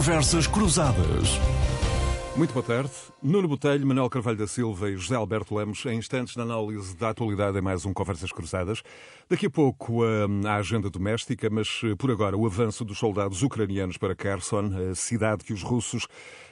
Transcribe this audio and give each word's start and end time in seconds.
Conversas 0.00 0.46
Cruzadas. 0.46 1.38
Muito 2.36 2.54
boa 2.54 2.64
tarde. 2.64 2.90
Nuno 3.20 3.48
Botelho, 3.48 3.84
Manuel 3.84 4.08
Carvalho 4.08 4.38
da 4.38 4.46
Silva 4.46 4.88
e 4.88 4.96
José 4.96 5.16
Alberto 5.16 5.54
Lemos, 5.54 5.84
em 5.84 5.98
instantes 5.98 6.36
na 6.36 6.44
análise 6.44 6.96
da 6.96 7.10
atualidade 7.10 7.58
em 7.58 7.60
mais 7.60 7.84
um 7.84 7.92
Conversas 7.92 8.30
Cruzadas. 8.30 8.82
Daqui 9.28 9.46
a 9.46 9.50
pouco 9.50 10.02
a 10.04 10.54
agenda 10.54 10.88
doméstica, 10.88 11.50
mas 11.50 11.80
eh, 11.84 11.94
por 11.96 12.10
agora 12.10 12.36
o 12.36 12.46
avanço 12.46 12.84
dos 12.84 12.98
soldados 12.98 13.42
ucranianos 13.42 13.98
para 13.98 14.14
Kherson, 14.14 14.70
a 14.90 14.94
cidade 14.94 15.44
que 15.44 15.52
os 15.52 15.62
russos 15.62 16.06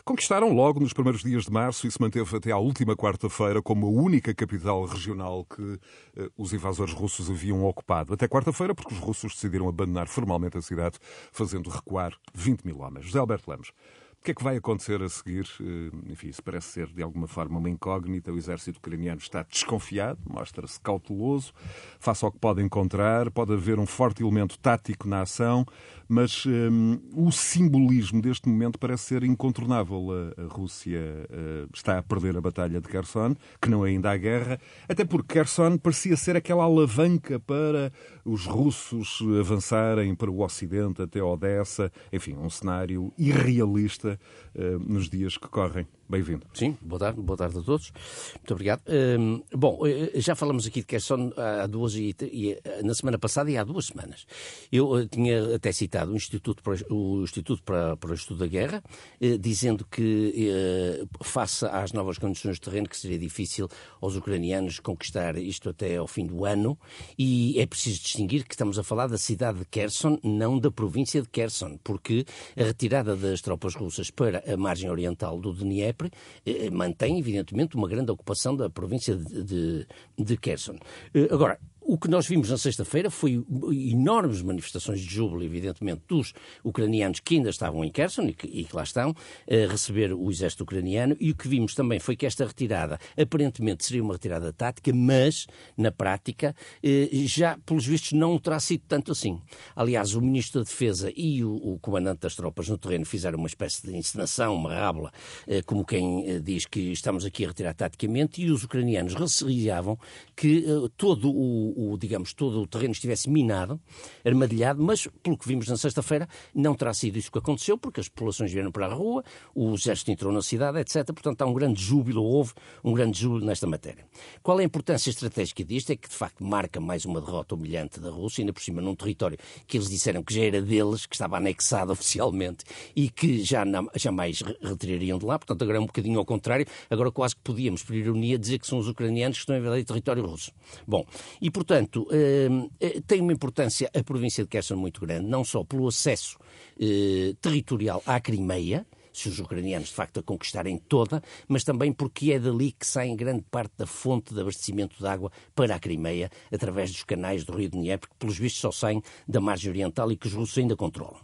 conquistaram 0.04 0.52
logo 0.52 0.80
nos 0.80 0.92
primeiros 0.92 1.22
dias 1.22 1.44
de 1.44 1.52
março 1.52 1.86
e 1.86 1.90
se 1.90 2.00
manteve 2.00 2.36
até 2.36 2.50
à 2.50 2.58
última 2.58 2.96
quarta-feira 2.96 3.62
como 3.62 3.86
a 3.86 3.90
única 3.90 4.34
capital 4.34 4.84
regional 4.84 5.44
que 5.44 5.78
eh, 6.16 6.28
os 6.36 6.52
invasores 6.52 6.92
russos 6.92 7.30
haviam 7.30 7.64
ocupado. 7.64 8.12
Até 8.12 8.26
quarta-feira, 8.26 8.74
porque 8.74 8.92
os 8.92 9.00
russos 9.00 9.32
decidiram 9.32 9.68
abandonar 9.68 10.08
formalmente 10.08 10.58
a 10.58 10.62
cidade, 10.62 10.98
fazendo 11.30 11.70
recuar 11.70 12.12
20 12.34 12.64
mil 12.66 12.80
homens. 12.80 13.06
José 13.06 13.20
Alberto 13.20 13.48
Lemos. 13.48 13.72
O 14.20 14.24
que 14.24 14.32
é 14.32 14.34
que 14.34 14.44
vai 14.44 14.56
acontecer 14.56 15.00
a 15.02 15.08
seguir? 15.08 15.46
Eh, 15.60 15.90
enfim, 16.10 16.28
isso 16.28 16.42
parece 16.42 16.66
ser 16.68 16.88
de 16.88 17.02
alguma 17.02 17.26
forma 17.26 17.58
uma 17.58 17.70
incógnita. 17.70 18.32
O 18.32 18.36
exército 18.36 18.78
ucraniano 18.78 19.20
está 19.20 19.42
desconfiado, 19.42 20.18
mostra-se 20.28 20.78
cauteloso, 20.80 21.52
face 21.98 22.24
ao 22.24 22.32
que 22.32 22.38
pode 22.38 22.60
encontrar. 22.60 23.30
Pode 23.30 23.52
haver 23.54 23.78
um 23.78 23.86
forte 23.86 24.22
elemento 24.22 24.58
tático 24.58 25.08
na 25.08 25.22
ação, 25.22 25.64
mas 26.08 26.44
um, 26.44 26.94
eh, 26.94 26.98
o 27.14 27.30
simbolismo 27.30 28.20
deste 28.20 28.48
momento 28.48 28.78
parece 28.78 29.04
ser 29.04 29.22
incontornável. 29.22 30.08
A, 30.10 30.42
a 30.42 30.46
Rússia 30.46 31.00
uh, 31.00 31.70
está 31.72 31.98
a 31.98 32.02
perder 32.02 32.36
a 32.36 32.40
batalha 32.40 32.80
de 32.80 32.88
Kherson, 32.88 33.34
que 33.62 33.70
não 33.70 33.86
é 33.86 33.90
ainda 33.90 34.10
a 34.10 34.16
guerra, 34.16 34.60
até 34.88 35.04
porque 35.04 35.34
Kherson 35.34 35.78
parecia 35.78 36.16
ser 36.16 36.36
aquela 36.36 36.64
alavanca 36.64 37.38
para 37.38 37.92
os 38.28 38.44
russos 38.44 39.20
avançarem 39.40 40.14
para 40.14 40.30
o 40.30 40.42
Ocidente, 40.42 41.00
até 41.00 41.22
Odessa. 41.22 41.90
Enfim, 42.12 42.34
um 42.36 42.50
cenário 42.50 43.10
irrealista 43.16 44.20
uh, 44.58 44.78
nos 44.78 45.08
dias 45.08 45.38
que 45.38 45.48
correm. 45.48 45.86
Bem-vindo. 46.10 46.46
Sim, 46.54 46.74
boa 46.80 46.98
tarde, 46.98 47.20
boa 47.20 47.36
tarde 47.36 47.58
a 47.58 47.62
todos. 47.62 47.92
Muito 48.36 48.54
obrigado. 48.54 48.80
Um, 48.88 49.42
bom, 49.54 49.86
eh, 49.86 50.18
já 50.18 50.34
falamos 50.34 50.66
aqui 50.66 50.80
de 50.80 50.86
Querson 50.86 51.30
há 51.36 51.66
duas 51.66 51.94
e, 51.96 52.16
e, 52.22 52.52
eh, 52.64 52.82
na 52.82 52.94
semana 52.94 53.18
passada 53.18 53.50
e 53.50 53.58
há 53.58 53.62
duas 53.62 53.88
semanas. 53.88 54.26
Eu 54.72 55.06
tinha 55.06 55.56
até 55.56 55.70
citado 55.70 56.12
o 56.12 56.16
Instituto 56.16 56.62
para 56.62 56.78
o, 56.90 57.22
Instituto 57.22 57.62
para, 57.62 57.94
para 57.98 58.10
o 58.10 58.14
Estudo 58.14 58.38
da 58.38 58.46
Guerra, 58.46 58.82
uh, 59.20 59.38
dizendo 59.38 59.84
que, 59.84 60.50
uh, 60.50 61.22
face 61.22 61.66
às 61.66 61.92
novas 61.92 62.16
condições 62.16 62.54
de 62.54 62.62
terreno, 62.62 62.88
que 62.88 62.96
seria 62.96 63.18
difícil 63.18 63.68
aos 64.00 64.16
ucranianos 64.16 64.80
conquistar 64.80 65.36
isto 65.36 65.68
até 65.68 65.96
ao 65.96 66.06
fim 66.06 66.24
do 66.24 66.46
ano, 66.46 66.78
e 67.18 67.60
é 67.60 67.66
preciso 67.66 68.00
distinguir 68.00 68.46
que 68.46 68.54
estamos 68.54 68.78
a 68.78 68.82
falar 68.82 69.08
da 69.08 69.18
cidade 69.18 69.58
de 69.58 69.66
Kherson, 69.66 70.18
não 70.24 70.58
da 70.58 70.70
província 70.70 71.20
de 71.20 71.28
Kherson, 71.28 71.78
porque 71.84 72.24
a 72.56 72.64
retirada 72.64 73.14
das 73.14 73.42
tropas 73.42 73.74
russas 73.74 74.10
para 74.10 74.42
a 74.52 74.56
margem 74.56 74.90
oriental 74.90 75.38
do 75.38 75.52
Dnieper 75.52 76.10
eh, 76.46 76.70
mantém, 76.70 77.18
evidentemente, 77.18 77.76
uma 77.76 77.88
grande 77.88 78.10
ocupação 78.10 78.56
da 78.56 78.70
província 78.70 79.14
de, 79.14 79.44
de, 79.44 79.86
de 80.18 80.36
Kherson. 80.36 80.76
Eh, 81.14 81.28
agora, 81.30 81.58
o 81.88 81.96
que 81.96 82.06
nós 82.06 82.26
vimos 82.26 82.50
na 82.50 82.58
sexta-feira 82.58 83.10
foi 83.10 83.42
enormes 83.72 84.42
manifestações 84.42 85.00
de 85.00 85.06
júbilo, 85.06 85.42
evidentemente, 85.42 86.02
dos 86.06 86.34
ucranianos 86.62 87.18
que 87.18 87.36
ainda 87.36 87.48
estavam 87.48 87.82
em 87.82 87.90
Kherson 87.90 88.24
e 88.24 88.34
que, 88.34 88.46
e 88.46 88.64
que 88.66 88.76
lá 88.76 88.82
estão, 88.82 89.14
a 89.50 89.72
receber 89.72 90.12
o 90.12 90.30
exército 90.30 90.64
ucraniano. 90.64 91.16
E 91.18 91.30
o 91.30 91.34
que 91.34 91.48
vimos 91.48 91.74
também 91.74 91.98
foi 91.98 92.14
que 92.14 92.26
esta 92.26 92.44
retirada, 92.44 93.00
aparentemente, 93.18 93.86
seria 93.86 94.02
uma 94.02 94.12
retirada 94.12 94.52
tática, 94.52 94.92
mas, 94.94 95.46
na 95.78 95.90
prática, 95.90 96.54
eh, 96.82 97.08
já, 97.24 97.56
pelos 97.64 97.86
vistos, 97.86 98.12
não 98.12 98.38
terá 98.38 98.60
sido 98.60 98.82
tanto 98.86 99.12
assim. 99.12 99.40
Aliás, 99.74 100.14
o 100.14 100.20
ministro 100.20 100.60
da 100.60 100.64
Defesa 100.64 101.10
e 101.16 101.42
o, 101.42 101.54
o 101.54 101.78
comandante 101.78 102.20
das 102.20 102.36
tropas 102.36 102.68
no 102.68 102.76
terreno 102.76 103.06
fizeram 103.06 103.38
uma 103.38 103.48
espécie 103.48 103.86
de 103.86 103.96
encenação, 103.96 104.54
uma 104.54 104.74
rábula, 104.74 105.10
eh, 105.46 105.62
como 105.62 105.86
quem 105.86 106.28
eh, 106.28 106.38
diz 106.38 106.66
que 106.66 106.92
estamos 106.92 107.24
aqui 107.24 107.46
a 107.46 107.48
retirar 107.48 107.72
taticamente, 107.72 108.42
e 108.42 108.50
os 108.50 108.62
ucranianos 108.62 109.14
receavam 109.14 109.98
que 110.36 110.66
todo 110.98 111.30
o 111.30 111.77
o, 111.78 111.96
digamos, 111.96 112.32
todo 112.32 112.60
o 112.60 112.66
terreno 112.66 112.90
estivesse 112.90 113.30
minado, 113.30 113.80
armadilhado, 114.24 114.82
mas, 114.82 115.06
pelo 115.22 115.38
que 115.38 115.46
vimos 115.46 115.68
na 115.68 115.76
sexta-feira, 115.76 116.28
não 116.52 116.74
terá 116.74 116.92
sido 116.92 117.16
isso 117.16 117.30
que 117.30 117.38
aconteceu, 117.38 117.78
porque 117.78 118.00
as 118.00 118.08
populações 118.08 118.52
vieram 118.52 118.72
para 118.72 118.86
a 118.86 118.92
rua, 118.92 119.22
o 119.54 119.72
exército 119.74 120.10
entrou 120.10 120.32
na 120.32 120.42
cidade, 120.42 120.80
etc. 120.80 121.06
Portanto, 121.06 121.40
há 121.42 121.46
um 121.46 121.54
grande 121.54 121.80
júbilo, 121.80 122.24
houve 122.24 122.52
um 122.82 122.92
grande 122.92 123.20
júbilo 123.20 123.46
nesta 123.46 123.64
matéria. 123.68 124.04
Qual 124.42 124.58
é 124.58 124.64
a 124.64 124.66
importância 124.66 125.08
estratégica 125.08 125.64
disto? 125.64 125.92
É 125.92 125.96
que, 125.96 126.08
de 126.08 126.14
facto, 126.16 126.42
marca 126.42 126.80
mais 126.80 127.04
uma 127.04 127.20
derrota 127.20 127.54
humilhante 127.54 128.00
da 128.00 128.10
Rússia, 128.10 128.42
ainda 128.42 128.52
por 128.52 128.60
cima 128.60 128.82
num 128.82 128.96
território 128.96 129.38
que 129.68 129.76
eles 129.76 129.88
disseram 129.88 130.24
que 130.24 130.34
já 130.34 130.42
era 130.42 130.60
deles, 130.60 131.06
que 131.06 131.14
estava 131.14 131.36
anexado 131.36 131.92
oficialmente 131.94 132.64
e 132.96 133.08
que 133.08 133.44
já 133.44 133.64
não, 133.64 133.88
jamais 133.94 134.42
retirariam 134.60 135.16
de 135.16 135.24
lá. 135.24 135.38
Portanto, 135.38 135.62
agora 135.62 135.78
é 135.78 135.80
um 135.80 135.86
bocadinho 135.86 136.18
ao 136.18 136.24
contrário. 136.24 136.66
Agora 136.90 137.12
quase 137.12 137.36
que 137.36 137.42
podíamos, 137.42 137.84
por 137.84 137.94
ironia, 137.94 138.36
dizer 138.36 138.58
que 138.58 138.66
são 138.66 138.80
os 138.80 138.88
ucranianos 138.88 139.38
que 139.38 139.42
estão 139.42 139.54
a 139.54 139.58
invadir 139.60 139.84
território 139.84 140.26
russo. 140.26 140.50
Bom, 140.86 141.06
e 141.40 141.50
portanto, 141.50 141.67
Portanto, 141.68 142.08
ehm, 142.10 142.66
eh, 142.80 143.02
tem 143.06 143.20
uma 143.20 143.30
importância 143.30 143.90
a 143.94 144.02
província 144.02 144.42
de 144.42 144.48
Kherson 144.48 144.74
muito 144.74 145.02
grande, 145.02 145.28
não 145.28 145.44
só 145.44 145.62
pelo 145.62 145.86
acesso 145.86 146.38
eh, 146.80 147.34
territorial 147.42 148.02
à 148.06 148.18
Crimeia, 148.18 148.86
se 149.12 149.28
os 149.28 149.38
ucranianos 149.38 149.88
de 149.88 149.94
facto 149.94 150.20
a 150.20 150.22
conquistarem 150.22 150.78
toda, 150.78 151.22
mas 151.46 151.64
também 151.64 151.92
porque 151.92 152.32
é 152.32 152.38
dali 152.38 152.72
que 152.72 152.86
sai 152.86 153.14
grande 153.14 153.44
parte 153.50 153.74
da 153.76 153.86
fonte 153.86 154.32
de 154.32 154.40
abastecimento 154.40 154.96
de 154.98 155.06
água 155.06 155.30
para 155.54 155.74
a 155.74 155.78
Crimeia, 155.78 156.30
através 156.50 156.90
dos 156.90 157.04
canais 157.04 157.44
do 157.44 157.52
Rio 157.54 157.68
Dnieper, 157.68 158.08
que 158.08 158.16
pelos 158.16 158.38
vistos 158.38 158.62
só 158.62 158.72
saem 158.72 159.02
da 159.28 159.38
margem 159.38 159.70
oriental 159.70 160.10
e 160.10 160.16
que 160.16 160.26
os 160.26 160.32
russos 160.32 160.56
ainda 160.56 160.74
controlam. 160.74 161.20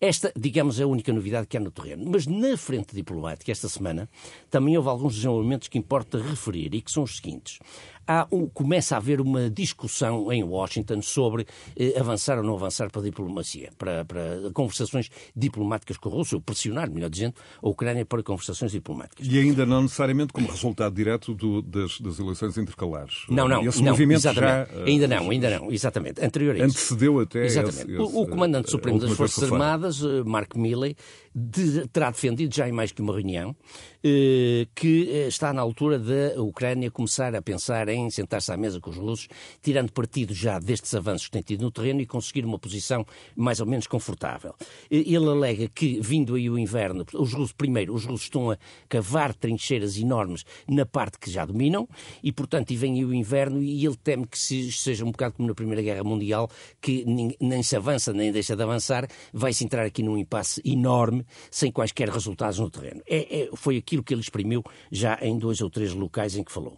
Esta, 0.00 0.32
digamos, 0.34 0.80
é 0.80 0.84
a 0.84 0.86
única 0.86 1.12
novidade 1.12 1.46
que 1.46 1.58
há 1.58 1.60
no 1.60 1.70
terreno. 1.70 2.06
Mas 2.10 2.26
na 2.26 2.56
frente 2.56 2.94
diplomática, 2.94 3.52
esta 3.52 3.68
semana, 3.68 4.08
também 4.48 4.74
houve 4.74 4.88
alguns 4.88 5.16
desenvolvimentos 5.16 5.68
que 5.68 5.76
importa 5.76 6.16
referir 6.16 6.74
e 6.74 6.80
que 6.80 6.90
são 6.90 7.02
os 7.02 7.16
seguintes 7.16 7.58
há 8.06 8.26
um, 8.30 8.46
começa 8.46 8.94
a 8.94 8.98
haver 8.98 9.20
uma 9.20 9.48
discussão 9.50 10.32
em 10.32 10.42
Washington 10.42 11.02
sobre 11.02 11.46
eh, 11.76 11.98
avançar 11.98 12.38
ou 12.38 12.44
não 12.44 12.54
avançar 12.54 12.90
para 12.90 13.00
a 13.00 13.04
diplomacia, 13.04 13.70
para, 13.78 14.04
para 14.04 14.50
conversações 14.52 15.10
diplomáticas 15.34 15.96
com 15.96 16.08
a 16.08 16.12
Rússia, 16.12 16.36
ou 16.36 16.42
pressionar, 16.42 16.90
melhor 16.90 17.10
dizendo, 17.10 17.34
a 17.62 17.68
Ucrânia 17.68 18.04
para 18.04 18.22
conversações 18.22 18.72
diplomáticas. 18.72 19.26
E 19.26 19.38
ainda 19.38 19.64
não 19.64 19.82
necessariamente 19.82 20.32
como 20.32 20.48
resultado 20.48 20.94
direto 20.94 21.34
do, 21.34 21.62
das, 21.62 22.00
das, 22.00 22.18
eleições 22.18 22.56
intercalares. 22.58 23.24
Não, 23.28 23.48
não, 23.48 23.66
esse 23.66 23.82
não, 23.82 23.92
movimento 23.92 24.18
exatamente. 24.18 24.74
já... 24.74 24.84
Ainda 24.84 25.08
não, 25.08 25.30
ainda 25.30 25.58
não, 25.58 25.72
exatamente. 25.72 26.24
Anterior 26.24 26.54
a 26.54 26.58
isso. 26.58 26.66
Antecedeu 26.66 27.20
até 27.20 27.44
Exatamente. 27.44 27.80
Esse, 27.80 27.92
esse, 27.92 28.16
o, 28.16 28.22
o 28.22 28.26
Comandante 28.26 28.70
Supremo 28.70 28.98
das 28.98 29.12
Forças 29.12 29.44
Armadas, 29.44 30.02
eh, 30.02 30.22
Mark 30.24 30.54
Milley, 30.56 30.96
de, 31.34 31.86
terá 31.88 32.10
defendido 32.10 32.54
já 32.54 32.68
em 32.68 32.72
mais 32.72 32.92
que 32.92 33.00
uma 33.00 33.14
reunião 33.14 33.54
eh, 34.02 34.66
que 34.74 35.08
eh, 35.10 35.28
está 35.28 35.52
na 35.52 35.60
altura 35.62 35.98
da 35.98 36.40
Ucrânia 36.42 36.90
começar 36.90 37.34
a 37.34 37.42
pensar 37.42 37.88
em 37.92 38.10
sentar-se 38.10 38.52
à 38.52 38.56
mesa 38.56 38.80
com 38.80 38.90
os 38.90 38.96
russos, 38.96 39.28
tirando 39.62 39.92
partido 39.92 40.34
já 40.34 40.58
destes 40.58 40.94
avanços 40.94 41.26
que 41.26 41.32
tem 41.32 41.42
tido 41.42 41.62
no 41.62 41.70
terreno 41.70 42.00
e 42.00 42.06
conseguir 42.06 42.44
uma 42.44 42.58
posição 42.58 43.04
mais 43.36 43.60
ou 43.60 43.66
menos 43.66 43.86
confortável. 43.86 44.54
Ele 44.90 45.16
alega 45.16 45.68
que, 45.68 46.00
vindo 46.00 46.34
aí 46.34 46.48
o 46.48 46.58
inverno, 46.58 47.04
os 47.14 47.32
russos, 47.32 47.52
primeiro, 47.52 47.94
os 47.94 48.04
russos 48.04 48.22
estão 48.22 48.50
a 48.50 48.58
cavar 48.88 49.34
trincheiras 49.34 49.96
enormes 49.96 50.44
na 50.68 50.86
parte 50.86 51.18
que 51.18 51.30
já 51.30 51.44
dominam 51.44 51.88
e, 52.22 52.32
portanto, 52.32 52.70
e 52.70 52.76
vem 52.76 52.94
aí 52.94 53.04
o 53.04 53.14
inverno 53.14 53.62
e 53.62 53.84
ele 53.84 53.96
teme 53.96 54.26
que 54.26 54.38
se 54.38 54.70
seja 54.72 55.04
um 55.04 55.10
bocado 55.10 55.34
como 55.34 55.48
na 55.48 55.54
Primeira 55.54 55.82
Guerra 55.82 56.04
Mundial, 56.04 56.50
que 56.80 57.04
nem 57.40 57.62
se 57.62 57.76
avança 57.76 58.12
nem 58.12 58.32
deixa 58.32 58.56
de 58.56 58.62
avançar, 58.62 59.08
vai-se 59.32 59.64
entrar 59.64 59.84
aqui 59.84 60.02
num 60.02 60.16
impasse 60.16 60.60
enorme 60.64 61.24
sem 61.50 61.70
quaisquer 61.70 62.08
resultados 62.08 62.58
no 62.58 62.70
terreno. 62.70 63.02
É, 63.08 63.42
é, 63.42 63.50
foi 63.54 63.76
aquilo 63.76 64.02
que 64.02 64.14
ele 64.14 64.20
exprimiu 64.20 64.62
já 64.90 65.18
em 65.22 65.38
dois 65.38 65.60
ou 65.60 65.70
três 65.70 65.92
locais 65.94 66.36
em 66.36 66.44
que 66.44 66.52
falou. 66.52 66.76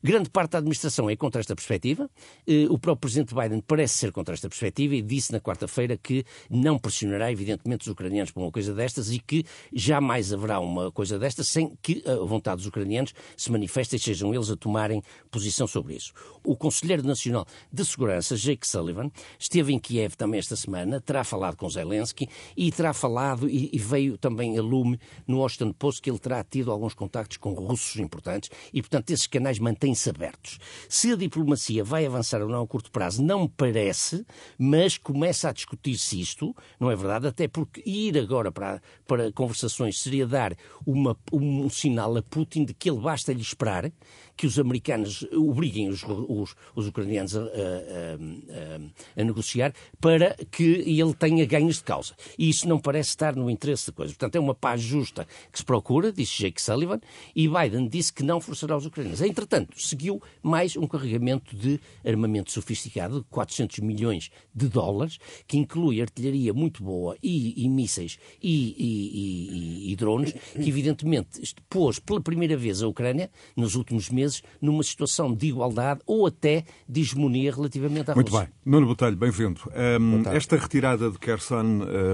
Grande 0.00 0.30
parte 0.30 0.52
da 0.52 0.58
administração 0.58 1.10
é 1.10 1.16
contra 1.16 1.40
esta 1.40 1.56
perspectiva. 1.56 2.08
Eh, 2.46 2.66
o 2.70 2.78
próprio 2.78 3.00
presidente 3.00 3.34
Biden 3.34 3.60
parece 3.60 3.98
ser 3.98 4.12
contra 4.12 4.32
esta 4.32 4.48
perspectiva 4.48 4.94
e 4.94 5.02
disse 5.02 5.32
na 5.32 5.40
quarta-feira 5.40 5.96
que 5.96 6.24
não 6.48 6.78
pressionará, 6.78 7.32
evidentemente, 7.32 7.82
os 7.82 7.88
ucranianos 7.88 8.30
por 8.30 8.40
uma 8.40 8.52
coisa 8.52 8.72
destas 8.72 9.10
e 9.10 9.18
que 9.18 9.44
jamais 9.72 10.32
haverá 10.32 10.60
uma 10.60 10.92
coisa 10.92 11.18
destas 11.18 11.48
sem 11.48 11.76
que 11.82 12.04
a 12.06 12.14
vontade 12.24 12.58
dos 12.58 12.66
ucranianos 12.66 13.12
se 13.36 13.50
manifeste 13.50 13.96
e 13.96 13.98
sejam 13.98 14.32
eles 14.32 14.48
a 14.50 14.56
tomarem 14.56 15.02
posição 15.32 15.66
sobre 15.66 15.96
isso. 15.96 16.12
O 16.44 16.56
Conselheiro 16.56 17.02
Nacional 17.02 17.44
de 17.72 17.84
Segurança, 17.84 18.36
Jake 18.36 18.68
Sullivan, 18.68 19.10
esteve 19.36 19.72
em 19.72 19.80
Kiev 19.80 20.14
também 20.14 20.38
esta 20.38 20.54
semana, 20.54 21.00
terá 21.00 21.24
falado 21.24 21.56
com 21.56 21.68
Zelensky 21.68 22.28
e 22.56 22.70
terá 22.70 22.92
falado 22.92 23.50
e, 23.50 23.76
veio 23.78 24.16
também 24.16 24.56
a 24.58 24.62
lume 24.62 24.98
no 25.26 25.38
Washington 25.38 25.72
Post 25.72 26.00
que 26.00 26.08
ele 26.08 26.18
terá 26.18 26.44
tido 26.44 26.70
alguns 26.70 26.94
contactos 26.94 27.36
com 27.36 27.52
russos 27.52 27.96
importantes 27.96 28.48
e, 28.72 28.80
portanto, 28.80 29.10
esses 29.10 29.26
canais 29.26 29.58
mantêm 29.58 29.87
mantêm-se 29.88 30.10
abertos. 30.10 30.58
Se 30.88 31.12
a 31.12 31.16
diplomacia 31.16 31.82
vai 31.82 32.06
avançar 32.06 32.42
ou 32.42 32.48
não 32.48 32.62
a 32.62 32.66
curto 32.66 32.90
prazo, 32.90 33.22
não 33.22 33.48
parece, 33.48 34.26
mas 34.58 34.98
começa 34.98 35.48
a 35.48 35.52
discutir-se 35.52 36.20
isto, 36.20 36.54
não 36.78 36.90
é 36.90 36.96
verdade? 36.96 37.26
Até 37.26 37.48
porque 37.48 37.82
ir 37.86 38.18
agora 38.18 38.52
para, 38.52 38.82
para 39.06 39.32
conversações 39.32 40.00
seria 40.00 40.26
dar 40.26 40.54
uma, 40.86 41.16
um 41.32 41.68
sinal 41.70 42.16
a 42.16 42.22
Putin 42.22 42.64
de 42.64 42.74
que 42.74 42.90
ele 42.90 43.00
basta-lhe 43.00 43.40
esperar 43.40 43.90
que 44.38 44.46
os 44.46 44.58
americanos 44.58 45.26
obriguem 45.34 45.88
os, 45.88 46.04
os, 46.04 46.54
os 46.74 46.86
ucranianos 46.86 47.36
a, 47.36 47.40
a, 47.40 47.44
a, 47.44 49.20
a, 49.20 49.24
negociar 49.24 49.74
para 50.00 50.36
que 50.50 50.62
ele 50.62 51.12
tenha 51.12 51.44
ganhos 51.44 51.76
de 51.76 51.82
causa. 51.82 52.14
E 52.38 52.48
isso 52.48 52.68
não 52.68 52.78
parece 52.78 53.10
estar 53.10 53.34
no 53.34 53.50
interesse 53.50 53.88
da 53.88 53.92
coisa. 53.92 54.12
Portanto, 54.12 54.36
é 54.36 54.40
uma 54.40 54.54
paz 54.54 54.80
justa 54.80 55.26
que 55.50 55.58
se 55.58 55.64
procura, 55.64 56.12
disse 56.12 56.38
Jake 56.38 56.62
Sullivan, 56.62 57.00
e 57.34 57.48
Biden 57.48 57.88
disse 57.88 58.12
que 58.12 58.22
não 58.22 58.40
forçará 58.40 58.76
os 58.76 58.86
ucranianos. 58.86 59.20
Entretanto, 59.20 59.80
seguiu 59.82 60.22
mais 60.40 60.76
um 60.76 60.86
carregamento 60.86 61.56
de 61.56 61.80
armamento 62.06 62.52
sofisticado 62.52 63.20
de 63.20 63.26
400 63.28 63.80
milhões 63.80 64.30
de 64.54 64.68
dólares, 64.68 65.18
que 65.48 65.58
inclui 65.58 66.00
artilharia 66.00 66.54
muito 66.54 66.82
boa 66.82 67.16
e, 67.20 67.64
e 67.64 67.68
mísseis 67.68 68.18
e, 68.40 68.74
e, 68.78 69.92
e, 69.92 69.96
drones, 69.96 70.32
que 70.32 70.68
evidentemente 70.68 71.40
pôs 71.68 71.98
pela 71.98 72.20
primeira 72.20 72.56
vez 72.56 72.82
a 72.82 72.88
Ucrânia, 72.88 73.30
nos 73.56 73.74
últimos 73.74 74.10
meses, 74.10 74.27
vezes 74.28 74.42
numa 74.60 74.82
situação 74.82 75.34
de 75.34 75.48
igualdade 75.48 76.00
ou 76.06 76.26
até 76.26 76.64
de 76.88 77.00
hegemonia 77.00 77.52
relativamente 77.52 78.10
à 78.10 78.14
Muito 78.14 78.30
Rússia. 78.30 78.46
bem. 78.46 78.72
Nuno 78.72 78.86
Botelho, 78.86 79.16
bem-vindo. 79.16 79.60
Um, 80.00 80.28
esta 80.30 80.56
retirada 80.56 81.10
de 81.10 81.18
Kherson 81.18 81.64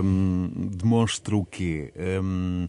um, 0.02 0.70
demonstra 0.72 1.36
o 1.36 1.44
quê? 1.44 1.92
Um, 2.22 2.66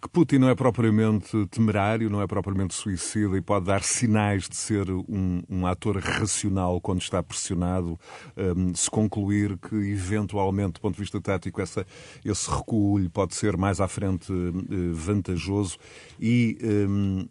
que 0.00 0.08
Putin 0.08 0.38
não 0.38 0.48
é 0.48 0.54
propriamente 0.54 1.46
temerário, 1.46 2.08
não 2.08 2.22
é 2.22 2.26
propriamente 2.26 2.72
suicida 2.72 3.36
e 3.36 3.40
pode 3.40 3.64
dar 3.64 3.82
sinais 3.82 4.48
de 4.48 4.54
ser 4.54 4.88
um, 4.90 5.42
um 5.50 5.66
ator 5.66 5.98
racional 5.98 6.80
quando 6.80 7.00
está 7.00 7.20
pressionado, 7.20 7.98
um, 8.36 8.72
se 8.74 8.88
concluir 8.88 9.58
que, 9.58 9.74
eventualmente, 9.74 10.74
do 10.74 10.80
ponto 10.80 10.94
de 10.94 11.00
vista 11.00 11.20
tático, 11.20 11.60
essa, 11.60 11.84
esse 12.24 12.48
recuo 12.48 12.98
lhe 12.98 13.08
pode 13.08 13.34
ser 13.34 13.56
mais 13.56 13.80
à 13.80 13.88
frente 13.88 14.32
uh, 14.32 14.94
vantajoso 14.94 15.76
e 16.20 16.56
um, 16.62 17.26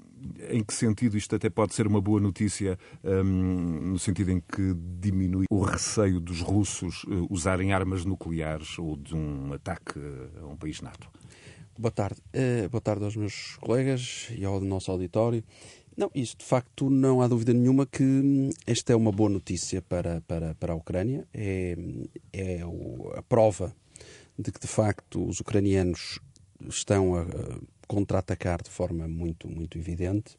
em 0.50 0.64
que 0.64 0.74
sentido 0.74 1.18
isto 1.18 1.36
até 1.36 1.50
pode 1.50 1.74
ser 1.74 1.88
uma 1.88 2.02
boa 2.02 2.20
notícia, 2.20 2.78
um, 3.04 3.92
no 3.92 4.00
sentido 4.00 4.32
em 4.32 4.40
que 4.40 4.74
diminui 5.00 5.46
o 5.50 5.62
receio 5.62 6.20
dos 6.20 6.42
russos 6.42 7.04
uh, 7.04 7.28
usarem 7.30 7.74
armas 7.74 8.06
nucleares 8.06 8.78
ou 8.80 8.96
de 8.96 9.16
um 9.16 9.54
ataque 9.54 10.00
a 10.42 10.46
um 10.46 10.56
país 10.56 10.82
NATO? 10.82 11.10
Boa 11.78 11.92
tarde. 11.92 12.20
Uh, 12.34 12.70
boa 12.70 12.82
tarde 12.82 13.04
aos 13.04 13.16
meus 13.16 13.56
colegas 13.58 14.30
e 14.36 14.44
ao 14.44 14.60
nosso 14.60 14.92
auditório. 14.92 15.44
Não, 15.96 16.12
isso 16.14 16.38
de 16.38 16.46
facto 16.46 16.90
não 16.90 17.22
há 17.22 17.28
dúvida 17.28 17.54
nenhuma 17.54 17.86
que 17.86 18.04
hum, 18.04 18.50
esta 18.68 18.94
é 18.94 18.96
uma 18.96 19.12
boa 19.12 19.30
notícia 19.30 19.82
para, 19.82 20.22
para, 20.22 20.54
para 20.56 20.74
a 20.74 20.76
Ucrânia. 20.76 21.28
É, 21.34 21.76
é 22.32 22.62
a 23.16 23.22
prova 23.24 23.76
de 24.38 24.52
que 24.52 24.60
de 24.60 24.68
facto 24.68 25.28
os 25.28 25.40
ucranianos 25.40 26.20
estão 26.70 27.16
a, 27.16 27.26
contra-atacar 27.88 28.62
de 28.62 28.70
forma 28.70 29.08
muito, 29.08 29.48
muito 29.50 29.78
evidente. 29.78 30.36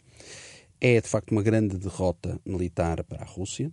É, 0.80 1.00
de 1.00 1.08
facto, 1.08 1.32
uma 1.32 1.42
grande 1.42 1.76
derrota 1.76 2.40
militar 2.44 3.02
para 3.04 3.22
a 3.22 3.26
Rússia. 3.26 3.70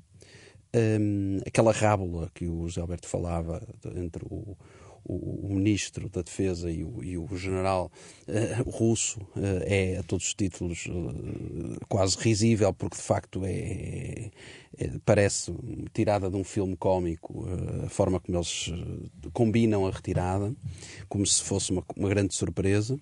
Um, 0.75 1.37
aquela 1.45 1.71
rábula 1.71 2.29
que 2.33 2.47
o 2.47 2.67
José 2.67 2.81
Alberto 2.81 3.07
falava 3.07 3.65
entre 3.95 4.25
o, 4.25 4.57
o, 5.05 5.47
o, 5.47 5.53
ministro 5.53 6.09
da 6.09 6.21
Defesa 6.21 6.69
e 6.69 6.83
o, 6.83 7.03
e 7.03 7.17
o 7.17 7.27
general 7.37 7.91
uh, 8.27 8.69
russo 8.69 9.21
uh, 9.37 9.63
é, 9.63 9.97
a 9.99 10.03
todos 10.03 10.25
os 10.25 10.33
títulos, 10.33 10.87
uh, 10.87 11.79
quase 11.87 12.17
risível, 12.17 12.73
porque 12.73 12.97
de 12.97 13.03
facto 13.03 13.43
é, 13.45 14.31
é, 14.77 14.91
parece 15.05 15.53
tirada 15.93 16.29
de 16.29 16.35
um 16.35 16.43
filme 16.43 16.75
cómico 16.75 17.45
a 17.85 17.89
forma 17.89 18.19
como 18.19 18.37
eles 18.37 18.73
combinam 19.31 19.85
a 19.85 19.91
retirada, 19.91 20.53
como 21.07 21.25
se 21.25 21.43
fosse 21.43 21.71
uma, 21.71 21.83
uma 21.95 22.09
grande 22.09 22.33
surpresa. 22.35 22.99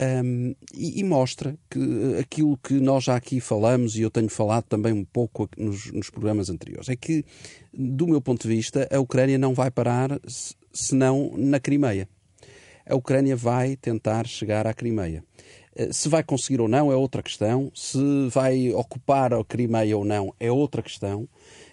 Um, 0.00 0.54
e, 0.74 1.00
e, 1.00 1.04
mostra 1.04 1.56
que 1.70 1.78
eh, 1.78 2.18
aquilo 2.18 2.58
que 2.58 2.74
nós 2.74 3.04
já 3.04 3.14
aqui 3.14 3.38
falamos, 3.38 3.96
e 3.96 4.02
eu 4.02 4.10
tenho 4.10 4.28
falado 4.28 4.64
também 4.64 4.92
um 4.92 5.04
pouco 5.04 5.48
nos, 5.56 5.92
nos, 5.92 6.10
programas 6.10 6.50
anteriores, 6.50 6.88
é 6.88 6.96
que, 6.96 7.24
do 7.72 8.08
meu 8.08 8.20
ponto 8.20 8.42
de 8.42 8.48
vista, 8.48 8.88
a 8.90 8.98
Ucrânia 8.98 9.38
não 9.38 9.54
vai 9.54 9.70
parar 9.70 10.18
senão 10.72 11.32
na 11.36 11.60
Crimeia. 11.60 12.08
A 12.84 12.96
Ucrânia 12.96 13.36
vai 13.36 13.76
tentar 13.76 14.26
chegar 14.26 14.66
à 14.66 14.74
Crimeia. 14.74 15.24
Eh, 15.76 15.92
se 15.92 16.08
vai 16.08 16.22
conseguir 16.22 16.60
ou 16.60 16.68
não 16.68 16.90
é 16.90 16.96
outra 16.96 17.22
questão, 17.22 17.70
se 17.74 18.28
vai 18.30 18.72
ocupar 18.72 19.32
a 19.32 19.44
Crimeia 19.44 19.96
ou 19.96 20.04
não 20.04 20.34
é 20.40 20.50
outra 20.50 20.82
questão. 20.82 21.28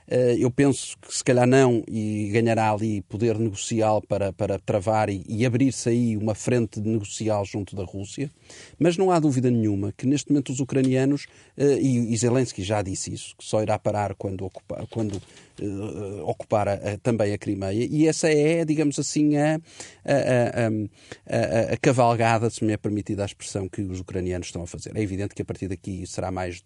Eh, 0.07 0.37
eu 0.39 0.51
penso 0.51 0.97
que 0.99 1.15
se 1.15 1.23
calhar 1.23 1.47
não 1.47 1.83
e 1.87 2.29
ganhará 2.31 2.71
ali 2.71 3.01
poder 3.03 3.37
negocial 3.37 4.01
para, 4.01 4.33
para 4.33 4.59
travar 4.59 5.09
e, 5.09 5.23
e 5.27 5.45
abrir-se 5.45 5.89
aí 5.89 6.17
uma 6.17 6.35
frente 6.35 6.79
negocial 6.79 7.45
junto 7.45 7.75
da 7.75 7.83
Rússia, 7.83 8.29
mas 8.77 8.97
não 8.97 9.11
há 9.11 9.19
dúvida 9.19 9.49
nenhuma 9.49 9.91
que 9.91 10.05
neste 10.05 10.31
momento 10.31 10.51
os 10.51 10.59
ucranianos, 10.59 11.27
eh, 11.57 11.77
e, 11.79 12.13
e 12.13 12.17
Zelensky 12.17 12.63
já 12.63 12.81
disse 12.81 13.13
isso, 13.13 13.35
que 13.37 13.43
só 13.43 13.61
irá 13.61 13.77
parar 13.79 14.15
quando, 14.15 14.45
ocupa, 14.45 14.85
quando 14.89 15.21
uh, 15.61 16.27
ocupar 16.27 16.67
a, 16.67 16.73
a, 16.73 16.97
também 16.97 17.33
a 17.33 17.37
Crimeia, 17.37 17.87
e 17.89 18.07
essa 18.07 18.29
é, 18.31 18.65
digamos 18.65 18.97
assim, 18.99 19.37
a, 19.37 19.59
a, 20.05 21.73
a, 21.73 21.77
cavalgada, 21.77 22.49
se 22.49 22.63
me 22.63 22.73
é 22.73 22.77
permitida 22.77 23.23
a 23.23 23.25
expressão, 23.25 23.67
que 23.67 23.81
os 23.81 23.99
ucranianos 23.99 24.47
estão 24.47 24.63
a 24.63 24.67
fazer. 24.67 24.95
É 24.95 25.01
evidente 25.01 25.35
que 25.35 25.41
a 25.41 25.45
partir 25.45 25.67
daqui 25.67 26.05
será 26.05 26.31
mais 26.31 26.63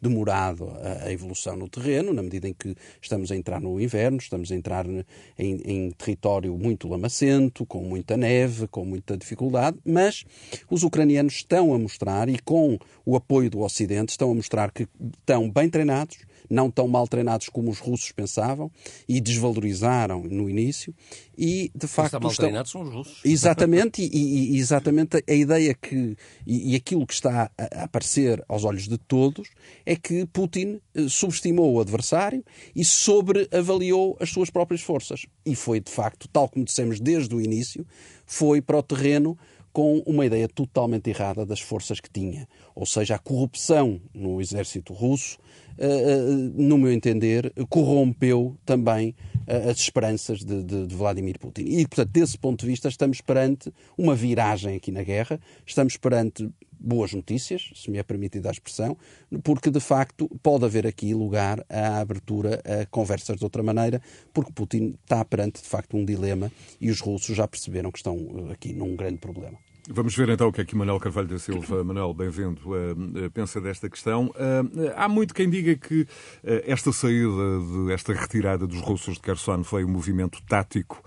demorado 0.00 0.72
a, 1.04 1.12
evolução 1.12 1.56
no 1.56 1.68
terreno, 1.68 2.12
na 2.12 2.22
medida 2.22 2.48
em 2.48 2.54
que 2.54 2.74
estamos 3.00 3.30
a 3.30 3.36
entrar 3.36 3.60
no 3.60 3.80
inverno, 3.80 4.18
estamos 4.18 4.50
a 4.50 4.54
entrar 4.54 4.86
em, 4.86 5.04
em 5.38 5.90
território 5.92 6.56
muito 6.56 6.88
lamacento, 6.88 7.66
com 7.66 7.82
muita 7.82 8.16
neve, 8.16 8.66
com 8.68 8.84
muita 8.84 9.16
dificuldade, 9.16 9.78
mas 9.84 10.24
os 10.70 10.82
ucranianos 10.82 11.34
estão 11.34 11.74
a 11.74 11.78
mostrar, 11.78 12.28
e 12.28 12.38
com 12.38 12.78
o 13.04 13.16
apoio 13.16 13.50
do 13.50 13.60
Ocidente, 13.60 14.10
estão 14.10 14.30
a 14.30 14.34
mostrar 14.34 14.70
que 14.70 14.86
estão 15.18 15.50
bem 15.50 15.68
treinados, 15.68 16.18
não 16.48 16.70
tão 16.70 16.88
mal 16.88 17.06
treinados 17.06 17.48
como 17.48 17.70
os 17.70 17.78
russos 17.78 18.12
pensavam 18.12 18.70
e 19.08 19.20
desvalorizaram 19.20 20.22
no 20.22 20.48
início. 20.48 20.94
E, 21.36 21.70
de 21.74 21.86
facto. 21.86 22.20
Mal 22.20 22.30
estão... 22.30 22.44
treinados 22.44 22.70
são 22.70 22.82
os 22.82 22.92
russos. 22.92 23.20
Exatamente, 23.24 24.02
e, 24.02 24.54
e, 24.54 24.58
exatamente 24.58 25.22
a 25.28 25.32
ideia 25.32 25.74
que. 25.74 26.16
E, 26.46 26.72
e, 26.72 26.76
aquilo 26.76 27.06
que 27.06 27.14
está 27.14 27.50
a 27.56 27.84
aparecer 27.84 28.44
aos 28.48 28.64
olhos 28.64 28.86
de 28.86 28.98
todos 28.98 29.48
é 29.84 29.96
que 29.96 30.26
Putin 30.26 30.80
eh, 30.94 31.08
subestimou 31.08 31.72
o 31.72 31.80
adversário 31.80 32.44
e 32.74 32.84
sobreavaliou 32.84 34.16
as 34.20 34.30
suas 34.30 34.50
próprias 34.50 34.82
forças. 34.82 35.26
E 35.44 35.54
foi, 35.54 35.80
de 35.80 35.90
facto, 35.90 36.28
tal 36.28 36.48
como 36.48 36.64
dissemos 36.64 37.00
desde 37.00 37.34
o 37.34 37.40
início, 37.40 37.86
foi 38.26 38.60
para 38.60 38.78
o 38.78 38.82
terreno 38.82 39.38
com 39.72 39.98
uma 40.06 40.26
ideia 40.26 40.48
totalmente 40.48 41.08
errada 41.08 41.46
das 41.46 41.60
forças 41.60 41.98
que 41.98 42.10
tinha. 42.10 42.46
Ou 42.74 42.84
seja, 42.84 43.14
a 43.14 43.18
corrupção 43.18 44.00
no 44.12 44.40
exército 44.40 44.92
russo, 44.92 45.38
eh, 45.78 45.86
eh, 45.86 46.18
no 46.54 46.76
meu 46.76 46.92
entender, 46.92 47.52
corrompeu 47.68 48.56
também 48.66 49.14
eh, 49.46 49.70
as 49.70 49.78
esperanças 49.78 50.44
de, 50.44 50.62
de, 50.62 50.86
de, 50.86 50.94
Vladimir 50.94 51.38
Putin. 51.38 51.62
E, 51.62 51.86
portanto, 51.86 52.10
desse 52.10 52.36
ponto 52.38 52.60
de 52.60 52.66
vista, 52.66 52.88
estamos 52.88 53.20
perante 53.20 53.72
uma 53.96 54.14
viragem 54.14 54.76
aqui 54.76 54.92
na 54.92 55.02
guerra, 55.02 55.40
estamos 55.66 55.96
perante 55.96 56.50
boas 56.82 57.12
notícias, 57.12 57.70
se 57.74 57.90
me 57.90 57.98
é 57.98 58.02
permitida 58.02 58.48
a 58.48 58.52
expressão, 58.52 58.96
porque 59.42 59.70
de 59.70 59.80
facto 59.80 60.28
pode 60.42 60.64
haver 60.64 60.86
aqui 60.86 61.14
lugar 61.14 61.64
à 61.68 61.98
abertura 61.98 62.62
a 62.64 62.86
conversas 62.86 63.36
de 63.36 63.44
outra 63.44 63.62
maneira, 63.62 64.02
porque 64.32 64.52
Putin 64.52 64.94
está 65.02 65.24
perante 65.24 65.62
de 65.62 65.68
facto 65.68 65.96
um 65.96 66.04
dilema 66.04 66.50
e 66.80 66.90
os 66.90 67.00
russos 67.00 67.36
já 67.36 67.46
perceberam 67.46 67.90
que 67.90 67.98
estão 67.98 68.16
aqui 68.50 68.72
num 68.72 68.96
grande 68.96 69.18
problema. 69.18 69.58
Vamos 69.90 70.14
ver 70.14 70.28
então 70.28 70.46
o 70.46 70.52
que 70.52 70.60
é 70.60 70.64
que 70.64 70.76
Manuel 70.76 71.00
Carvalho 71.00 71.26
da 71.26 71.40
Silva, 71.40 71.82
Manuel, 71.82 72.14
bem-vindo, 72.14 72.60
uh, 72.70 73.30
pensa 73.32 73.60
desta 73.60 73.90
questão. 73.90 74.26
Uh, 74.26 74.92
há 74.94 75.08
muito 75.08 75.34
quem 75.34 75.50
diga 75.50 75.74
que 75.74 76.06
esta 76.44 76.92
saída, 76.92 77.26
de, 77.26 77.92
esta 77.92 78.12
retirada 78.12 78.64
dos 78.64 78.80
russos 78.80 79.14
de 79.14 79.20
Kherson 79.20 79.64
foi 79.64 79.84
um 79.84 79.88
movimento 79.88 80.40
tático 80.44 81.02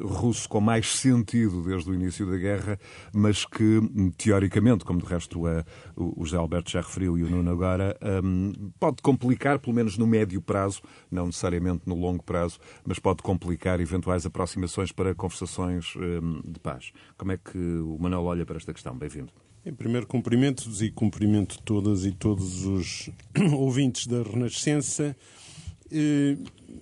russo 0.00 0.48
com 0.48 0.60
mais 0.60 0.94
sentido 0.94 1.64
desde 1.64 1.90
o 1.90 1.94
início 1.94 2.24
da 2.24 2.36
guerra, 2.36 2.78
mas 3.12 3.44
que, 3.44 3.80
teoricamente, 4.16 4.84
como 4.84 5.00
de 5.00 5.06
resto 5.06 5.40
o 5.96 6.24
José 6.24 6.36
Alberto 6.36 6.70
já 6.70 6.80
referiu 6.80 7.18
e 7.18 7.24
o 7.24 7.28
Nuno 7.28 7.50
agora, 7.50 7.98
pode 8.78 9.02
complicar, 9.02 9.58
pelo 9.58 9.74
menos 9.74 9.98
no 9.98 10.06
médio 10.06 10.40
prazo, 10.40 10.80
não 11.10 11.26
necessariamente 11.26 11.82
no 11.84 11.96
longo 11.96 12.22
prazo, 12.22 12.60
mas 12.86 13.00
pode 13.00 13.24
complicar 13.24 13.80
eventuais 13.80 14.24
aproximações 14.24 14.92
para 14.92 15.16
conversações 15.16 15.94
de 16.44 16.60
paz. 16.60 16.92
Como 17.18 17.32
é 17.32 17.36
que 17.36 17.79
o 17.80 17.98
Manuel 17.98 18.24
olha 18.24 18.46
para 18.46 18.56
esta 18.56 18.72
questão. 18.72 18.96
Bem-vindo. 18.96 19.32
Em 19.64 19.74
primeiro, 19.74 20.06
cumprimentos 20.06 20.80
e 20.80 20.90
cumprimento 20.90 21.60
todas 21.62 22.04
e 22.04 22.12
todos 22.12 22.64
os 22.64 23.10
ouvintes 23.52 24.06
da 24.06 24.22
Renascença. 24.22 25.16
Eh, 25.92 26.36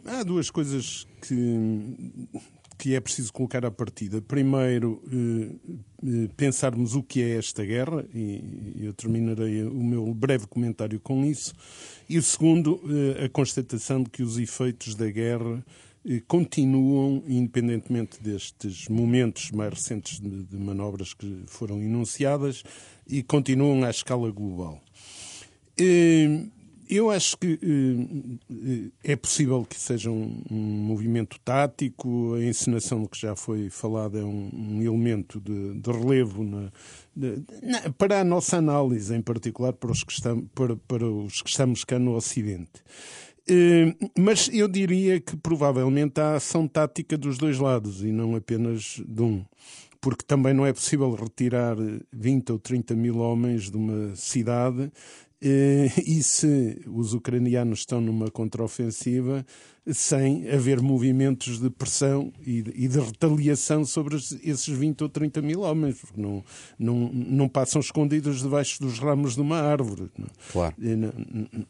há 0.05 0.23
duas 0.23 0.51
coisas 0.51 1.07
que, 1.23 2.31
que 2.79 2.95
é 2.95 3.01
preciso 3.01 3.33
colocar 3.33 3.65
à 3.65 3.71
partida. 3.71 4.23
Primeiro, 4.23 5.03
pensarmos 6.37 6.95
o 6.95 7.03
que 7.03 7.21
é 7.23 7.37
esta 7.37 7.65
guerra, 7.65 8.05
e 8.15 8.77
eu 8.81 8.93
terminarei 8.93 9.65
o 9.65 9.83
meu 9.83 10.15
breve 10.15 10.47
comentário 10.47 11.01
com 11.01 11.25
isso. 11.25 11.53
E 12.09 12.17
o 12.17 12.23
segundo, 12.23 12.81
a 13.25 13.29
constatação 13.29 14.03
de 14.03 14.11
que 14.11 14.23
os 14.23 14.39
efeitos 14.39 14.95
da 14.95 15.11
guerra 15.11 15.65
continuam, 16.27 17.23
independentemente 17.27 18.23
destes 18.23 18.89
momentos 18.89 19.51
mais 19.51 19.75
recentes 19.75 20.21
de, 20.21 20.45
de, 20.45 20.57
manobras 20.57 21.13
que 21.13 21.43
foram 21.47 21.83
enunciadas, 21.83 22.63
e 23.07 23.23
continuam 23.23 23.85
à 23.85 23.91
escala 23.91 24.31
global. 24.31 24.83
Eu 26.91 27.11
acho 27.11 27.37
que 27.37 27.59
é 29.05 29.15
possível 29.15 29.63
que 29.69 29.79
seja 29.79 30.11
um, 30.11 30.43
um 30.51 30.57
movimento 30.57 31.39
tático, 31.45 32.35
a 32.35 32.43
encenação 32.43 33.05
que 33.05 33.21
já 33.21 33.37
foi 33.37 33.69
falada 33.69 34.19
é 34.19 34.25
um, 34.25 34.51
um 34.55 34.83
elemento 34.83 35.39
de, 35.39 35.75
de 35.75 35.91
relevo 35.91 36.43
na, 36.43 36.73
de, 37.15 37.43
na, 37.63 37.91
para 37.91 38.21
a 38.21 38.25
nossa 38.25 38.57
análise, 38.57 39.15
em 39.15 39.21
particular 39.21 39.75
para 39.75 39.91
os 39.91 40.03
que 40.03 40.13
estamos, 40.13 40.47
para, 40.55 40.77
para 40.77 41.07
os 41.07 41.43
que 41.43 41.51
estamos 41.51 41.85
cá 41.85 41.99
no 41.99 42.15
Ocidente. 42.15 42.83
Eh, 43.49 43.95
mas 44.19 44.51
eu 44.53 44.69
diria 44.69 45.19
que 45.21 45.37
provavelmente 45.37 46.21
há 46.21 46.37
ação 46.37 46.69
tática 46.69 47.17
dos 47.17 47.39
dois 47.39 47.59
lados 47.59 48.05
e 48.05 48.13
não 48.13 48.37
apenas 48.37 49.03
de 49.07 49.23
um. 49.23 49.45
Porque 50.01 50.25
também 50.25 50.55
não 50.55 50.67
é 50.67 50.73
possível 50.73 51.11
retirar 51.15 51.77
20 52.13 52.53
ou 52.53 52.59
30 52.59 52.95
mil 52.95 53.19
homens 53.19 53.71
de 53.71 53.77
uma 53.77 54.15
cidade 54.15 54.93
e 55.43 56.23
se 56.23 56.81
os 56.87 57.15
ucranianos 57.15 57.81
estão 57.81 58.01
numa 58.01 58.31
contraofensiva, 58.31 59.47
sem 59.93 60.49
haver 60.51 60.81
movimentos 60.81 61.59
de 61.61 61.71
pressão 61.71 62.33
e 62.45 62.63
de, 62.63 63.01
retaliação 63.01 63.85
sobre 63.85 64.17
esses 64.17 64.69
20 64.69 65.03
ou 65.03 65.09
30 65.09 65.41
mil 65.41 65.61
homens, 65.61 66.01
porque 66.01 66.21
não, 66.21 66.45
não, 66.79 67.11
não 67.13 67.49
passam 67.49 67.81
escondidos 67.81 68.43
debaixo 68.43 68.81
dos 68.81 68.99
ramos 68.99 69.35
de 69.35 69.41
uma 69.41 69.59
árvore. 69.61 70.11
Claro. 70.53 70.75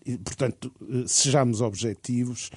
E, 0.04 0.16
portanto, 0.18 0.72
eh, 0.82 1.04
sejamos 1.06 1.60
objetivos. 1.60 2.50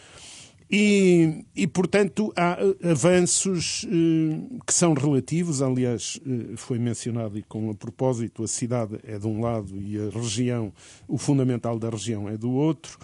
E, 0.72 1.44
e, 1.54 1.68
portanto, 1.68 2.32
há 2.34 2.58
eh, 2.62 2.92
avanços 2.92 3.86
eh, 3.86 4.60
que 4.66 4.74
são 4.74 4.94
relativos. 4.94 5.62
Aliás, 5.62 6.18
eh, 6.25 6.56
foi 6.56 6.80
mencionado, 6.80 7.38
e 7.38 7.44
com 7.44 7.70
a 7.70 7.74
propósito, 7.74 8.42
a 8.42 8.48
cidade 8.48 8.98
é 9.04 9.20
de 9.20 9.28
um 9.28 9.42
lado 9.42 9.75
e 9.82 9.98
a 10.00 10.10
região, 10.10 10.72
o 11.10 11.18
fundamental 11.18 11.78
da 11.78 11.90
região 11.90 12.30
é 12.30 12.38
do 12.38 12.51
outro. 12.51 12.98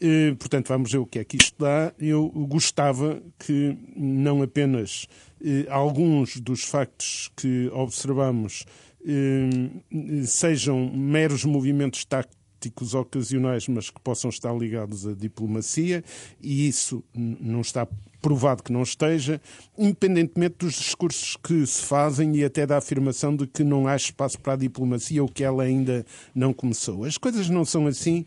Eh, 0.00 0.34
portanto, 0.38 0.68
vamos 0.68 0.92
ver 0.92 0.98
o 0.98 1.06
que 1.06 1.18
é 1.18 1.24
que 1.24 1.36
isto 1.36 1.56
dá. 1.58 1.94
Eu 1.98 2.28
gostava 2.28 3.22
que 3.38 3.74
não 3.96 4.42
apenas 4.42 5.06
eh, 5.42 5.66
alguns 5.70 6.38
dos 6.38 6.64
factos 6.64 7.30
que 7.34 7.70
observamos 7.72 8.66
eh, 9.06 10.24
sejam 10.26 10.90
meros 10.94 11.44
movimentos 11.46 12.04
táticos 12.04 12.43
táticos 12.64 12.94
ocasionais, 12.94 13.68
mas 13.68 13.90
que 13.90 14.00
possam 14.00 14.30
estar 14.30 14.54
ligados 14.54 15.06
à 15.06 15.12
diplomacia, 15.12 16.02
e 16.40 16.68
isso 16.68 17.02
não 17.14 17.60
está 17.60 17.86
provado 18.22 18.62
que 18.62 18.72
não 18.72 18.82
esteja, 18.82 19.40
independentemente 19.76 20.56
dos 20.60 20.74
discursos 20.74 21.36
que 21.36 21.66
se 21.66 21.82
fazem 21.82 22.34
e 22.36 22.44
até 22.44 22.66
da 22.66 22.78
afirmação 22.78 23.36
de 23.36 23.46
que 23.46 23.62
não 23.62 23.86
há 23.86 23.94
espaço 23.94 24.40
para 24.40 24.54
a 24.54 24.56
diplomacia 24.56 25.22
ou 25.22 25.28
que 25.28 25.44
ela 25.44 25.62
ainda 25.62 26.06
não 26.34 26.52
começou. 26.52 27.04
As 27.04 27.18
coisas 27.18 27.50
não 27.50 27.64
são 27.64 27.86
assim. 27.86 28.24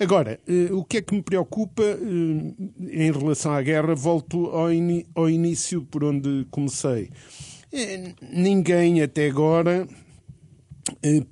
Agora, 0.00 0.40
eh, 0.48 0.72
o 0.72 0.82
que 0.82 0.98
é 0.98 1.02
que 1.02 1.14
me 1.14 1.20
preocupa 1.20 1.82
eh, 1.82 2.54
em 2.80 3.12
relação 3.12 3.52
à 3.52 3.60
guerra? 3.60 3.94
Volto 3.94 4.46
ao, 4.46 4.68
ao 5.14 5.28
início 5.28 5.82
por 5.82 6.04
onde 6.04 6.46
comecei. 6.50 7.10
Eh, 7.70 8.14
ninguém 8.32 9.02
até 9.02 9.26
agora 9.26 9.86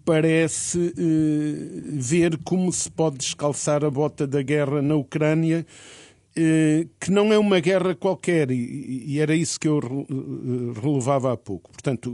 parece 0.04 0.92
eh, 0.96 1.80
ver 1.92 2.38
como 2.44 2.72
se 2.72 2.90
pode 2.90 3.18
descalçar 3.18 3.84
a 3.84 3.90
bota 3.90 4.26
da 4.26 4.42
guerra 4.42 4.82
na 4.82 4.94
Ucrânia, 4.96 5.66
eh, 6.36 6.86
que 7.00 7.10
não 7.10 7.32
é 7.32 7.38
uma 7.38 7.60
guerra 7.60 7.94
qualquer, 7.94 8.50
e 8.50 9.18
era 9.18 9.34
isso 9.34 9.58
que 9.58 9.68
eu 9.68 9.80
relevava 10.82 11.32
há 11.32 11.36
pouco. 11.36 11.70
Portanto, 11.72 12.12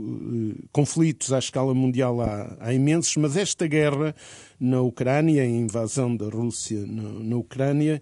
conflitos 0.71 1.33
à 1.33 1.39
escala 1.39 1.73
mundial 1.73 2.21
há, 2.21 2.55
há 2.59 2.73
imensos, 2.73 3.15
mas 3.17 3.35
esta 3.35 3.67
guerra 3.67 4.15
na 4.59 4.81
Ucrânia, 4.81 5.43
a 5.43 5.45
invasão 5.45 6.15
da 6.15 6.29
Rússia 6.29 6.85
na, 6.87 7.19
na 7.19 7.35
Ucrânia, 7.35 8.01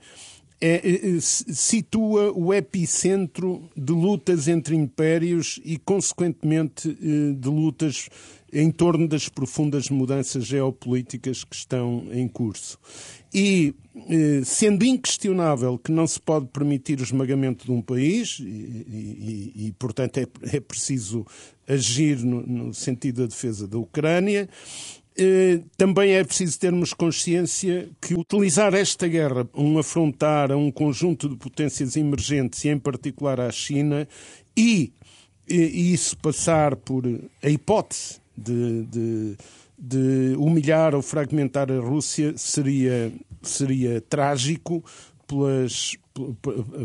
é, 0.64 0.80
situa 1.20 2.32
o 2.36 2.54
epicentro 2.54 3.64
de 3.76 3.92
lutas 3.92 4.48
entre 4.48 4.76
impérios 4.76 5.60
e, 5.66 5.76
consequentemente, 5.80 6.88
de 7.34 7.50
lutas 7.50 8.08
em 8.54 8.70
torno 8.70 9.08
das 9.08 9.30
profundas 9.30 9.90
mudanças 9.90 10.46
geopolíticas 10.46 11.44
que 11.44 11.56
estão 11.56 12.08
em 12.12 12.28
curso. 12.28 12.78
E, 13.34 13.74
eh, 14.10 14.42
sendo 14.44 14.84
inquestionável 14.84 15.78
que 15.78 15.92
não 15.92 16.06
se 16.06 16.20
pode 16.20 16.48
permitir 16.48 17.00
o 17.00 17.04
esmagamento 17.04 17.66
de 17.66 17.72
um 17.72 17.82
país, 17.82 18.40
e, 18.40 18.44
e, 18.44 19.54
e 19.68 19.76
portanto 19.80 20.18
é, 20.18 20.28
é, 20.54 20.60
preciso 20.60 21.26
agir 21.68 22.18
no, 22.18 22.46
no, 22.46 22.74
sentido 22.74 23.22
da 23.22 23.28
defesa 23.28 23.68
da 23.68 23.78
Ucrânia, 23.78 24.50
eh, 25.18 25.62
também 25.78 26.12
é 26.12 26.24
preciso 26.24 26.60
termos 26.60 26.94
consciência 26.94 27.90
que 28.02 28.14
utilizar 28.14 28.74
esta 28.74 29.08
guerra, 29.08 29.48
um 29.56 29.78
afrontar 29.78 30.52
a 30.52 30.58
um 30.58 30.70
conjunto 30.70 31.30
de 31.30 31.38
potências 31.38 31.96
emergentes, 31.96 32.66
e 32.66 32.70
em 32.70 32.78
particular 32.78 33.40
à 33.40 33.50
China, 33.50 34.06
e, 34.58 34.92
e 35.48 35.94
isso 35.94 36.18
passar 36.18 36.76
por 36.76 37.06
a 37.42 37.50
hipótese 37.50 38.21
de, 38.38 38.84
de, 38.84 39.38
de 39.78 40.36
humilhar 40.38 40.96
ou 40.96 41.02
fragmentar 41.02 41.72
a 41.72 41.80
Rússia 41.80 42.34
seria, 42.38 43.12
seria 43.42 44.02
trágico 44.02 44.84
pelas, 45.32 45.98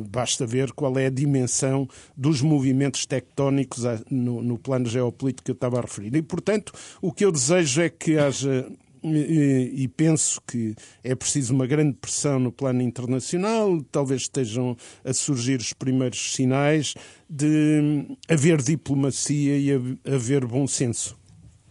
basta 0.09 0.47
ver 0.47 0.73
qual 0.73 0.97
é 0.99 1.07
a 1.07 1.11
dimensão 1.11 1.89
dos 2.17 2.41
movimentos 2.41 3.05
tectónicos 3.05 3.83
no, 4.11 4.43
no, 4.43 4.59
plano 4.59 4.87
geopolítico 4.87 5.45
que 5.45 5.51
eu 5.51 5.55
estava 5.55 5.79
a 5.79 5.83
referir. 5.83 6.15
E, 6.15 6.23
portanto, 6.23 6.73
o 7.03 7.13
que 7.13 7.25
eu 7.25 7.33
desejo 7.33 7.83
é 7.83 7.89
que 7.89 8.19
haja. 8.19 8.71
E 9.03 9.87
penso 9.97 10.41
que 10.45 10.75
é 11.05 11.15
preciso 11.15 11.55
uma 11.55 11.65
grande 11.65 11.93
pressão 11.93 12.41
no 12.41 12.51
plano 12.51 12.83
internacional, 12.83 13.81
talvez 13.93 14.23
estejam 14.23 14.77
a 15.05 15.13
surgir 15.13 15.61
os 15.61 15.73
primeiros 15.73 16.35
sinais 16.35 16.95
de 17.31 18.17
haver 18.29 18.61
diplomacia 18.61 19.57
e 19.59 20.01
haver 20.05 20.45
bom 20.45 20.67
senso. 20.67 21.17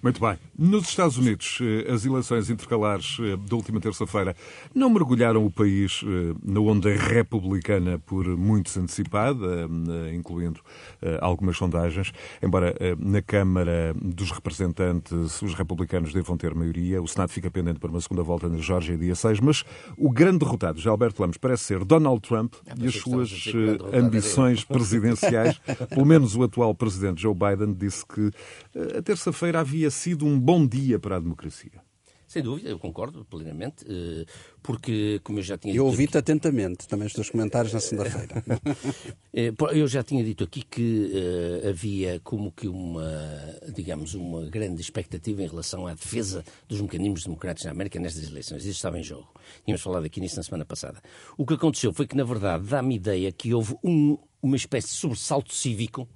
Muito 0.06 0.22
bem. 0.22 0.38
Nos 0.56 0.90
Estados 0.90 1.18
Unidos, 1.18 1.58
eh, 1.60 1.92
as 1.92 2.06
eleições 2.06 2.52
intercalares 2.52 3.18
eh, 3.20 3.36
da 3.36 3.56
última 3.56 3.82
terça-feira 3.82 4.36
não 4.72 4.88
mergulharam 4.88 5.44
o 5.44 5.50
país 5.50 6.02
eh, 6.06 6.36
na 6.44 6.60
onda 6.60 6.92
republicana 6.92 7.98
por 7.98 8.28
muitos 8.38 8.78
antecipada, 8.78 9.68
incluindo 10.14 10.60
algumas 11.22 11.58
sondagens, 11.58 12.12
embora 12.42 12.76
na 13.00 13.22
Câmara 13.22 13.96
dos 14.00 14.32
Representantes 14.32 15.42
os 15.42 15.54
republicanos 15.56 16.14
devam 16.14 16.38
ter 16.38 16.54
maioria, 16.54 17.02
o 17.02 17.08
Senado 17.08 17.30
fica 17.30 17.50
pendente 17.50 17.80
para 17.80 17.90
uma 17.90 18.00
segunda 18.00 18.22
volta 18.22 18.48
na 18.48 18.58
Geórgia 18.58 18.98
dia 18.98 19.16
6, 19.16 19.40
mas 19.40 19.64
o 19.98 20.12
grande 20.12 20.40
derrotado, 20.40 20.80
já 20.80 20.92
Alberto 20.92 21.22
Lemos, 21.22 21.38
parece 21.38 21.64
ser 21.64 21.84
Donald 21.84 22.22
Trump 22.22 22.54
ah, 22.68 22.74
e 22.78 22.88
as 22.88 22.96
suas 22.96 23.32
ambições 23.94 24.64
presidenciais. 24.64 25.60
Pelo 25.90 26.06
menos 26.06 26.36
o 26.36 26.44
atual 26.44 26.76
presidente 26.76 27.22
Joe 27.22 27.34
Biden 27.34 27.74
disse 27.74 28.06
que 28.06 28.32
a 28.98 29.02
terça-feira 29.02 29.60
havia 29.60 29.90
sido 29.96 30.26
um 30.26 30.40
bom 30.40 30.68
dia 30.68 31.00
para 31.00 31.18
a 31.18 31.20
democracia. 31.20 31.86
Sem 32.28 32.42
dúvida, 32.42 32.70
eu 32.70 32.80
concordo 32.80 33.24
plenamente, 33.24 33.86
eh, 33.88 34.26
porque, 34.62 35.22
como 35.24 35.40
eu 35.40 35.44
já 35.44 35.58
tinha 35.58 35.72
dito. 35.72 35.82
Eu 35.82 35.86
ouvi-te 35.86 36.18
aqui... 36.18 36.32
atentamente 36.32 36.88
também 36.88 37.08
os 37.08 37.14
teus 37.14 37.30
comentários 37.30 37.74
na 37.74 37.80
segunda-feira. 37.80 38.44
Eh, 39.38 39.52
eu 39.74 39.86
já 39.86 40.02
tinha 40.02 40.24
dito 40.24 40.46
aqui 40.46 40.64
que 40.64 41.12
uh, 41.12 41.68
havia 41.68 42.22
como 42.24 42.54
que 42.54 42.70
uma, 42.70 43.04
digamos, 43.74 44.14
uma 44.14 44.46
grande 44.46 44.80
expectativa 44.80 45.44
em 45.44 45.48
relação 45.48 45.86
à 45.86 45.94
defesa 45.94 46.42
dos 46.70 46.80
mecanismos 46.80 47.26
democráticos 47.26 47.66
na 47.66 47.72
América 47.72 48.00
nestas 48.00 48.30
eleições. 48.30 48.64
Isso 48.64 48.78
estava 48.78 48.98
em 48.98 49.04
jogo. 49.04 49.28
Tínhamos 49.66 49.82
falado 49.82 50.06
aqui 50.06 50.22
nisso 50.22 50.38
na 50.38 50.44
semana 50.44 50.64
passada. 50.64 51.02
O 51.38 51.46
que 51.46 51.56
aconteceu 51.56 51.92
foi 51.92 52.08
que, 52.08 52.16
na 52.16 52.24
verdade, 52.24 52.66
dá-me 52.66 52.96
ideia 52.96 53.30
que 53.30 53.54
houve 53.54 53.76
um, 53.84 54.18
uma 54.42 54.56
espécie 54.56 54.88
de 54.88 54.94
sobressalto 54.94 55.54
cívico 55.54 56.08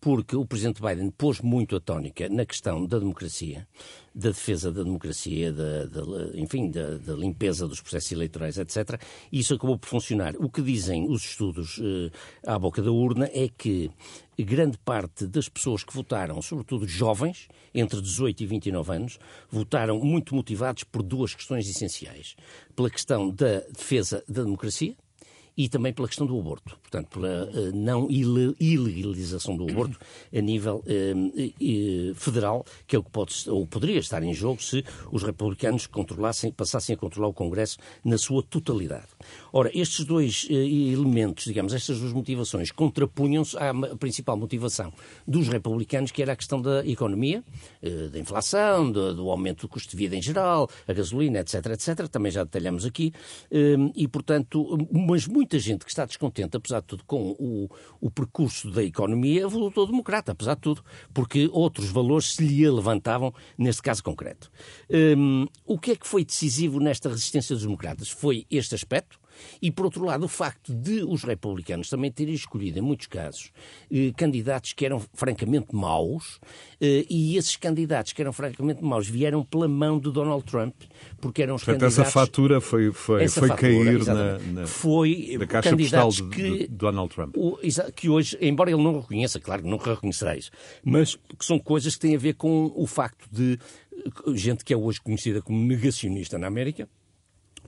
porque 0.00 0.36
o 0.36 0.44
Presidente 0.44 0.80
Biden 0.80 1.10
pôs 1.10 1.40
muito 1.40 1.76
a 1.76 1.80
tónica 1.80 2.28
na 2.28 2.44
questão 2.44 2.86
da 2.86 2.98
democracia, 2.98 3.66
da 4.14 4.30
defesa 4.30 4.72
da 4.72 4.82
democracia, 4.82 5.52
da, 5.52 5.86
da 5.86 6.02
enfim, 6.34 6.70
da, 6.70 6.96
da, 6.98 7.14
limpeza 7.14 7.66
dos 7.68 7.80
processos 7.80 8.12
eleitorais, 8.12 8.58
etc. 8.58 9.00
E 9.30 9.40
isso 9.40 9.54
acabou 9.54 9.78
por 9.78 9.88
funcionar. 9.88 10.34
O 10.38 10.48
que 10.48 10.62
dizem 10.62 11.06
os 11.08 11.24
estudos 11.24 11.80
eh, 11.82 12.10
à 12.46 12.58
boca 12.58 12.80
da 12.80 12.90
urna 12.90 13.28
é 13.32 13.48
que 13.48 13.90
grande 14.38 14.78
parte 14.78 15.26
das 15.26 15.48
pessoas 15.48 15.82
que 15.82 15.94
votaram, 15.94 16.40
sobretudo 16.42 16.86
jovens, 16.86 17.48
entre 17.74 18.00
18 18.00 18.42
e 18.42 18.46
29 18.46 18.92
anos, 18.94 19.18
votaram 19.50 19.98
muito 20.00 20.34
motivados 20.34 20.84
por 20.84 21.02
duas 21.02 21.34
questões 21.34 21.68
essenciais. 21.68 22.36
Pela 22.74 22.90
questão 22.90 23.30
da 23.30 23.60
defesa 23.60 24.22
da 24.28 24.42
democracia, 24.42 24.94
e 25.56 25.68
também 25.68 25.92
pela 25.92 26.06
questão 26.06 26.26
do 26.26 26.38
aborto, 26.38 26.76
portanto, 26.82 27.08
pela 27.08 27.50
não 27.72 28.08
ilegalização 28.10 29.56
do 29.56 29.70
aborto 29.70 29.98
a 30.34 30.40
nível 30.40 30.84
federal, 32.14 32.64
que 32.86 32.94
é 32.94 32.98
o 32.98 33.02
que 33.02 33.10
pode, 33.10 33.48
ou 33.48 33.66
poderia 33.66 33.98
estar 33.98 34.22
em 34.22 34.34
jogo 34.34 34.62
se 34.62 34.84
os 35.10 35.22
republicanos 35.22 35.86
controlassem, 35.86 36.52
passassem 36.52 36.94
a 36.94 36.96
controlar 36.98 37.28
o 37.28 37.32
Congresso 37.32 37.78
na 38.04 38.18
sua 38.18 38.42
totalidade. 38.42 39.06
Ora, 39.52 39.70
estes 39.74 40.04
dois 40.04 40.46
elementos, 40.50 41.44
digamos, 41.44 41.72
estas 41.72 42.00
duas 42.00 42.12
motivações 42.12 42.70
contrapunham-se 42.70 43.56
à 43.56 43.72
principal 43.96 44.36
motivação 44.36 44.92
dos 45.26 45.48
republicanos, 45.48 46.10
que 46.12 46.20
era 46.20 46.32
a 46.32 46.36
questão 46.36 46.60
da 46.60 46.86
economia, 46.86 47.42
da 48.12 48.18
inflação, 48.18 48.90
do, 48.90 49.14
do 49.14 49.30
aumento 49.30 49.62
do 49.62 49.68
custo 49.68 49.90
de 49.90 49.96
vida 49.96 50.14
em 50.14 50.22
geral, 50.22 50.68
a 50.86 50.92
gasolina, 50.92 51.38
etc, 51.40 51.66
etc, 51.66 52.08
também 52.08 52.30
já 52.30 52.44
detalhamos 52.44 52.84
aqui, 52.84 53.12
e 53.94 54.06
portanto, 54.06 54.86
mas 54.92 55.26
muita 55.46 55.58
gente 55.60 55.84
que 55.84 55.90
está 55.90 56.04
descontente, 56.04 56.56
apesar 56.56 56.80
de 56.80 56.86
tudo, 56.88 57.04
com 57.04 57.30
o, 57.38 57.70
o 58.00 58.10
percurso 58.10 58.68
da 58.68 58.82
economia, 58.82 59.46
votou 59.46 59.86
democrata, 59.86 60.32
apesar 60.32 60.56
de 60.56 60.60
tudo, 60.60 60.84
porque 61.14 61.48
outros 61.52 61.88
valores 61.88 62.34
se 62.34 62.44
lhe 62.44 62.68
levantavam 62.68 63.32
neste 63.56 63.80
caso 63.80 64.02
concreto. 64.02 64.50
Um, 64.90 65.46
o 65.64 65.78
que 65.78 65.92
é 65.92 65.96
que 65.96 66.06
foi 66.06 66.24
decisivo 66.24 66.80
nesta 66.80 67.08
resistência 67.08 67.54
dos 67.54 67.62
democratas? 67.62 68.10
Foi 68.10 68.44
este 68.50 68.74
aspecto, 68.74 69.20
e, 69.60 69.70
por 69.70 69.86
outro 69.86 70.04
lado, 70.04 70.24
o 70.24 70.28
facto 70.28 70.74
de 70.74 71.02
os 71.04 71.22
republicanos 71.22 71.88
também 71.88 72.10
terem 72.10 72.34
escolhido, 72.34 72.78
em 72.78 72.82
muitos 72.82 73.06
casos, 73.06 73.50
eh, 73.90 74.12
candidatos 74.16 74.72
que 74.72 74.84
eram 74.84 75.00
francamente 75.14 75.74
maus, 75.74 76.40
eh, 76.80 77.04
e 77.08 77.36
esses 77.36 77.56
candidatos 77.56 78.12
que 78.12 78.22
eram 78.22 78.32
francamente 78.32 78.82
maus 78.82 79.08
vieram 79.08 79.44
pela 79.44 79.68
mão 79.68 79.98
de 79.98 80.10
Donald 80.10 80.44
Trump, 80.44 80.74
porque 81.20 81.42
eram 81.42 81.54
os 81.54 81.64
Portanto, 81.64 81.82
candidatos... 81.82 81.98
essa 81.98 82.10
fatura 82.10 82.60
foi, 82.60 82.92
foi, 82.92 83.28
foi 83.28 83.48
fatura, 83.48 83.56
cair 83.56 84.04
na, 84.04 84.38
na, 84.38 84.66
foi 84.66 85.36
na 85.38 85.46
caixa 85.46 85.76
postal 85.76 86.10
de, 86.10 86.22
que, 86.24 86.58
de 86.58 86.68
Donald 86.68 87.14
Trump. 87.14 87.34
Que 87.94 88.08
hoje, 88.08 88.36
embora 88.40 88.70
ele 88.70 88.82
não 88.82 89.00
reconheça, 89.00 89.40
claro 89.40 89.62
que 89.62 89.68
nunca 89.68 89.94
reconhecerá 89.94 90.36
isso, 90.36 90.50
mas 90.84 91.16
que 91.38 91.44
são 91.44 91.58
coisas 91.58 91.94
que 91.94 92.00
têm 92.00 92.16
a 92.16 92.18
ver 92.18 92.34
com 92.34 92.72
o 92.74 92.86
facto 92.86 93.28
de 93.30 93.58
gente 94.34 94.64
que 94.64 94.72
é 94.72 94.76
hoje 94.76 95.00
conhecida 95.00 95.42
como 95.42 95.58
negacionista 95.58 96.38
na 96.38 96.46
América, 96.46 96.88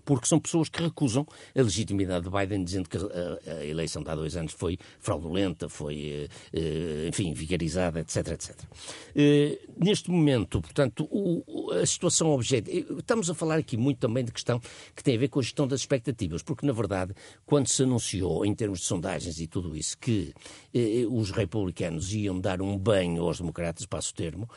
porque 0.08 0.26
são 0.26 0.40
pessoas 0.40 0.70
que 0.70 0.82
recusam 0.82 1.26
a 1.54 1.60
legitimidade 1.60 2.24
de 2.24 2.30
Biden, 2.30 2.64
dizendo 2.64 2.88
que 2.88 2.96
a, 2.96 3.58
a 3.58 3.66
eleição 3.66 4.02
de 4.02 4.08
há 4.08 4.14
dois 4.14 4.38
anos 4.38 4.54
foi 4.54 4.78
fraudulenta, 4.98 5.68
foi, 5.68 6.30
eh, 6.50 7.08
enfim, 7.08 7.34
vigarizada, 7.34 8.00
etc, 8.00 8.28
etc. 8.28 8.56
Eh, 9.14 9.58
neste 9.76 10.10
momento, 10.10 10.62
portanto, 10.62 11.06
o, 11.10 11.72
a 11.72 11.84
situação 11.84 12.30
objetiva... 12.30 12.98
Estamos 12.98 13.28
a 13.28 13.34
falar 13.34 13.56
aqui 13.56 13.76
muito 13.76 13.98
também 13.98 14.24
de 14.24 14.32
questão 14.32 14.58
que 14.96 15.04
tem 15.04 15.14
a 15.14 15.18
ver 15.18 15.28
com 15.28 15.40
a 15.40 15.42
gestão 15.42 15.68
das 15.68 15.80
expectativas, 15.80 16.42
porque, 16.42 16.64
na 16.64 16.72
verdade, 16.72 17.12
quando 17.44 17.66
se 17.66 17.82
anunciou, 17.82 18.46
em 18.46 18.54
termos 18.54 18.80
de 18.80 18.86
sondagens 18.86 19.38
e 19.38 19.46
tudo 19.46 19.76
isso, 19.76 19.98
que 19.98 20.32
eh, 20.74 21.04
os 21.06 21.30
republicanos 21.32 22.14
iam 22.14 22.40
dar 22.40 22.62
um 22.62 22.78
banho 22.78 23.24
aos 23.24 23.40
democratas, 23.40 23.84
passo 23.84 24.12
o 24.12 24.14
termo, 24.14 24.48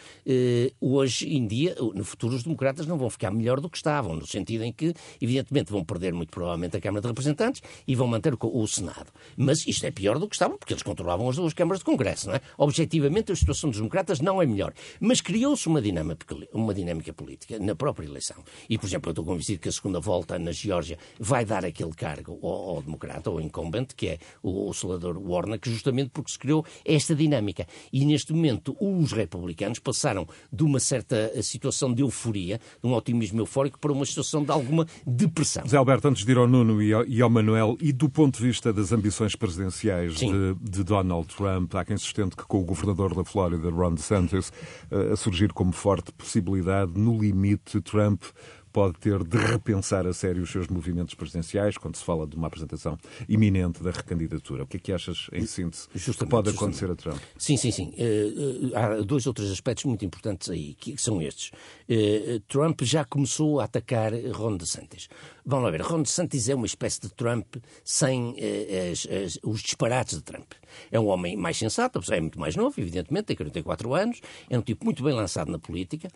hoje 0.79 1.27
em 1.27 1.45
dia, 1.45 1.75
no 1.93 2.05
futuro, 2.05 2.35
os 2.35 2.43
democratas 2.43 2.87
não 2.87 2.97
vão 2.97 3.09
ficar 3.09 3.31
melhor 3.31 3.59
do 3.59 3.69
que 3.69 3.75
estavam, 3.75 4.15
no 4.15 4.25
sentido 4.25 4.63
em 4.63 4.71
que, 4.71 4.93
evidentemente, 5.19 5.40
evidentemente 5.41 5.71
vão 5.71 5.83
perder 5.83 6.13
muito 6.13 6.29
provavelmente 6.29 6.77
a 6.77 6.81
Câmara 6.81 7.01
de 7.01 7.07
Representantes 7.07 7.61
e 7.87 7.95
vão 7.95 8.07
manter 8.07 8.33
o, 8.39 8.67
Senado. 8.67 9.07
Mas 9.35 9.65
isto 9.67 9.85
é 9.85 9.91
pior 9.91 10.17
do 10.17 10.27
que 10.27 10.35
estava, 10.35 10.57
porque 10.57 10.73
eles 10.73 10.83
controlavam 10.83 11.27
as 11.29 11.35
duas 11.35 11.53
câmaras 11.53 11.79
de 11.79 11.85
Congresso, 11.85 12.27
não 12.27 12.35
é? 12.35 12.41
Objetivamente, 12.57 13.31
a 13.31 13.35
situação 13.35 13.69
dos 13.69 13.79
democratas 13.79 14.19
não 14.19 14.41
é 14.41 14.45
melhor. 14.45 14.73
Mas 14.99 15.19
criou-se 15.19 15.67
uma 15.67 15.81
dinâmica, 15.81 16.35
uma 16.53 16.73
dinâmica 16.73 17.11
política 17.11 17.59
na 17.59 17.75
própria 17.75 18.05
eleição. 18.05 18.37
E, 18.69 18.77
por 18.77 18.87
exemplo, 18.87 19.09
eu 19.09 19.11
estou 19.11 19.25
convencido 19.25 19.59
que 19.59 19.69
a 19.69 19.71
segunda 19.71 19.99
volta 19.99 20.39
na 20.39 20.51
Geórgia 20.51 20.97
vai 21.19 21.43
dar 21.43 21.65
aquele 21.65 21.91
cargo 21.91 22.39
ao, 22.41 22.75
ao 22.75 22.81
democrata, 22.81 23.29
ao 23.29 23.41
incumbente, 23.41 23.95
que 23.95 24.07
é 24.07 24.19
o, 24.41 24.69
o 24.69 24.73
senador 24.73 25.17
Warner, 25.17 25.59
justamente 25.63 26.11
porque 26.11 26.31
se 26.31 26.39
criou 26.39 26.65
esta 26.85 27.15
dinâmica. 27.15 27.67
E, 27.91 28.05
neste 28.05 28.31
momento, 28.31 28.75
os 28.79 29.11
republicanos 29.11 29.79
passaram 29.79 30.27
de 30.51 30.63
uma 30.63 30.79
certa 30.79 31.41
situação 31.41 31.93
de 31.93 32.01
euforia, 32.01 32.59
de 32.81 32.87
um 32.87 32.93
otimismo 32.93 33.41
eufórico, 33.41 33.79
para 33.79 33.91
uma 33.91 34.05
situação 34.05 34.43
de 34.43 34.51
alguma 34.51 34.85
depressão 35.05 35.30
pressão. 35.31 35.67
Zé 35.67 35.77
Alberto, 35.77 36.07
antes 36.07 36.25
de 36.25 36.31
ir 36.31 36.37
ao 36.37 36.47
Nuno 36.47 36.81
e 36.81 36.93
ao, 36.93 37.05
e 37.05 37.21
ao 37.21 37.29
Manuel, 37.29 37.77
e 37.79 37.91
do 37.91 38.09
ponto 38.09 38.37
de 38.39 38.47
vista 38.47 38.71
das 38.71 38.91
ambições 38.91 39.35
presidenciais 39.35 40.15
de, 40.15 40.55
de, 40.61 40.83
Donald 40.83 41.27
Trump, 41.35 41.73
há 41.75 41.85
quem 41.85 41.97
sustente 41.97 42.35
que 42.35 42.45
com 42.45 42.59
o 42.59 42.65
governador 42.65 43.15
da 43.15 43.23
Flórida, 43.23 43.69
Ron 43.69 43.93
DeSantis, 43.93 44.51
eh, 44.89 45.11
a 45.13 45.15
surgir 45.15 45.53
como 45.53 45.71
forte 45.71 46.11
possibilidade, 46.11 46.93
no 46.95 47.19
limite, 47.19 47.81
Trump 47.81 48.23
pode 48.71 48.97
ter 48.99 49.23
de 49.23 49.37
repensar 49.37 50.07
a 50.07 50.13
sério 50.13 50.43
os 50.43 50.51
seus 50.51 50.67
movimentos 50.67 51.13
presidenciais 51.13 51.77
quando 51.77 51.95
se 51.95 52.03
fala 52.03 52.25
de 52.25 52.35
uma 52.35 52.47
apresentação 52.47 52.97
iminente 53.27 53.83
da 53.83 53.91
recandidatura. 53.91 54.63
O 54.63 54.67
que 54.67 54.77
é 54.77 54.79
que 54.79 54.93
achas, 54.93 55.27
em 55.31 55.45
síntese, 55.45 55.87
justamente, 55.93 56.17
que 56.19 56.25
pode 56.29 56.49
acontecer 56.49 56.87
justamente. 56.87 57.07
a 57.07 57.11
Trump? 57.11 57.21
Sim, 57.37 57.57
sim, 57.57 57.71
sim. 57.71 57.93
Uh, 57.97 58.75
há 58.75 59.01
dois 59.01 59.25
ou 59.27 59.33
três 59.33 59.51
aspectos 59.51 59.85
muito 59.85 60.05
importantes 60.05 60.49
aí, 60.49 60.73
que 60.75 60.97
são 60.97 61.21
estes. 61.21 61.51
Uh, 61.89 62.39
Trump 62.47 62.81
já 62.83 63.03
começou 63.05 63.59
a 63.59 63.65
atacar 63.65 64.13
Ron 64.33 64.57
DeSantis. 64.57 65.07
Vamos 65.45 65.65
lá 65.65 65.71
ver, 65.71 65.81
Ron 65.81 66.03
DeSantis 66.03 66.49
é 66.49 66.55
uma 66.55 66.65
espécie 66.65 67.01
de 67.01 67.09
Trump 67.09 67.55
sem 67.83 68.31
uh, 68.31 68.91
as, 68.91 69.07
as, 69.07 69.39
os 69.43 69.61
disparates 69.61 70.17
de 70.17 70.23
Trump. 70.23 70.51
É 70.91 70.99
um 70.99 71.07
homem 71.07 71.35
mais 71.35 71.57
sensato, 71.57 72.01
é 72.11 72.21
muito 72.21 72.39
mais 72.39 72.55
novo, 72.55 72.79
evidentemente, 72.79 73.25
tem 73.25 73.35
44 73.35 73.93
anos, 73.93 74.21
é 74.49 74.57
um 74.57 74.61
tipo 74.61 74.85
muito 74.85 75.03
bem 75.03 75.13
lançado 75.13 75.51
na 75.51 75.59
política, 75.59 76.07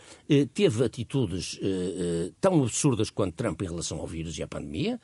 teve 0.54 0.84
atitudes 0.84 1.60
tão 2.40 2.64
absurdas 2.64 3.10
quanto 3.10 3.36
Trump 3.36 3.62
em 3.62 3.66
relação 3.66 4.00
ao 4.00 4.08
vírus 4.08 4.38
e 4.38 4.44
à 4.44 4.48
pandemia, 4.48 4.98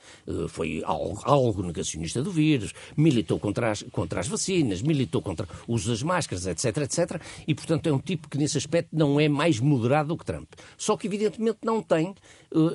foi 0.47 0.81
algo, 0.85 1.19
algo 1.25 1.63
negacionista 1.63 2.23
do 2.23 2.31
vírus, 2.31 2.73
militou 2.95 3.39
contra 3.39 3.71
as, 3.71 3.83
contra 3.83 4.21
as 4.21 4.27
vacinas, 4.29 4.81
militou 4.81 5.21
contra 5.21 5.45
o 5.67 5.73
uso 5.73 5.89
das 5.89 6.01
máscaras, 6.01 6.47
etc, 6.47 6.77
etc, 6.77 7.21
e 7.45 7.53
portanto 7.53 7.87
é 7.87 7.91
um 7.91 7.99
tipo 7.99 8.29
que 8.29 8.37
nesse 8.37 8.57
aspecto 8.57 8.89
não 8.93 9.19
é 9.19 9.27
mais 9.27 9.59
moderado 9.59 10.09
do 10.09 10.17
que 10.17 10.25
Trump. 10.25 10.47
Só 10.77 10.95
que 10.95 11.07
evidentemente 11.07 11.59
não 11.63 11.81
tem 11.81 12.15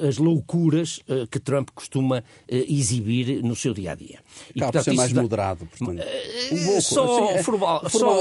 as 0.06 0.18
loucuras 0.18 1.00
uh, 1.08 1.26
que 1.26 1.38
Trump 1.38 1.70
costuma 1.74 2.18
uh, 2.18 2.22
exibir 2.48 3.42
no 3.42 3.54
seu 3.54 3.74
dia 3.74 3.92
a 3.92 3.94
dia. 3.94 4.20
E, 4.54 4.60
Cabe 4.60 4.82
ser 4.82 4.94
mais 4.94 5.12
dá... 5.12 5.22
moderado, 5.22 5.66
portanto. 5.66 6.02
Um 6.52 6.64
pouco, 6.64 6.82
só, 6.82 7.34
assim, 7.34 7.42
formal, 7.42 7.88
só... 7.88 8.18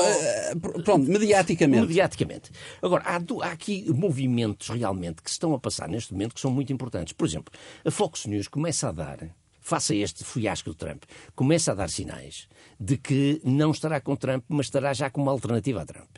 pronto, 0.83 1.09
mediaticamente. 1.09 1.87
Mediaticamente. 1.87 2.51
Agora, 2.81 3.03
há, 3.05 3.17
há 3.47 3.51
aqui 3.51 3.85
movimentos 3.91 4.69
realmente 4.69 5.21
que 5.21 5.29
se 5.29 5.35
estão 5.35 5.53
a 5.53 5.59
passar 5.59 5.87
neste 5.87 6.13
momento 6.13 6.35
que 6.35 6.41
são 6.41 6.51
muito 6.51 6.71
importantes. 6.73 7.13
Por 7.13 7.25
exemplo, 7.25 7.53
a 7.83 7.91
Fox 7.91 8.25
News 8.25 8.47
começa 8.47 8.89
a 8.89 8.91
dar 8.91 9.35
face 9.65 9.93
a 9.93 9.95
este 9.95 10.23
fiasco 10.23 10.69
do 10.69 10.75
Trump, 10.75 11.03
começa 11.35 11.71
a 11.71 11.75
dar 11.75 11.89
sinais 11.89 12.47
de 12.79 12.97
que 12.97 13.41
não 13.43 13.71
estará 13.71 13.99
com 13.99 14.15
Trump, 14.15 14.43
mas 14.47 14.67
estará 14.67 14.93
já 14.93 15.09
como 15.09 15.27
alternativa 15.27 15.81
a 15.81 15.85
Trump. 15.85 16.17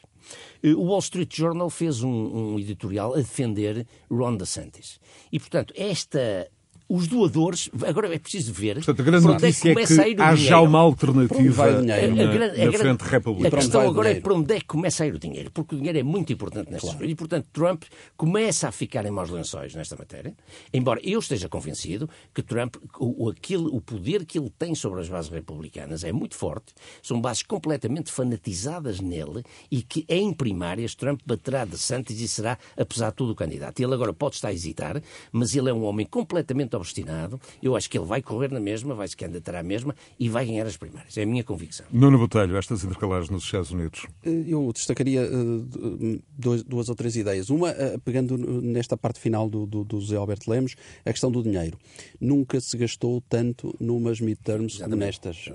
Eh, 0.63 0.73
o 0.73 0.83
Wall 0.83 1.01
Street 1.01 1.33
Journal 1.33 1.69
fez 1.69 2.03
um, 2.03 2.09
um 2.09 2.59
editorial 2.59 3.13
a 3.13 3.17
defender 3.17 3.85
Ron 4.09 4.37
DeSantis. 4.37 4.99
E, 5.31 5.39
portanto, 5.39 5.73
esta 5.75 6.49
os 6.89 7.07
doadores, 7.07 7.69
agora 7.85 8.13
é 8.13 8.17
preciso 8.17 8.53
ver. 8.53 8.75
Portanto, 8.75 9.01
a 9.01 9.03
grande 9.03 9.27
notícia 9.27 9.71
é, 9.71 9.75
que 9.75 10.21
há 10.21 10.35
já 10.35 10.61
uma 10.61 10.79
alternativa 10.79 11.81
na, 11.81 11.95
a, 11.95 11.99
grande, 12.07 12.65
na 12.65 12.71
frente 12.71 13.01
republicana. 13.01 13.55
A 13.55 13.59
questão 13.59 13.81
agora 13.81 14.11
é 14.11 14.19
para 14.21 14.33
onde 14.33 14.53
é 14.53 14.59
que 14.59 14.65
começa 14.65 15.03
a 15.03 15.07
ir 15.07 15.13
o 15.13 15.19
dinheiro, 15.19 15.51
porque 15.51 15.75
o 15.75 15.77
dinheiro 15.77 15.99
é 15.99 16.03
muito 16.03 16.31
importante 16.31 16.71
nesta 16.71 16.87
claro. 16.87 17.05
E, 17.05 17.15
portanto, 17.15 17.47
Trump 17.51 17.83
começa 18.15 18.69
a 18.69 18.71
ficar 18.71 19.05
em 19.05 19.11
maus 19.11 19.29
lençóis 19.29 19.75
nesta 19.75 19.95
matéria, 19.97 20.33
embora 20.73 21.01
eu 21.03 21.19
esteja 21.19 21.49
convencido 21.49 22.09
que 22.33 22.41
Trump, 22.41 22.75
o, 22.99 23.29
aquele, 23.29 23.67
o 23.67 23.81
poder 23.81 24.25
que 24.25 24.39
ele 24.39 24.49
tem 24.57 24.73
sobre 24.73 25.01
as 25.01 25.09
bases 25.09 25.29
republicanas 25.29 26.03
é 26.03 26.13
muito 26.13 26.35
forte, 26.35 26.73
são 27.03 27.19
bases 27.19 27.43
completamente 27.43 28.11
fanatizadas 28.11 29.01
nele 29.01 29.43
e 29.69 29.81
que, 29.81 30.05
em 30.07 30.33
primárias, 30.33 30.95
Trump 30.95 31.19
baterá 31.25 31.65
de 31.65 31.77
Santos 31.77 32.19
e 32.19 32.27
será, 32.27 32.57
apesar 32.77 33.09
de 33.09 33.15
tudo, 33.15 33.33
o 33.33 33.35
candidato. 33.35 33.79
Ele 33.81 33.93
agora 33.93 34.13
pode 34.13 34.35
estar 34.35 34.49
a 34.49 34.53
hesitar, 34.53 35.01
mas 35.31 35.55
ele 35.55 35.69
é 35.69 35.73
um 35.73 35.83
homem 35.83 36.05
completamente 36.05 36.76
obstinado. 36.77 37.39
Eu 37.61 37.75
acho 37.75 37.89
que 37.89 37.97
ele 37.97 38.05
vai 38.05 38.21
correr 38.21 38.51
na 38.51 38.59
mesma, 38.59 38.95
vai 38.95 39.07
se 39.07 39.17
candidatar 39.17 39.55
à 39.55 39.63
mesma 39.63 39.95
e 40.19 40.29
vai 40.29 40.45
ganhar 40.45 40.65
as 40.65 40.77
primárias. 40.77 41.17
É 41.17 41.23
a 41.23 41.25
minha 41.25 41.43
convicção. 41.43 41.85
Nuno 41.91 42.17
Botelho, 42.17 42.55
estas 42.57 42.83
intercalares 42.83 43.29
nos 43.29 43.43
Estados 43.43 43.71
Unidos. 43.71 44.05
Eh, 44.23 44.45
eu 44.47 44.71
destacaria 44.73 45.23
uh, 45.23 46.21
dois, 46.37 46.63
duas 46.63 46.89
ou 46.89 46.95
três 46.95 47.15
ideias. 47.15 47.49
Uma, 47.49 47.71
uh, 47.71 47.99
pegando 48.03 48.37
nesta 48.37 48.95
parte 48.95 49.19
final 49.19 49.49
do, 49.49 49.65
do, 49.65 49.83
do 49.83 50.01
Zé 50.01 50.15
Alberto 50.15 50.49
Lemos, 50.49 50.75
a 51.05 51.11
questão 51.11 51.31
do 51.31 51.43
dinheiro. 51.43 51.77
Nunca 52.19 52.59
se 52.59 52.77
gastou 52.77 53.21
tanto 53.21 53.75
numas 53.79 54.21
midterms 54.21 54.75
Exatamente. 54.75 54.99
nestas. 54.99 55.49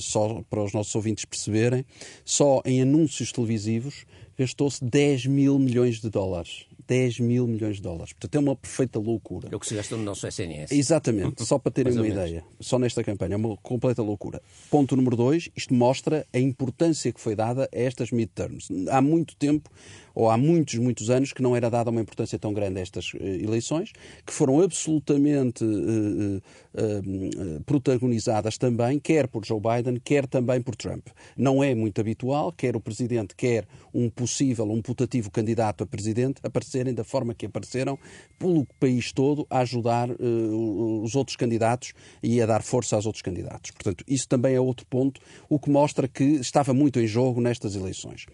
Só 0.00 0.42
para 0.48 0.62
os 0.62 0.72
nossos 0.72 0.94
ouvintes 0.94 1.24
perceberem, 1.24 1.84
só 2.24 2.60
em 2.64 2.82
anúncios 2.82 3.32
televisivos 3.32 4.04
gastou-se 4.36 4.84
10 4.84 5.26
mil 5.26 5.58
milhões 5.58 6.00
de 6.00 6.10
dólares 6.10 6.66
10 6.86 7.20
mil 7.20 7.46
milhões 7.46 7.76
de 7.76 7.82
dólares. 7.82 8.12
Portanto, 8.12 8.34
é 8.34 8.38
uma 8.38 8.56
perfeita 8.56 8.98
loucura. 8.98 9.48
É 9.50 9.56
o 9.56 9.60
que 9.60 9.66
se 9.66 9.74
gasta 9.74 9.96
no 9.96 10.02
nosso 10.02 10.26
SNS. 10.26 10.72
Exatamente, 10.72 11.44
só 11.44 11.58
para 11.58 11.72
terem 11.72 11.92
uma 11.94 12.06
ideia. 12.06 12.44
Só 12.60 12.78
nesta 12.78 13.02
campanha, 13.02 13.34
é 13.34 13.36
uma 13.36 13.56
completa 13.58 14.02
loucura. 14.02 14.40
Ponto 14.70 14.96
número 14.96 15.16
dois, 15.16 15.48
isto 15.56 15.74
mostra 15.74 16.26
a 16.32 16.38
importância 16.38 17.12
que 17.12 17.20
foi 17.20 17.34
dada 17.34 17.68
a 17.72 17.78
estas 17.78 18.10
midterms. 18.10 18.68
Há 18.88 19.00
muito 19.00 19.36
tempo 19.36 19.70
ou 20.14 20.30
há 20.30 20.38
muitos, 20.38 20.76
muitos 20.76 21.10
anos 21.10 21.32
que 21.32 21.42
não 21.42 21.56
era 21.56 21.68
dada 21.68 21.90
uma 21.90 22.00
importância 22.00 22.38
tão 22.38 22.52
grande 22.52 22.78
a 22.78 22.82
estas 22.82 23.12
uh, 23.14 23.18
eleições, 23.18 23.92
que 24.24 24.32
foram 24.32 24.60
absolutamente 24.60 25.64
uh, 25.64 26.36
uh, 26.38 27.64
protagonizadas 27.64 28.56
também, 28.56 28.98
quer 28.98 29.26
por 29.26 29.44
Joe 29.44 29.60
Biden, 29.60 30.00
quer 30.02 30.26
também 30.26 30.62
por 30.62 30.76
Trump. 30.76 31.08
Não 31.36 31.64
é 31.64 31.74
muito 31.74 32.00
habitual, 32.00 32.52
quer 32.52 32.76
o 32.76 32.80
presidente, 32.80 33.34
quer 33.34 33.66
um 33.92 34.08
possível, 34.08 34.70
um 34.70 34.80
putativo 34.80 35.30
candidato 35.30 35.82
a 35.82 35.86
presidente, 35.86 36.40
aparecerem 36.74 36.92
da 36.94 37.04
forma 37.04 37.34
que 37.34 37.46
apareceram, 37.46 37.98
pelo 38.38 38.66
país 38.80 39.12
todo, 39.12 39.46
a 39.48 39.60
ajudar 39.60 40.08
os 40.10 41.14
outros 41.14 41.36
candidatos 41.36 41.92
e 42.22 42.40
a 42.42 42.46
dar 42.46 42.62
força 42.62 42.96
aos 42.96 43.06
outros 43.06 43.22
candidatos. 43.22 43.70
Portanto, 43.70 44.04
isso 44.08 44.28
também 44.28 44.54
é 44.54 44.60
outro 44.60 44.84
ponto, 44.86 45.20
o 45.48 45.58
que 45.58 45.70
mostra 45.70 46.08
que 46.08 46.24
estava 46.24 46.74
muito 46.74 46.98
em 46.98 47.06
jogo 47.06 47.40
nestas 47.40 47.76
eleições. 47.76 48.26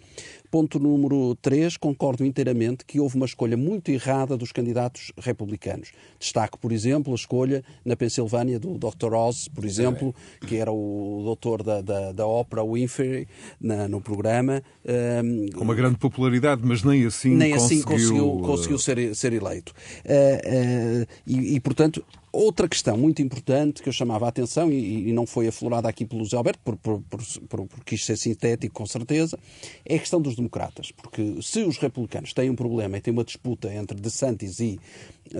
Ponto 0.50 0.78
número 0.80 1.36
3, 1.36 1.76
concordo 1.76 2.24
inteiramente 2.24 2.84
que 2.84 2.98
houve 2.98 3.16
uma 3.16 3.26
escolha 3.26 3.56
muito 3.56 3.90
errada 3.90 4.36
dos 4.36 4.50
candidatos 4.50 5.12
republicanos. 5.18 5.92
Destaco, 6.18 6.58
por 6.58 6.72
exemplo, 6.72 7.12
a 7.12 7.16
escolha 7.16 7.62
na 7.84 7.94
Pensilvânia 7.94 8.58
do 8.58 8.76
Dr. 8.76 9.14
Oz, 9.14 9.48
por 9.48 9.64
exemplo, 9.64 10.14
que 10.46 10.56
era 10.56 10.72
o 10.72 11.22
doutor 11.24 11.62
da, 11.62 11.80
da, 11.80 12.12
da 12.12 12.26
Oprah 12.26 12.64
Winfrey 12.64 13.28
na, 13.60 13.86
no 13.86 14.00
programa. 14.00 14.62
Um, 14.84 15.46
Com 15.56 15.64
uma 15.64 15.74
grande 15.74 15.98
popularidade, 15.98 16.62
mas 16.64 16.82
nem 16.82 17.06
assim 17.06 17.36
nem 17.36 17.52
conseguiu... 17.52 17.78
assim 17.78 17.82
conseguiu, 17.82 18.29
conseguiu 18.38 18.78
ser, 18.78 19.14
ser 19.14 19.32
eleito. 19.32 19.72
Uh, 20.04 21.02
uh, 21.02 21.06
e, 21.26 21.56
e, 21.56 21.60
portanto, 21.60 22.04
Outra 22.32 22.68
questão 22.68 22.96
muito 22.96 23.20
importante 23.20 23.82
que 23.82 23.88
eu 23.88 23.92
chamava 23.92 24.26
a 24.26 24.28
atenção, 24.28 24.70
e, 24.70 25.08
e 25.08 25.12
não 25.12 25.26
foi 25.26 25.48
aflorada 25.48 25.88
aqui 25.88 26.04
pelo 26.04 26.22
José 26.22 26.36
Alberto, 26.36 26.60
por, 26.62 26.76
por, 26.76 27.00
por, 27.02 27.66
por, 27.66 27.84
quis 27.84 28.04
ser 28.04 28.16
sintético 28.16 28.72
com 28.72 28.86
certeza, 28.86 29.36
é 29.84 29.96
a 29.96 29.98
questão 29.98 30.20
dos 30.20 30.36
democratas. 30.36 30.92
Porque 30.92 31.42
se 31.42 31.64
os 31.64 31.76
republicanos 31.78 32.32
têm 32.32 32.48
um 32.48 32.54
problema 32.54 32.96
e 32.96 33.00
têm 33.00 33.12
uma 33.12 33.24
disputa 33.24 33.72
entre 33.74 34.00
DeSantis 34.00 34.60
e 34.60 34.78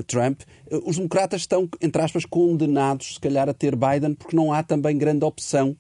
Trump, 0.09 0.41
os 0.85 0.97
democratas 0.97 1.43
estão, 1.43 1.69
entre 1.81 2.03
aspas, 2.03 2.25
condenados, 2.25 3.15
se 3.15 3.21
calhar, 3.21 3.49
a 3.49 3.55
ter 3.55 3.77
Biden, 3.77 4.15
porque 4.15 4.35
não 4.35 4.53
há 4.53 4.61
também 4.65 4.99
grande 4.99 5.25
opção 5.25 5.77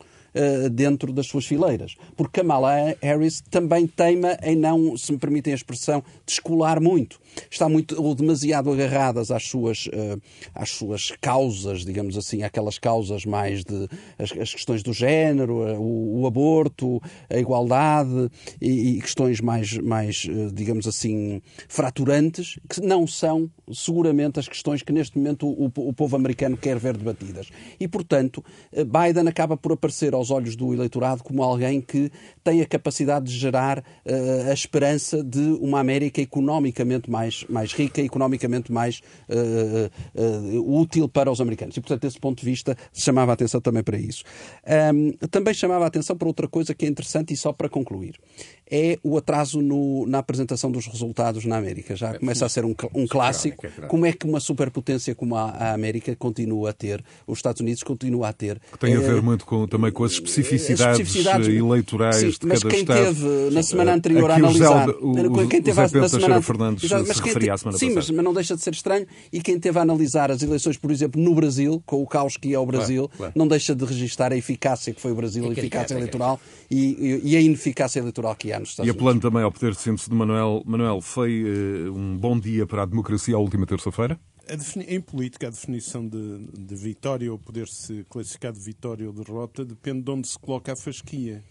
dentro 0.73 1.12
das 1.12 1.27
suas 1.27 1.47
fileiras. 1.47 1.97
Porque 2.16 2.40
Kamala 2.40 2.95
Harris 3.03 3.43
também 3.51 3.87
teima 3.87 4.37
em 4.43 4.57
não, 4.57 4.97
se 4.97 5.12
me 5.12 5.19
permitem 5.19 5.53
a 5.53 5.57
expressão, 5.57 6.03
descolar 6.27 6.81
muito. 6.81 7.21
Está 7.51 7.69
muito 7.69 8.01
ou 8.01 8.14
demasiado 8.14 8.71
agarradas 8.71 9.31
às 9.31 9.45
suas, 9.45 9.87
uh, 9.87 10.21
às 10.55 10.71
suas 10.71 11.12
causas, 11.21 11.85
digamos 11.85 12.16
assim, 12.16 12.43
aquelas 12.43 12.79
causas 12.79 13.25
mais 13.25 13.64
de 13.64 13.88
as, 14.19 14.33
as 14.33 14.55
questões 14.55 14.83
do 14.83 14.93
género, 14.93 15.59
uh, 15.59 15.81
o, 15.81 16.23
o, 16.23 16.27
aborto, 16.27 17.01
a 17.29 17.38
igualdade 17.38 18.31
e, 18.61 18.97
e 18.97 19.01
questões 19.01 19.40
mais, 19.40 19.77
mais 19.79 20.27
digamos 20.53 20.87
assim, 20.87 21.40
fraturantes, 21.69 22.59
que 22.69 22.81
não 22.81 23.07
são 23.07 23.51
seguramente 23.73 24.38
as 24.40 24.49
questões 24.49 24.83
que 24.83 24.93
neste 24.93 25.16
momento 25.16 25.47
o, 25.47 25.66
o 25.66 25.93
povo 25.93 26.16
americano 26.16 26.57
quer 26.57 26.79
ver 26.79 26.97
debatidas. 26.97 27.49
E, 27.79 27.87
portanto, 27.87 28.45
Biden 28.73 29.29
acaba 29.29 29.57
por 29.57 29.73
aparecer 29.73 30.14
aos 30.21 30.31
olhos 30.31 30.55
do 30.55 30.73
eleitorado 30.73 31.23
como 31.25 31.43
alguém 31.43 31.81
que 31.81 32.11
tem 32.45 32.61
a 32.61 32.67
capacidade 32.67 33.27
de 33.27 33.37
gerar 33.37 33.79
uh, 33.79 34.51
a 34.51 34.53
esperança 34.53 35.23
de 35.23 35.41
uma 35.61 35.81
América 35.81 36.21
economicamente 36.21 37.11
mais, 37.11 37.45
mais 37.49 37.73
rica, 37.73 38.01
economicamente 38.01 38.71
mais 38.71 39.01
uh, 39.29 39.91
uh, 40.21 40.81
útil 40.81 41.09
para 41.09 41.31
os 41.31 41.41
americanos. 41.41 41.77
E, 41.77 41.81
portanto, 41.81 42.03
desse 42.03 42.19
ponto 42.19 42.39
de 42.39 42.45
vista, 42.45 42.77
chamava 42.93 43.33
a 43.33 43.35
atenção 43.35 43.61
também 43.61 43.83
para 43.83 43.99
isso. 43.99 44.25
Um, 44.95 45.13
também 45.29 45.55
chamava 45.55 45.85
a 45.85 45.89
atenção 45.89 46.17
para 46.17 46.29
outra 46.29 46.47
coisa 46.47 46.75
que 46.75 46.85
é 46.85 46.89
interessante 46.89 47.33
e 47.33 47.37
só 47.37 47.53
para 47.53 47.69
concluir. 47.69 48.19
É 48.71 48.99
o 49.03 49.17
atraso 49.19 49.61
no, 49.61 50.07
na 50.07 50.19
apresentação 50.19 50.71
dos 50.71 50.87
resultados 50.87 51.45
na 51.45 51.57
América. 51.57 51.97
Já 51.97 52.19
começa 52.19 52.47
a 52.47 52.49
ser 52.49 52.65
um, 52.65 52.75
um 52.95 53.07
clássico. 53.07 53.67
Como 53.89 54.07
é 54.07 54.13
que 54.13 54.27
uma 54.27 54.41
superpotência 54.41 55.15
como 55.15 55.35
a, 55.35 55.51
a 55.51 55.75
América 55.75 56.15
continua 56.17 56.71
a 56.71 56.73
ter, 56.73 57.03
os 57.27 57.39
Estados 57.39 57.61
Unidos 57.61 57.83
continua 57.83 58.29
a 58.29 58.33
ter. 58.33 58.61
Que 58.73 58.79
tem 58.79 58.95
a 58.95 59.01
ver 59.01 59.23
muito 59.23 59.45
com, 59.45 59.67
também 59.67 59.91
com 59.91 60.05
as 60.05 60.13
especificidades, 60.13 60.81
as 60.81 60.99
especificidades 61.01 61.49
eleitorais 61.49 62.17
sim, 62.17 62.29
de 62.29 62.47
mas 62.47 62.63
cada 62.63 62.75
quem 62.75 62.83
Estado. 62.83 63.05
teve 63.05 63.55
na 63.55 63.63
semana 63.63 63.95
anterior 63.95 64.31
a 64.31 64.35
analisar... 64.37 64.89
O, 64.91 65.49
quem 65.49 65.63
teve 65.63 65.81
na 65.81 66.09
semana 66.09 66.43
Fernandes 66.43 66.91
mas, 66.91 67.21
quem 67.21 67.35
te, 67.35 67.79
sim 67.79 67.95
mas, 67.95 68.11
mas, 68.11 68.25
não 68.25 68.33
deixa 68.33 68.55
de 68.55 68.63
ser 68.63 68.73
estranho, 68.73 69.07
e 69.33 69.41
quem 69.41 69.59
teve 69.59 69.79
a 69.79 69.83
analisar 69.83 70.31
as 70.31 70.43
eleições, 70.43 70.77
por 70.77 70.91
exemplo, 70.91 71.21
no 71.21 71.35
Brasil, 71.35 71.83
com 71.87 72.03
o 72.03 72.07
caos 72.07 72.37
que 72.37 72.55
é 72.55 72.59
o 72.59 72.67
Brasil, 72.67 73.09
claro, 73.09 73.17
claro. 73.17 73.33
não 73.35 73.49
deixa 73.49 73.75
de 73.75 73.85
registrar 73.85 74.33
a 74.33 74.37
eficácia 74.37 74.93
que 74.93 75.01
foi 75.01 75.13
o 75.13 75.15
Brasil, 75.15 75.49
a 75.49 75.53
eficácia 75.53 75.95
eleitoral 75.95 76.41
e, 76.71 77.21
e, 77.25 77.37
a 77.37 77.41
ineficácia 77.41 77.99
eleitoral 77.99 78.37
que 78.37 78.53
há 78.53 78.61
nos 78.61 78.71
Estados 78.71 78.89
Unidos. 78.89 78.97
E 78.97 78.99
a 78.99 79.05
plano 79.05 79.21
também 79.21 79.43
ao 79.43 79.51
poder 79.51 79.73
de 79.73 79.81
síntese 79.81 80.09
de 80.09 80.15
Manuel. 80.15 80.63
Manuel, 80.65 81.01
foi 81.01 81.43
uh, 81.43 81.93
um 81.93 82.17
bom 82.17 82.39
dia 82.39 82.67
para 82.67 82.83
a 82.83 82.87
democracia 82.87 83.35
a 83.35 83.39
última 83.39 83.67
terça-feira? 83.67 84.21
Em 84.89 85.01
política, 85.01 85.49
a 85.49 85.51
definição 85.51 86.07
de, 86.07 86.47
de 86.59 86.75
vitória 86.75 87.31
ou 87.31 87.39
poder-se 87.39 88.05
classificar 88.09 88.53
de 88.53 88.61
vitória 88.61 89.07
ou 89.07 89.13
derrota 89.13 89.65
depende 89.65 90.03
de 90.03 90.11
onde 90.11 90.29
se 90.29 90.39
coloca 90.39 90.73
a 90.73 90.77
fasquia 90.77 91.43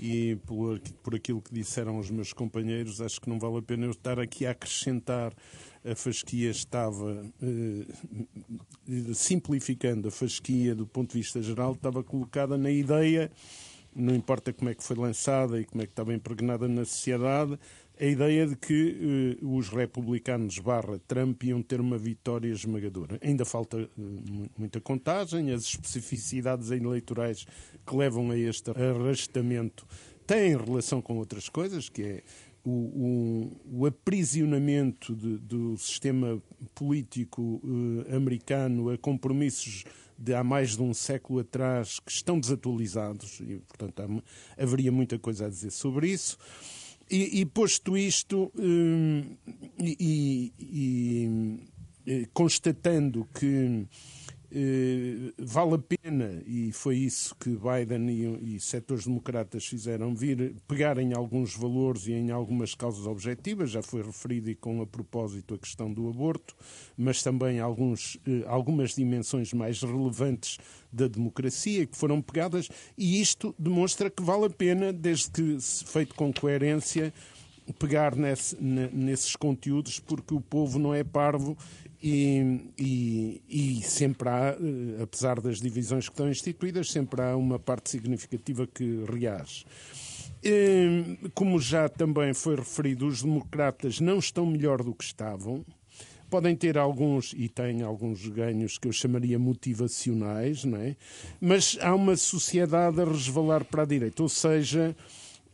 e 0.00 0.36
por, 0.46 0.80
por 1.02 1.14
aquilo 1.14 1.42
que 1.42 1.52
disseram 1.52 1.98
os 1.98 2.10
meus 2.10 2.32
companheiros, 2.32 3.00
acho 3.00 3.20
que 3.20 3.28
não 3.28 3.38
vale 3.38 3.58
a 3.58 3.62
pena 3.62 3.86
eu 3.86 3.90
estar 3.90 4.20
aqui 4.20 4.46
a 4.46 4.52
acrescentar. 4.52 5.32
A 5.84 5.94
fasquia 5.94 6.50
estava, 6.50 7.24
eh, 7.42 7.86
simplificando 9.14 10.08
a 10.08 10.10
fasquia 10.10 10.74
do 10.74 10.86
ponto 10.86 11.12
de 11.12 11.18
vista 11.18 11.42
geral, 11.42 11.72
estava 11.72 12.04
colocada 12.04 12.56
na 12.56 12.70
ideia, 12.70 13.30
não 13.94 14.14
importa 14.14 14.52
como 14.52 14.70
é 14.70 14.74
que 14.74 14.82
foi 14.82 14.96
lançada 14.96 15.60
e 15.60 15.64
como 15.64 15.82
é 15.82 15.86
que 15.86 15.92
estava 15.92 16.14
impregnada 16.14 16.68
na 16.68 16.84
sociedade, 16.84 17.58
a 18.00 18.04
ideia 18.04 18.46
de 18.46 18.54
que 18.54 19.38
uh, 19.42 19.56
os 19.56 19.68
republicanos 19.68 20.58
barra 20.60 21.00
Trump 21.08 21.42
iam 21.42 21.60
ter 21.60 21.80
uma 21.80 21.98
vitória 21.98 22.48
esmagadora. 22.48 23.18
Ainda 23.20 23.44
falta 23.44 23.76
uh, 23.76 23.90
muita 24.56 24.80
contagem, 24.80 25.50
as 25.50 25.64
especificidades 25.64 26.70
eleitorais 26.70 27.44
que 27.84 27.96
levam 27.96 28.30
a 28.30 28.38
este 28.38 28.70
arrastamento 28.70 29.84
têm 30.26 30.56
relação 30.56 31.02
com 31.02 31.16
outras 31.16 31.48
coisas, 31.48 31.88
que 31.88 32.02
é 32.02 32.22
o, 32.64 32.70
o, 32.70 33.80
o 33.80 33.86
aprisionamento 33.86 35.14
de, 35.14 35.38
do 35.38 35.76
sistema 35.76 36.40
político 36.74 37.60
uh, 37.64 38.14
americano 38.14 38.90
a 38.90 38.98
compromissos 38.98 39.84
de 40.18 40.34
há 40.34 40.42
mais 40.42 40.76
de 40.76 40.82
um 40.82 40.92
século 40.92 41.40
atrás 41.40 42.00
que 42.00 42.10
estão 42.10 42.40
desatualizados 42.40 43.40
e, 43.40 43.62
portanto, 43.68 44.00
há, 44.00 44.62
haveria 44.62 44.90
muita 44.90 45.18
coisa 45.18 45.46
a 45.46 45.48
dizer 45.48 45.70
sobre 45.70 46.08
isso. 46.10 46.36
E, 47.10 47.40
e 47.40 47.46
posto 47.46 47.96
isto, 47.96 48.52
hum, 48.58 49.36
e, 49.78 50.52
e, 50.58 52.28
constatando 52.32 53.26
que 53.34 53.46
eh, 53.46 53.86
vale 55.38 55.74
a 55.74 55.78
pena, 55.78 56.42
e 56.46 56.72
foi 56.72 56.96
isso 56.96 57.34
que 57.36 57.50
Biden 57.50 58.08
e, 58.08 58.56
e 58.56 58.60
setores 58.60 59.04
democratas 59.04 59.66
fizeram, 59.66 60.14
vir 60.14 60.54
pegar 60.66 60.98
em 60.98 61.12
alguns 61.12 61.54
valores 61.54 62.06
e 62.06 62.12
em 62.12 62.30
algumas 62.30 62.74
causas 62.74 63.06
objetivas, 63.06 63.70
já 63.70 63.82
foi 63.82 64.02
referido 64.02 64.48
e 64.50 64.54
com 64.54 64.80
a 64.80 64.86
propósito 64.86 65.54
a 65.54 65.58
questão 65.58 65.92
do 65.92 66.08
aborto, 66.08 66.54
mas 66.96 67.22
também 67.22 67.60
alguns, 67.60 68.18
eh, 68.26 68.44
algumas 68.46 68.94
dimensões 68.94 69.52
mais 69.52 69.82
relevantes 69.82 70.58
da 70.90 71.06
democracia 71.06 71.86
que 71.86 71.96
foram 71.96 72.22
pegadas, 72.22 72.68
e 72.96 73.20
isto 73.20 73.54
demonstra 73.58 74.08
que 74.08 74.22
vale 74.22 74.46
a 74.46 74.50
pena, 74.50 74.92
desde 74.92 75.30
que 75.30 75.58
feito 75.60 76.14
com 76.14 76.32
coerência, 76.32 77.12
pegar 77.78 78.16
nesse, 78.16 78.56
nesses 78.62 79.36
conteúdos, 79.36 80.00
porque 80.00 80.34
o 80.34 80.40
povo 80.40 80.78
não 80.78 80.94
é 80.94 81.04
parvo 81.04 81.56
e, 82.02 82.72
e, 82.78 83.42
e, 83.48 83.82
sempre 83.82 84.28
há, 84.28 84.56
eh, 84.58 85.02
apesar 85.02 85.40
das 85.40 85.60
divisões 85.60 86.08
que 86.08 86.14
estão 86.14 86.28
instituídas, 86.30 86.90
sempre 86.90 87.20
há 87.20 87.36
uma 87.36 87.58
parte 87.58 87.90
significativa 87.90 88.66
que 88.66 89.04
reage. 89.10 89.64
Como 91.34 91.60
já 91.60 91.88
também 91.88 92.32
foi 92.32 92.54
referido, 92.54 93.06
os 93.06 93.22
democratas 93.22 94.00
não 94.00 94.18
estão 94.18 94.46
melhor 94.46 94.84
do 94.84 94.94
que 94.94 95.02
estavam. 95.02 95.64
Podem 96.30 96.54
ter 96.54 96.78
alguns, 96.78 97.34
e 97.36 97.48
têm 97.48 97.82
alguns 97.82 98.28
ganhos 98.28 98.78
que 98.78 98.86
eu 98.86 98.92
chamaria 98.92 99.38
motivacionais, 99.38 100.62
não 100.62 100.78
é? 100.78 100.94
mas 101.40 101.78
há 101.80 101.94
uma 101.94 102.16
sociedade 102.16 103.00
a 103.00 103.04
resvalar 103.04 103.64
para 103.64 103.82
a 103.82 103.86
direita. 103.86 104.22
Ou 104.22 104.28
seja, 104.28 104.94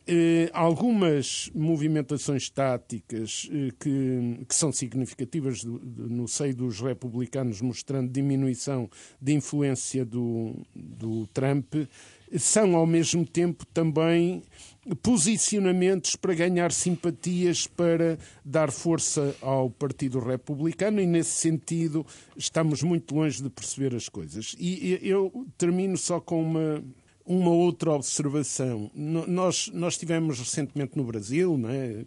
eh, 0.06 0.50
algumas 0.52 1.50
movimentações 1.54 2.50
táticas 2.50 3.48
eh, 3.50 3.70
que, 3.78 4.44
que, 4.46 4.54
são 4.54 4.70
significativas 4.70 5.64
do, 5.64 5.78
do, 5.78 6.10
no 6.10 6.28
seio 6.28 6.54
dos 6.54 6.80
republicanos, 6.80 7.62
mostrando 7.62 8.12
diminuição 8.12 8.90
de 9.20 9.32
influência 9.32 10.04
do, 10.04 10.54
do 10.74 11.26
Trump, 11.28 11.74
são 12.38 12.76
ao 12.76 12.86
mesmo 12.86 13.24
tempo 13.24 13.64
também 13.66 14.42
posicionamentos 15.02 16.16
para 16.16 16.34
ganhar 16.34 16.70
simpatias 16.70 17.66
para 17.66 18.18
dar 18.44 18.70
força 18.70 19.34
ao 19.40 19.70
Partido 19.70 20.18
Republicano 20.18 21.00
e, 21.00 21.06
nesse 21.06 21.30
sentido, 21.30 22.04
estamos 22.36 22.82
muito 22.82 23.14
longe 23.14 23.42
de 23.42 23.48
perceber 23.48 23.94
as 23.94 24.08
coisas. 24.08 24.54
E 24.58 24.98
eu 25.02 25.46
termino 25.56 25.96
só 25.96 26.20
com 26.20 26.42
uma 26.42 26.84
uma 27.26 27.50
outra 27.50 27.92
observação. 27.92 28.90
Nós, 28.94 29.70
nós 29.72 29.96
tivemos 29.96 30.38
recentemente 30.38 30.96
no 30.96 31.04
Brasil, 31.04 31.56
não 31.56 31.70
é? 31.70 32.04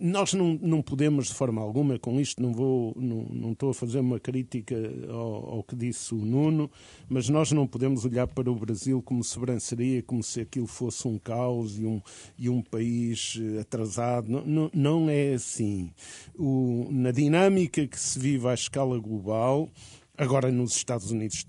nós 0.00 0.34
não, 0.34 0.58
não 0.60 0.82
podemos, 0.82 1.28
de 1.28 1.34
forma 1.34 1.62
alguma, 1.62 1.98
com 1.98 2.20
isto 2.20 2.42
não, 2.42 2.52
vou, 2.52 2.92
não, 2.96 3.22
não 3.30 3.52
estou 3.52 3.70
a 3.70 3.74
fazer 3.74 4.00
uma 4.00 4.20
crítica 4.20 4.76
ao, 5.08 5.56
ao, 5.56 5.62
que 5.62 5.74
disse 5.74 6.14
o 6.14 6.18
Nuno, 6.18 6.70
mas 7.08 7.28
nós 7.28 7.52
não 7.52 7.66
podemos 7.66 8.04
olhar 8.04 8.26
para 8.26 8.50
o 8.50 8.54
Brasil 8.54 9.00
como 9.00 9.24
sobranceria, 9.24 10.02
como 10.02 10.22
se 10.22 10.42
aquilo 10.42 10.66
fosse 10.66 11.08
um 11.08 11.18
caos 11.18 11.78
e 11.78 11.86
um, 11.86 12.02
e 12.38 12.50
um 12.50 12.60
país 12.60 13.38
eh, 13.40 13.60
atrasado. 13.60 14.30
Não, 14.30 14.44
não, 14.44 14.70
não 14.74 15.10
é 15.10 15.32
assim. 15.32 15.90
O, 16.38 16.88
na 16.90 17.10
dinâmica 17.10 17.86
que 17.86 17.98
se 17.98 18.18
vive 18.18 18.46
à 18.48 18.54
escala 18.54 18.98
global, 18.98 19.70
Agora, 20.16 20.48
nos 20.48 20.76
Estados 20.76 21.10
Unidos, 21.10 21.44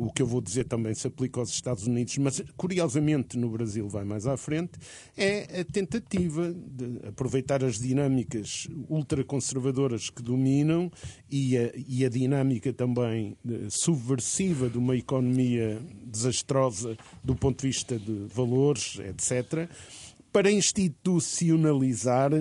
o 0.00 0.12
que 0.12 0.20
eu 0.20 0.26
vou 0.26 0.40
dizer 0.40 0.64
também 0.64 0.92
se 0.92 1.06
aplica 1.06 1.38
aos 1.38 1.50
Estados 1.50 1.86
Unidos, 1.86 2.18
mas 2.18 2.42
curiosamente 2.56 3.38
no 3.38 3.48
Brasil 3.48 3.88
vai 3.88 4.04
mais 4.04 4.26
à 4.26 4.36
frente, 4.36 4.72
é 5.16 5.60
a 5.60 5.64
tentativa 5.64 6.52
de 6.52 7.06
aproveitar 7.06 7.62
as 7.62 7.78
dinâmicas 7.78 8.66
ultraconservadoras 8.88 10.10
que 10.10 10.20
dominam 10.20 10.90
e 11.30 11.56
a, 11.56 11.70
e 11.76 12.04
a 12.04 12.08
dinâmica 12.08 12.72
também 12.72 13.36
subversiva 13.70 14.68
de 14.68 14.78
uma 14.78 14.96
economia 14.96 15.80
desastrosa 16.04 16.96
do 17.22 17.36
ponto 17.36 17.60
de 17.60 17.68
vista 17.68 17.96
de 17.96 18.26
valores, 18.34 18.98
etc., 18.98 19.68
para 20.32 20.50
institucionalizar 20.50 22.32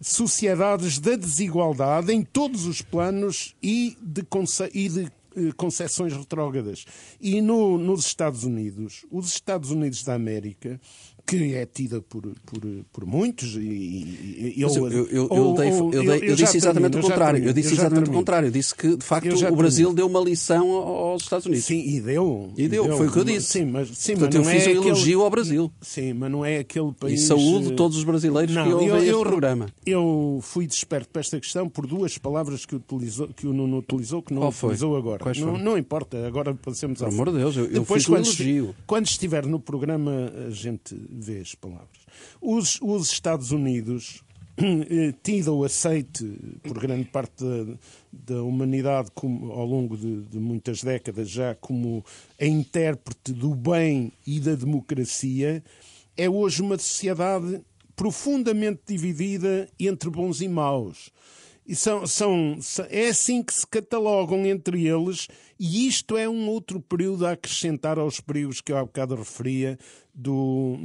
sociedades 0.00 0.98
da 0.98 1.16
desigualdade 1.16 2.12
em 2.12 2.22
todos 2.22 2.66
os 2.66 2.82
planos 2.82 3.54
e 3.62 3.96
de, 4.00 4.26
e 4.72 4.88
de 4.88 5.12
eh, 5.36 5.52
concessões 5.56 6.12
retrógradas. 6.12 6.84
E 7.20 7.40
no, 7.40 7.78
nos 7.78 8.06
Estados 8.06 8.44
Unidos, 8.44 9.04
os 9.10 9.28
Estados 9.28 9.70
Unidos 9.70 10.02
da 10.02 10.14
América 10.14 10.80
que 11.30 11.54
é 11.54 11.64
tida 11.64 12.00
por, 12.00 12.22
por, 12.44 12.60
por 12.92 13.06
muitos. 13.06 13.54
E, 13.54 14.54
e 14.56 14.60
eu, 14.60 14.68
eu, 14.68 15.06
eu, 15.08 15.28
eu, 15.30 15.54
dei, 15.54 15.70
eu, 15.70 16.14
eu 16.30 16.34
disse 16.34 16.56
exatamente 16.56 16.98
o 16.98 17.00
contrário. 17.00 17.44
Eu 17.44 17.52
disse 17.52 17.74
exatamente 17.74 18.10
o 18.10 18.12
contrário. 18.12 18.48
Eu 18.48 18.50
disse 18.50 18.74
que, 18.74 18.96
de 18.96 19.04
facto, 19.04 19.28
o 19.46 19.56
Brasil 19.56 19.92
deu 19.92 20.08
uma 20.08 20.20
lição 20.20 20.68
aos 20.70 21.22
Estados 21.22 21.46
Unidos. 21.46 21.64
Sim, 21.64 21.80
e 21.80 22.00
deu. 22.00 22.52
E 22.56 22.66
deu, 22.66 22.96
foi 22.96 23.06
o 23.06 23.12
que 23.12 23.18
eu 23.18 23.24
disse. 23.24 23.46
Sim, 23.46 23.66
mas, 23.66 23.88
sim, 23.90 24.16
Portanto, 24.16 24.44
mas 24.44 24.46
eu 24.46 24.52
fiz 24.52 24.66
é 24.66 24.70
um 24.70 24.72
elogio 24.72 24.94
aquele... 24.94 25.14
ao 25.22 25.30
Brasil. 25.30 25.72
Sim, 25.80 26.12
mas 26.14 26.30
não 26.32 26.44
é 26.44 26.58
aquele 26.58 26.92
país. 26.92 27.22
E 27.22 27.26
saúde 27.26 27.72
todos 27.74 27.96
os 27.96 28.04
brasileiros 28.04 28.54
não, 28.54 28.64
que 28.64 28.72
ouvem 28.72 28.88
eu, 28.88 28.96
este 28.96 29.28
programa. 29.28 29.66
Eu 29.86 30.40
fui 30.42 30.66
desperto 30.66 31.08
para 31.10 31.20
esta 31.20 31.38
questão 31.38 31.68
por 31.68 31.86
duas 31.86 32.18
palavras 32.18 32.66
que, 32.66 32.74
utilizou, 32.74 33.28
que 33.28 33.46
o 33.46 33.52
Nuno 33.52 33.78
utilizou, 33.78 34.20
que 34.22 34.34
não 34.34 34.48
utilizou 34.48 34.96
agora. 34.96 35.24
Não, 35.38 35.56
não, 35.56 35.78
importa, 35.78 36.26
agora 36.26 36.54
passemos 36.54 37.00
a. 37.02 37.06
Por 37.06 37.14
amor 37.14 37.30
de 37.30 37.38
Deus, 37.38 37.56
eu, 37.56 37.68
Depois, 37.68 38.02
fiz 38.02 38.08
um 38.08 38.16
elogio. 38.16 38.74
Quando 38.86 39.06
estiver 39.06 39.46
no 39.46 39.60
programa, 39.60 40.32
a 40.46 40.50
gente 40.50 40.94
as 41.28 41.54
palavras. 41.54 42.06
Os, 42.40 42.78
os 42.80 43.10
Estados 43.10 43.50
Unidos, 43.50 44.22
eh, 44.56 45.14
tido 45.22 45.54
ou 45.54 45.64
aceite 45.64 46.24
por 46.62 46.78
grande 46.78 47.04
parte 47.04 47.42
da, 47.42 48.34
da 48.34 48.42
humanidade 48.42 49.10
como, 49.14 49.52
ao 49.52 49.66
longo 49.66 49.96
de, 49.96 50.22
de, 50.22 50.38
muitas 50.38 50.82
décadas 50.82 51.28
já 51.28 51.54
como 51.54 52.04
a 52.40 52.44
intérprete 52.44 53.32
do 53.32 53.54
bem 53.54 54.12
e 54.26 54.38
da 54.38 54.54
democracia, 54.54 55.62
é 56.16 56.28
hoje 56.28 56.62
uma 56.62 56.78
sociedade 56.78 57.60
profundamente 57.96 58.80
dividida 58.86 59.68
entre 59.78 60.08
bons 60.08 60.40
e 60.40 60.48
maus. 60.48 61.10
E 61.66 61.76
são, 61.76 62.06
são, 62.06 62.58
é 62.88 63.08
assim 63.08 63.42
que 63.42 63.54
se 63.54 63.66
catalogam 63.66 64.44
entre 64.46 64.86
eles, 64.86 65.28
e 65.62 65.86
isto 65.86 66.16
é 66.16 66.26
um 66.26 66.48
outro 66.48 66.80
período 66.80 67.26
a 67.26 67.32
acrescentar 67.32 67.98
aos 67.98 68.18
perigos 68.18 68.62
que 68.62 68.72
eu 68.72 68.78
há 68.78 68.82
bocado 68.82 69.14
referia, 69.14 69.78
do, 70.14 70.76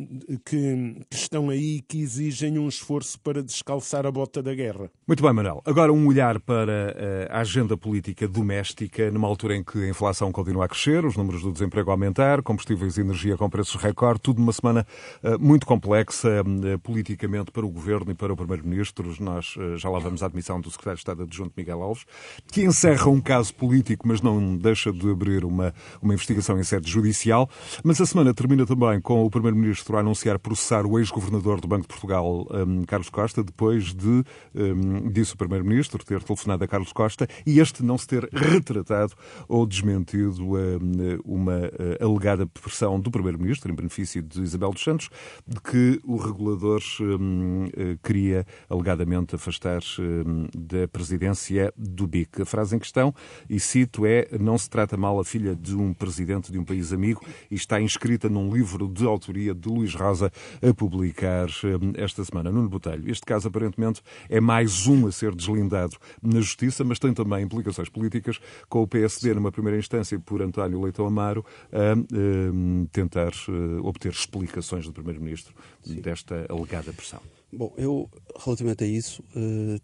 que, 0.46 0.96
que, 1.10 1.16
estão 1.16 1.50
aí 1.50 1.82
que 1.82 2.00
exigem 2.00 2.58
um 2.58 2.68
esforço 2.68 3.20
para 3.20 3.44
descalçar 3.44 4.06
a 4.06 4.12
bota 4.12 4.42
da 4.42 4.54
guerra. 4.54 4.90
Muito 5.08 5.22
bem, 5.22 5.34
Manuel. 5.34 5.62
Agora 5.66 5.92
um 5.92 6.08
olhar 6.08 6.40
para 6.40 6.96
eh, 6.96 7.28
a 7.30 7.40
agenda 7.40 7.76
política 7.76 8.28
doméstica, 8.28 9.12
numa 9.12 9.28
altura 9.28 9.56
em 9.56 9.64
que 9.64 9.84
a 9.84 9.90
inflação 9.90 10.32
continua 10.32 10.66
a 10.66 10.68
crescer, 10.68 11.06
os 11.06 11.18
números 11.18 11.42
do 11.42 11.52
desemprego 11.52 11.90
a 11.90 11.94
aumentar, 11.94 12.42
combustíveis 12.42 12.98
e 12.98 13.02
energia 13.02 13.36
com 13.36 13.50
preços 13.50 13.82
recorde, 13.82 14.22
tudo 14.22 14.40
numa 14.40 14.54
semana 14.54 14.86
uh, 15.24 15.40
muito 15.40 15.66
complexa 15.66 16.42
uh, 16.42 16.80
politicamente 16.80 17.52
para 17.52 17.66
o 17.66 17.70
Governo 17.70 18.12
e 18.12 18.16
para 18.16 18.32
o 18.32 18.38
Primeiro-Ministro. 18.38 19.14
Nós 19.20 19.56
já 19.78 19.90
lá 19.90 20.00
vamos 20.00 20.24
à 20.24 20.28
admissão 20.28 20.60
do 20.62 20.70
Secretário 20.70 20.98
de 20.98 21.02
Estado 21.02 21.24
adjunto 21.24 21.54
Miguel 21.58 21.82
Alves, 21.82 22.06
que 22.52 22.64
encerra 22.64 23.10
um 23.10 23.20
caso 23.20 23.54
político, 23.54 24.08
mas 24.08 24.22
não 24.22 24.58
deixa 24.66 24.92
de 24.92 25.10
abrir 25.10 25.46
uma, 25.46 25.74
uma 26.02 26.14
investigação 26.14 26.60
em 26.60 26.64
sede 26.64 26.90
judicial. 26.90 27.50
Mas 27.84 28.02
a 28.02 28.06
semana 28.06 28.34
termina 28.34 28.66
também 28.66 29.00
com 29.00 29.24
o 29.24 29.30
Primeiro-Ministro 29.30 29.96
a 29.98 30.00
anunciar 30.00 30.40
processar 30.40 30.86
o 30.86 30.98
ex-governador 30.98 31.62
do 31.62 31.68
Banco 31.68 31.84
de 31.84 31.88
Portugal, 31.88 32.48
um, 32.52 32.84
Carlos 32.84 33.10
Costa, 33.10 33.44
depois 33.44 33.94
de, 33.94 34.24
um, 34.56 35.10
disse 35.12 35.34
o 35.34 35.38
Primeiro-Ministro, 35.38 36.04
ter 36.04 36.22
telefonado 36.24 36.64
a 36.64 36.68
Carlos 36.68 36.92
Costa 36.92 37.28
e 37.46 37.60
este 37.60 37.84
não 37.84 37.98
se 37.98 38.08
ter 38.08 38.28
retratado 38.34 39.14
ou 39.48 39.66
desmentido 39.66 40.44
um, 40.44 41.20
uma 41.24 41.58
uh, 41.58 42.04
alegada 42.04 42.46
pressão 42.46 43.00
do 43.00 43.12
Primeiro-Ministro, 43.12 43.72
em 43.72 43.76
benefício 43.76 44.22
de 44.22 44.42
Isabel 44.42 44.72
dos 44.72 44.84
Santos, 44.84 45.10
de 45.48 45.62
que 45.62 46.00
o 46.04 46.18
regulador 46.18 46.82
um, 47.02 47.66
uh, 47.66 47.70
queria 48.04 48.46
alegadamente 48.70 49.36
afastar 49.36 49.82
um, 50.00 50.48
da 50.56 50.88
presidência 50.88 51.72
do 51.78 52.08
BIC. 52.08 52.42
A 52.42 52.46
frase 52.46 52.76
em 52.76 52.80
questão, 52.80 53.14
e 53.50 53.60
cito, 53.60 54.06
é: 54.06 54.28
Não 54.40 54.55
se 54.58 54.70
trata 54.70 54.98
mal 54.98 55.20
a 55.20 55.26
filha 55.26 55.56
de 55.56 55.76
um 55.76 55.94
presidente 55.94 56.52
de 56.52 56.58
um 56.58 56.64
país 56.64 56.94
amigo 56.94 57.22
e 57.50 57.56
está 57.56 57.82
inscrita 57.82 58.30
num 58.30 58.54
livro 58.54 58.88
de 58.88 59.06
autoria 59.06 59.54
de 59.54 59.68
Luís 59.70 59.94
Rosa 59.94 60.32
a 60.62 60.74
publicar 60.74 61.48
eh, 61.48 62.02
esta 62.02 62.24
semana. 62.24 62.52
Nuno 62.52 62.70
Botelho, 62.70 63.10
este 63.10 63.26
caso 63.26 63.48
aparentemente 63.48 64.02
é 64.30 64.40
mais 64.40 64.88
um 64.88 65.08
a 65.08 65.12
ser 65.12 65.34
deslindado 65.34 65.98
na 66.22 66.42
Justiça, 66.42 66.84
mas 66.84 67.00
tem 67.00 67.14
também 67.14 67.44
implicações 67.44 67.90
políticas, 67.90 68.40
com 68.70 68.82
o 68.82 68.88
PSD 68.88 69.34
numa 69.34 69.52
primeira 69.52 69.78
instância 69.78 70.20
por 70.20 70.42
António 70.42 70.82
Leitão 70.82 71.06
Amaro 71.06 71.46
a, 71.72 71.78
a 71.78 71.98
eh, 71.98 72.88
tentar 72.92 73.32
eh, 73.50 73.80
obter 73.82 74.12
explicações 74.12 74.86
do 74.86 74.94
Primeiro-Ministro 74.94 75.54
desta 75.86 76.46
alegada 76.50 76.92
pressão. 76.94 77.20
Bom, 77.52 77.74
eu, 77.78 78.10
relativamente 78.44 78.84
a 78.84 78.88
isso, 78.88 79.24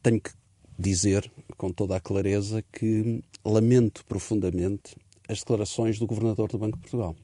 tenho 0.02 0.20
que 0.20 0.32
dizer 0.78 1.32
com 1.58 1.72
toda 1.72 1.96
a 1.96 2.00
clareza 2.00 2.64
que 2.72 3.24
lamento 3.44 4.06
profundamente 4.06 4.96
as 5.28 5.40
declarações 5.40 5.98
do 6.00 6.08
Governador 6.08 6.50
do 6.50 6.58
Banco 6.58 6.78
de 6.78 6.82
Portugal 6.82 7.16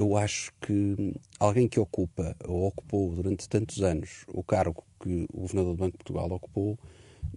eu 0.00 0.16
acho 0.16 0.50
que 0.62 1.14
alguém 1.38 1.68
que 1.68 1.78
ocupa 1.78 2.34
ou 2.48 2.66
ocupou 2.66 3.14
durante 3.14 3.46
tantos 3.46 3.82
anos 3.82 4.24
o 4.28 4.42
cargo 4.42 4.82
que 4.98 5.26
o 5.30 5.42
Governador 5.42 5.74
do 5.74 5.78
Banco 5.78 5.92
de 5.92 6.04
Portugal 6.04 6.30
ocupou 6.32 6.78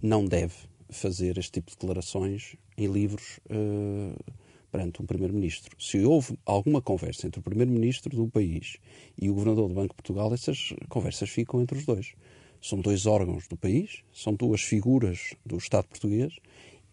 não 0.02 0.24
deve 0.24 0.54
fazer 0.88 1.36
este 1.36 1.52
tipo 1.52 1.70
de 1.70 1.76
declarações 1.76 2.56
em 2.78 2.86
livros 2.86 3.38
uh, 3.50 4.32
perante 4.72 5.02
um 5.02 5.06
Primeiro-Ministro. 5.06 5.76
Se 5.78 6.02
houve 6.04 6.38
alguma 6.46 6.80
conversa 6.80 7.26
entre 7.26 7.38
o 7.38 7.42
Primeiro-Ministro 7.42 8.16
do 8.16 8.26
país 8.28 8.78
e 9.20 9.28
o 9.28 9.34
Governador 9.34 9.68
do 9.68 9.74
Banco 9.74 9.88
de 9.88 9.96
Portugal, 9.96 10.32
essas 10.32 10.72
conversas 10.88 11.28
ficam 11.28 11.60
entre 11.60 11.76
os 11.76 11.84
dois. 11.84 12.14
São 12.62 12.80
dois 12.80 13.04
órgãos 13.04 13.46
do 13.46 13.58
país, 13.58 14.02
são 14.10 14.32
duas 14.32 14.62
figuras 14.62 15.34
do 15.44 15.58
Estado 15.58 15.86
português 15.86 16.34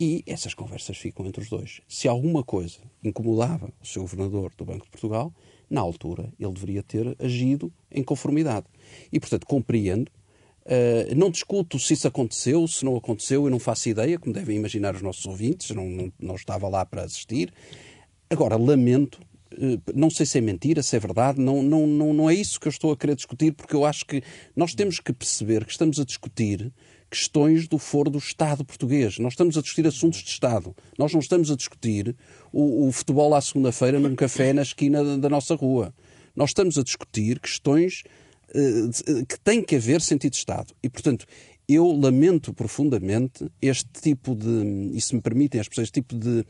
e 0.01 0.23
essas 0.25 0.55
conversas 0.55 0.97
ficam 0.97 1.27
entre 1.27 1.43
os 1.43 1.47
dois. 1.47 1.79
Se 1.87 2.07
alguma 2.07 2.43
coisa 2.43 2.79
incomodava 3.03 3.71
o 3.79 3.85
seu 3.85 4.01
governador 4.01 4.51
do 4.57 4.65
Banco 4.65 4.85
de 4.85 4.89
Portugal, 4.89 5.31
na 5.69 5.79
altura 5.79 6.33
ele 6.39 6.51
deveria 6.51 6.81
ter 6.81 7.15
agido 7.19 7.71
em 7.91 8.03
conformidade. 8.03 8.65
E, 9.13 9.19
portanto, 9.19 9.45
compreendo. 9.45 10.11
Uh, 10.63 11.15
não 11.15 11.31
discuto 11.31 11.79
se 11.79 11.93
isso 11.93 12.07
aconteceu, 12.07 12.67
se 12.67 12.83
não 12.85 12.95
aconteceu, 12.95 13.45
eu 13.45 13.49
não 13.49 13.59
faço 13.59 13.89
ideia, 13.89 14.17
como 14.17 14.33
devem 14.33 14.57
imaginar 14.57 14.95
os 14.95 15.01
nossos 15.01 15.25
ouvintes, 15.25 15.69
não, 15.71 15.87
não, 15.87 16.13
não 16.19 16.35
estava 16.35 16.67
lá 16.67 16.83
para 16.83 17.03
assistir. 17.03 17.53
Agora, 18.29 18.55
lamento, 18.57 19.19
uh, 19.53 19.81
não 19.93 20.09
sei 20.09 20.25
se 20.25 20.37
é 20.37 20.41
mentira, 20.41 20.81
se 20.81 20.95
é 20.95 20.99
verdade, 20.99 21.39
não, 21.39 21.61
não, 21.61 21.85
não, 21.85 22.13
não 22.13 22.29
é 22.29 22.33
isso 22.33 22.59
que 22.59 22.67
eu 22.67 22.71
estou 22.71 22.91
a 22.91 22.97
querer 22.97 23.15
discutir, 23.15 23.53
porque 23.53 23.75
eu 23.75 23.85
acho 23.85 24.05
que 24.05 24.23
nós 24.55 24.73
temos 24.73 24.99
que 24.99 25.13
perceber 25.13 25.65
que 25.65 25.71
estamos 25.71 25.99
a 25.99 26.05
discutir 26.05 26.71
questões 27.11 27.67
do 27.67 27.77
foro 27.77 28.09
do 28.09 28.17
Estado 28.17 28.63
português. 28.63 29.19
Nós 29.19 29.33
estamos 29.33 29.57
a 29.57 29.61
discutir 29.61 29.85
assuntos 29.85 30.23
de 30.23 30.29
Estado. 30.29 30.73
Nós 30.97 31.11
não 31.11 31.19
estamos 31.19 31.51
a 31.51 31.55
discutir 31.57 32.15
o, 32.53 32.87
o 32.87 32.91
futebol 32.93 33.35
à 33.35 33.41
segunda-feira 33.41 33.99
num 33.99 34.15
café 34.15 34.53
na 34.53 34.61
esquina 34.61 35.03
da, 35.03 35.17
da 35.17 35.29
nossa 35.29 35.53
rua. 35.53 35.93
Nós 36.33 36.51
estamos 36.51 36.77
a 36.77 36.83
discutir 36.83 37.41
questões 37.41 38.03
uh, 38.55 39.25
que 39.25 39.37
tem 39.43 39.61
que 39.61 39.75
haver 39.75 39.99
sentido 39.99 40.31
de 40.31 40.37
Estado. 40.37 40.73
E, 40.81 40.89
portanto, 40.89 41.25
eu 41.67 41.91
lamento 41.91 42.53
profundamente 42.53 43.51
este 43.61 43.89
tipo 44.01 44.33
de, 44.33 44.91
e 44.93 45.01
se 45.01 45.13
me 45.13 45.21
permitem 45.21 45.59
as 45.59 45.67
pessoas, 45.67 45.87
este 45.87 46.01
tipo 46.01 46.15
de 46.15 46.45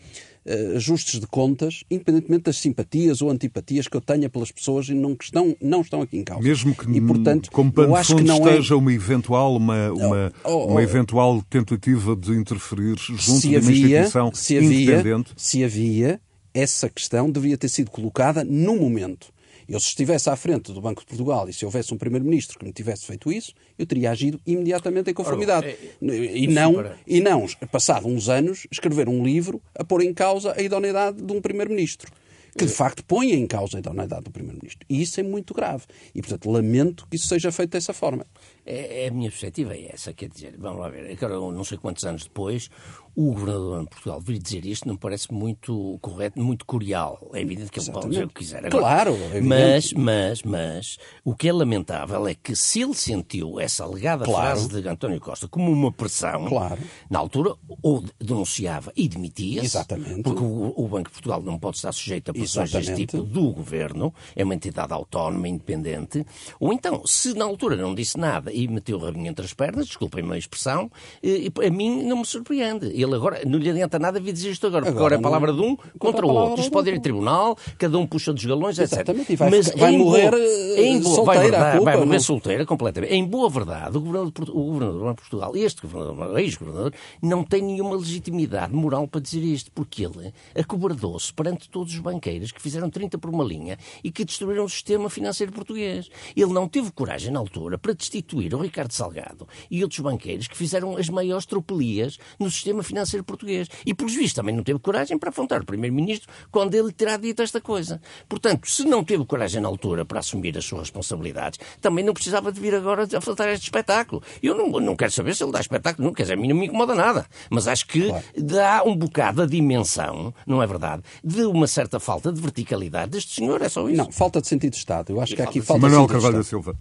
ajustes 0.76 1.20
de 1.20 1.28
contas, 1.28 1.84
independentemente 1.90 2.44
das 2.44 2.58
simpatias 2.58 3.22
ou 3.22 3.30
antipatias 3.30 3.88
que 3.88 3.96
eu 3.96 4.02
tenha 4.02 4.30
pelas 4.30 4.52
pessoas 4.52 4.90
e 4.90 4.94
não, 4.94 5.16
que 5.16 5.26
estão, 5.26 5.56
não 5.62 5.82
estão 5.82 6.02
aqui 6.02 6.18
em 6.18 6.24
causa. 6.24 6.44
Mesmo 6.44 6.76
que, 6.76 6.90
e, 6.90 7.02
portanto, 7.02 7.52
como 7.52 7.72
pano 7.72 7.96
de 7.96 8.08
fundo 8.08 8.32
é 8.32 8.36
esteja 8.36 8.74
é... 8.74 8.78
uma 8.78 8.94
eventual, 8.94 9.56
uma, 9.56 9.92
uma, 9.92 10.34
oh, 10.44 10.50
oh, 10.50 10.68
uma 10.68 10.82
eventual 10.82 11.42
tentativa 11.50 12.16
de 12.16 12.32
interferir 12.32 12.98
junto 12.98 13.42
de 13.42 13.50
uma 13.50 13.58
havia, 13.58 14.00
instituição 14.00 14.32
se 14.34 14.58
havia, 14.58 14.94
independente. 14.94 15.32
Se 15.36 15.64
havia, 15.64 16.22
essa 16.54 16.90
questão 16.90 17.30
deveria 17.30 17.58
ter 17.58 17.70
sido 17.70 17.92
colocada 17.92 18.44
no 18.44 18.76
momento. 18.76 19.32
Eu, 19.72 19.80
se 19.80 19.88
estivesse 19.88 20.30
à 20.30 20.36
frente 20.36 20.74
do 20.74 20.82
Banco 20.82 21.00
de 21.00 21.08
Portugal 21.08 21.48
e 21.48 21.54
se 21.54 21.64
houvesse 21.64 21.94
um 21.94 21.98
Primeiro-Ministro 21.98 22.60
que 22.60 22.66
me 22.66 22.74
tivesse 22.74 23.06
feito 23.06 23.32
isso, 23.32 23.54
eu 23.80 23.86
teria 23.86 24.12
agido 24.12 24.38
imediatamente 24.46 25.10
em 25.10 25.14
conformidade. 25.14 25.66
Ora, 25.66 26.14
é, 26.14 26.38
e, 26.38 26.46
não, 26.46 26.74
e 27.08 27.22
não, 27.22 27.48
passado 27.72 28.06
uns 28.06 28.28
anos, 28.28 28.68
escrever 28.70 29.08
um 29.08 29.24
livro 29.24 29.62
a 29.74 29.86
pôr 29.86 30.02
em 30.02 30.14
causa 30.14 30.54
a 30.58 30.62
idoneidade 30.62 31.22
de 31.22 31.32
um 31.32 31.40
Primeiro-Ministro 31.40 32.12
que 32.58 32.66
de 32.66 32.74
facto 32.74 33.04
põe 33.06 33.32
em 33.32 33.48
causa 33.48 33.78
a 33.78 33.80
idoneidade 33.80 34.24
do 34.24 34.32
Primeiro-Ministro. 34.32 34.86
E 34.90 35.02
isso 35.02 35.20
é 35.20 35.24
muito 35.24 35.54
grave. 35.54 35.86
E, 36.14 36.22
portanto, 36.22 36.50
lamento 36.50 37.08
que 37.10 37.16
isso 37.16 37.28
seja 37.28 37.50
feito 37.50 37.72
dessa 37.72 37.94
forma. 37.94 38.26
É, 38.72 39.04
é, 39.04 39.08
a 39.10 39.12
minha 39.12 39.30
perspectiva 39.30 39.76
é 39.76 39.92
essa, 39.94 40.14
quer 40.14 40.30
dizer, 40.30 40.56
vamos 40.58 40.80
lá 40.80 40.88
ver, 40.88 41.12
agora 41.12 41.36
não 41.52 41.64
sei 41.66 41.78
quantos 41.78 42.06
anos 42.06 42.24
depois, 42.24 42.70
o 43.16 43.34
governador 43.34 43.84
de 43.84 43.90
Portugal 43.90 44.22
vir 44.22 44.40
dizer 44.40 44.66
isto 44.66 44.88
não 44.88 44.96
parece 44.96 45.34
muito 45.34 46.00
correto, 46.02 46.40
muito 46.40 46.66
curial. 46.66 47.30
É 47.34 47.42
evidente 47.42 47.70
que 47.70 47.80
ele 47.80 47.84
Exatamente. 47.84 48.04
pode 48.04 48.14
dizer 48.14 48.26
o 48.26 48.28
que 48.30 48.36
quiser. 48.36 48.66
Agora, 48.66 48.72
claro, 48.72 49.18
é 49.34 49.42
mas, 49.42 49.92
mas, 49.94 50.44
mas, 50.44 50.98
o 51.24 51.36
que 51.36 51.50
é 51.50 51.54
lamentável 51.54 52.26
é 52.28 52.34
que 52.34 52.56
se 52.56 52.82
ele 52.82 52.94
sentiu 52.94 53.60
essa 53.60 53.84
alegada 53.84 54.24
claro. 54.24 54.60
frase 54.60 54.82
de 54.82 54.88
António 54.88 55.20
Costa 55.20 55.48
como 55.48 55.72
uma 55.72 55.92
pressão, 55.92 56.46
claro. 56.46 56.82
na 57.10 57.20
altura, 57.20 57.56
ou 57.82 58.04
denunciava 58.18 58.94
e 58.96 59.10
demitia-se, 59.10 59.66
Exatamente. 59.66 60.24
porque 60.24 60.42
o, 60.42 60.74
o, 60.78 60.88
Banco 60.88 61.10
de 61.10 61.14
Portugal 61.14 61.42
não 61.42 61.60
pode 61.60 61.78
estar 61.78 61.92
sujeito 61.92 62.32
a 62.32 62.34
pressões 62.34 62.72
deste 62.72 62.96
tipo 62.96 63.22
do 63.24 63.52
governo, 63.52 64.14
é 64.36 64.44
uma 64.44 64.56
entidade 64.56 64.94
autónoma, 64.94 65.48
independente, 65.50 66.26
ou 66.60 66.72
então, 66.72 67.02
se 67.06 67.34
na 67.34 67.44
altura 67.44 67.76
não 67.76 67.94
disse 67.94 68.18
nada 68.18 68.54
e 68.62 68.68
meteu 68.68 68.98
o 68.98 69.02
rabinho 69.02 69.28
entre 69.28 69.46
as 69.46 69.54
pernas, 69.54 69.88
desculpem-me 69.88 70.34
a 70.34 70.38
expressão, 70.38 70.92
a 71.24 71.70
mim 71.70 72.04
não 72.04 72.18
me 72.18 72.26
surpreende. 72.26 72.88
Ele 72.88 73.16
agora, 73.16 73.42
não 73.46 73.58
lhe 73.58 73.70
adianta 73.70 73.98
nada 73.98 74.20
vir 74.20 74.34
dizer 74.34 74.52
isto 74.52 74.68
agora, 74.68 74.86
porque 74.86 74.98
agora, 74.98 75.16
é 75.16 75.18
a 75.18 75.22
palavra 75.22 75.52
de 75.52 75.62
um 75.62 75.76
contra 75.98 76.26
o 76.26 76.30
outro. 76.30 76.62
Isto 76.62 76.72
pode 76.72 76.90
ir 76.90 76.96
em 76.96 77.02
tribunal, 77.02 77.58
cada 77.78 77.98
um 77.98 78.06
puxa 78.06 78.32
dos 78.34 78.46
galões, 78.46 78.78
etc. 78.78 78.94
Exatamente, 78.94 79.34
e 79.34 79.36
vai, 79.36 79.50
Mas 79.50 79.74
vai 79.76 79.98
morrer 79.98 80.34
em 80.78 81.00
boa, 81.00 81.16
solteira. 81.16 81.60
Vai, 81.60 81.72
culpa, 81.72 81.86
vai 81.86 81.98
morrer 81.98 82.12
não? 82.12 82.20
solteira 82.20 82.66
completamente. 82.66 83.14
Em 83.14 83.26
boa 83.26 83.50
verdade, 83.50 83.98
o 83.98 84.02
governador, 84.02 84.50
o 84.50 84.64
governador 84.64 85.10
de 85.10 85.22
Portugal, 85.22 85.56
este 85.56 85.82
governador, 85.82 86.40
ex-governador, 86.40 86.94
não 87.22 87.44
tem 87.44 87.62
nenhuma 87.62 87.96
legitimidade 87.96 88.74
moral 88.74 89.08
para 89.08 89.22
dizer 89.22 89.44
isto, 89.44 89.72
porque 89.72 90.06
ele 90.06 90.34
acobardou-se 90.56 91.34
perante 91.34 91.70
todos 91.70 91.94
os 91.94 92.00
banqueiros 92.00 92.52
que 92.52 92.62
fizeram 92.62 92.90
30 92.90 93.18
por 93.18 93.30
uma 93.30 93.44
linha 93.44 93.78
e 94.04 94.12
que 94.12 94.24
destruíram 94.24 94.66
o 94.66 94.70
sistema 94.70 95.10
financeiro 95.10 95.52
português. 95.52 96.10
Ele 96.36 96.54
não 96.54 96.68
teve 96.68 96.92
coragem 96.92 97.32
na 97.32 97.40
altura 97.40 97.78
para 97.78 97.94
destituir 97.94 98.41
o 98.50 98.62
Ricardo 98.62 98.92
Salgado 98.92 99.48
e 99.70 99.84
outros 99.84 100.00
banqueiros 100.00 100.48
que 100.48 100.58
fizeram 100.58 100.98
as 100.98 101.10
maiores 101.10 101.46
tropelias 101.46 102.18
no 102.40 102.50
sistema 102.50 102.84
financeiro 102.84 103.24
português. 103.24 103.68
E, 103.86 103.94
pelos 103.94 104.14
vistos, 104.14 104.34
também 104.34 104.56
não 104.56 104.64
teve 104.64 104.80
coragem 104.80 105.18
para 105.18 105.30
afrontar 105.30 105.62
o 105.62 105.66
Primeiro-Ministro 105.66 106.30
quando 106.52 106.74
ele 106.76 106.92
terá 106.92 107.18
dito 107.18 107.42
esta 107.42 107.62
coisa. 107.62 108.02
Portanto, 108.28 108.70
se 108.70 108.84
não 108.84 109.04
teve 109.04 109.26
coragem 109.26 109.62
na 109.62 109.68
altura 109.68 110.06
para 110.06 110.20
assumir 110.20 110.58
as 110.58 110.66
suas 110.66 110.82
responsabilidades, 110.82 111.60
também 111.80 112.04
não 112.04 112.14
precisava 112.14 112.52
de 112.52 112.60
vir 112.60 112.74
agora 112.76 113.08
a 113.12 113.18
afrontar 113.18 113.50
este 113.50 113.64
espetáculo. 113.64 114.22
Eu 114.42 114.56
não, 114.56 114.68
não 114.80 114.96
quero 114.96 115.12
saber 115.12 115.36
se 115.36 115.44
ele 115.44 115.52
dá 115.52 115.60
espetáculo, 115.60 116.08
não, 116.08 116.14
quer 116.14 116.24
dizer, 116.24 116.34
a 116.34 116.38
mim 116.38 116.48
não 116.48 116.56
me 116.56 116.66
incomoda 116.66 116.96
nada. 116.96 117.26
Mas 117.50 117.68
acho 117.68 117.88
que 117.88 118.08
claro. 118.08 118.24
dá 118.38 118.84
um 118.84 118.96
bocado 118.96 119.42
a 119.42 119.46
dimensão, 119.46 120.34
não 120.46 120.62
é 120.62 120.68
verdade, 120.68 121.04
de 121.24 121.44
uma 121.44 121.68
certa 121.68 122.00
falta 122.00 122.32
de 122.32 122.42
verticalidade 122.42 123.12
deste 123.12 123.36
senhor, 123.36 123.62
é 123.62 123.70
só 123.70 123.88
isso. 123.88 123.98
Não, 123.98 124.12
falta 124.12 124.42
de 124.42 124.48
sentido 124.48 124.72
de 124.72 124.78
Estado. 124.78 125.12
Eu 125.12 125.22
acho 125.22 125.34
e 125.34 125.36
que 125.36 125.42
aqui 125.42 125.62
falta 125.62 125.82
Manuel 125.82 126.08
Carvalho 126.08 126.38
da 126.38 126.44
Silva. 126.44 126.76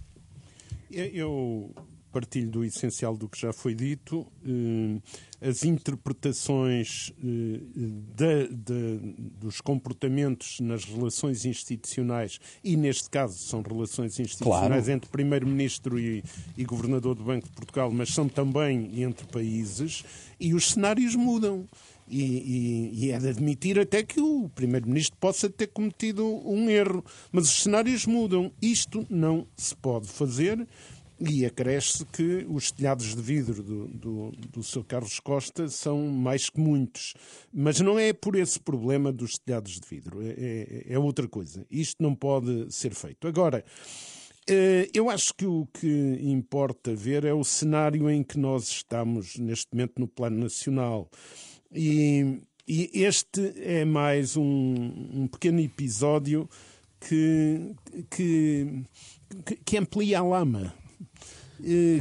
Eu 0.91 1.73
partilho 2.11 2.49
do 2.49 2.63
essencial 2.63 3.15
do 3.15 3.27
que 3.27 3.39
já 3.39 3.53
foi 3.53 3.73
dito. 3.73 4.27
Eh, 4.45 4.99
as 5.49 5.63
interpretações 5.63 7.11
eh, 7.17 7.59
de, 8.15 8.47
de, 8.49 8.99
dos 9.39 9.61
comportamentos 9.61 10.59
nas 10.59 10.83
relações 10.83 11.45
institucionais, 11.45 12.39
e 12.63 12.75
neste 12.75 13.09
caso 13.09 13.37
são 13.37 13.61
relações 13.61 14.19
institucionais 14.19 14.85
claro. 14.85 14.91
entre 14.91 15.09
Primeiro-Ministro 15.09 15.97
e, 15.97 16.23
e 16.57 16.65
Governador 16.65 17.15
do 17.15 17.23
Banco 17.23 17.47
de 17.47 17.53
Portugal, 17.53 17.89
mas 17.91 18.13
são 18.13 18.27
também 18.27 19.01
entre 19.01 19.25
países, 19.27 20.03
e 20.39 20.53
os 20.53 20.71
cenários 20.71 21.15
mudam. 21.15 21.65
E, 22.11 22.21
e, 22.21 23.05
e, 23.05 23.11
é 23.11 23.17
de 23.17 23.29
admitir 23.29 23.79
até 23.79 24.03
que 24.03 24.19
o 24.19 24.49
Primeiro-Ministro 24.49 25.17
possa 25.17 25.49
ter 25.49 25.67
cometido 25.67 26.25
um 26.25 26.69
erro. 26.69 27.03
Mas 27.31 27.45
os 27.45 27.63
cenários 27.63 28.05
mudam. 28.05 28.51
Isto 28.61 29.05
não 29.09 29.47
se 29.55 29.73
pode 29.75 30.07
fazer 30.07 30.67
e 31.29 31.45
acresce 31.45 32.03
que 32.05 32.45
os 32.49 32.71
telhados 32.71 33.15
de 33.15 33.21
vidro 33.21 33.61
do, 33.61 33.87
do, 33.87 34.31
do 34.49 34.63
Sr. 34.63 34.83
Carlos 34.83 35.19
Costa 35.19 35.67
são 35.69 36.07
mais 36.07 36.49
que 36.49 36.59
muitos. 36.59 37.13
Mas 37.53 37.79
não 37.79 37.99
é 37.99 38.11
por 38.11 38.35
esse 38.35 38.59
problema 38.59 39.11
dos 39.11 39.37
telhados 39.37 39.79
de 39.79 39.87
vidro, 39.87 40.21
é, 40.21 40.29
é, 40.29 40.93
é 40.93 40.99
outra 40.99 41.27
coisa. 41.27 41.65
Isto 41.69 42.01
não 42.01 42.15
pode 42.15 42.73
ser 42.73 42.93
feito. 42.95 43.27
Agora, 43.27 43.63
eh, 44.49 44.89
eu 44.93 45.09
acho 45.09 45.33
que 45.35 45.45
o 45.45 45.67
que 45.71 46.17
importa 46.21 46.95
ver 46.95 47.23
é 47.25 47.33
o 47.33 47.43
cenário 47.43 48.09
em 48.09 48.23
que 48.23 48.39
nós 48.39 48.67
estamos 48.69 49.37
neste 49.37 49.67
momento 49.71 49.99
no 49.99 50.07
plano 50.07 50.39
nacional. 50.39 51.09
E, 51.73 52.41
e 52.67 52.89
este 52.93 53.53
é 53.57 53.85
mais 53.85 54.35
um, 54.35 54.43
um 54.43 55.27
pequeno 55.27 55.59
episódio 55.59 56.49
que, 56.99 57.75
que, 58.09 58.83
que 59.63 59.77
amplia 59.77 60.19
a 60.19 60.23
lama 60.23 60.73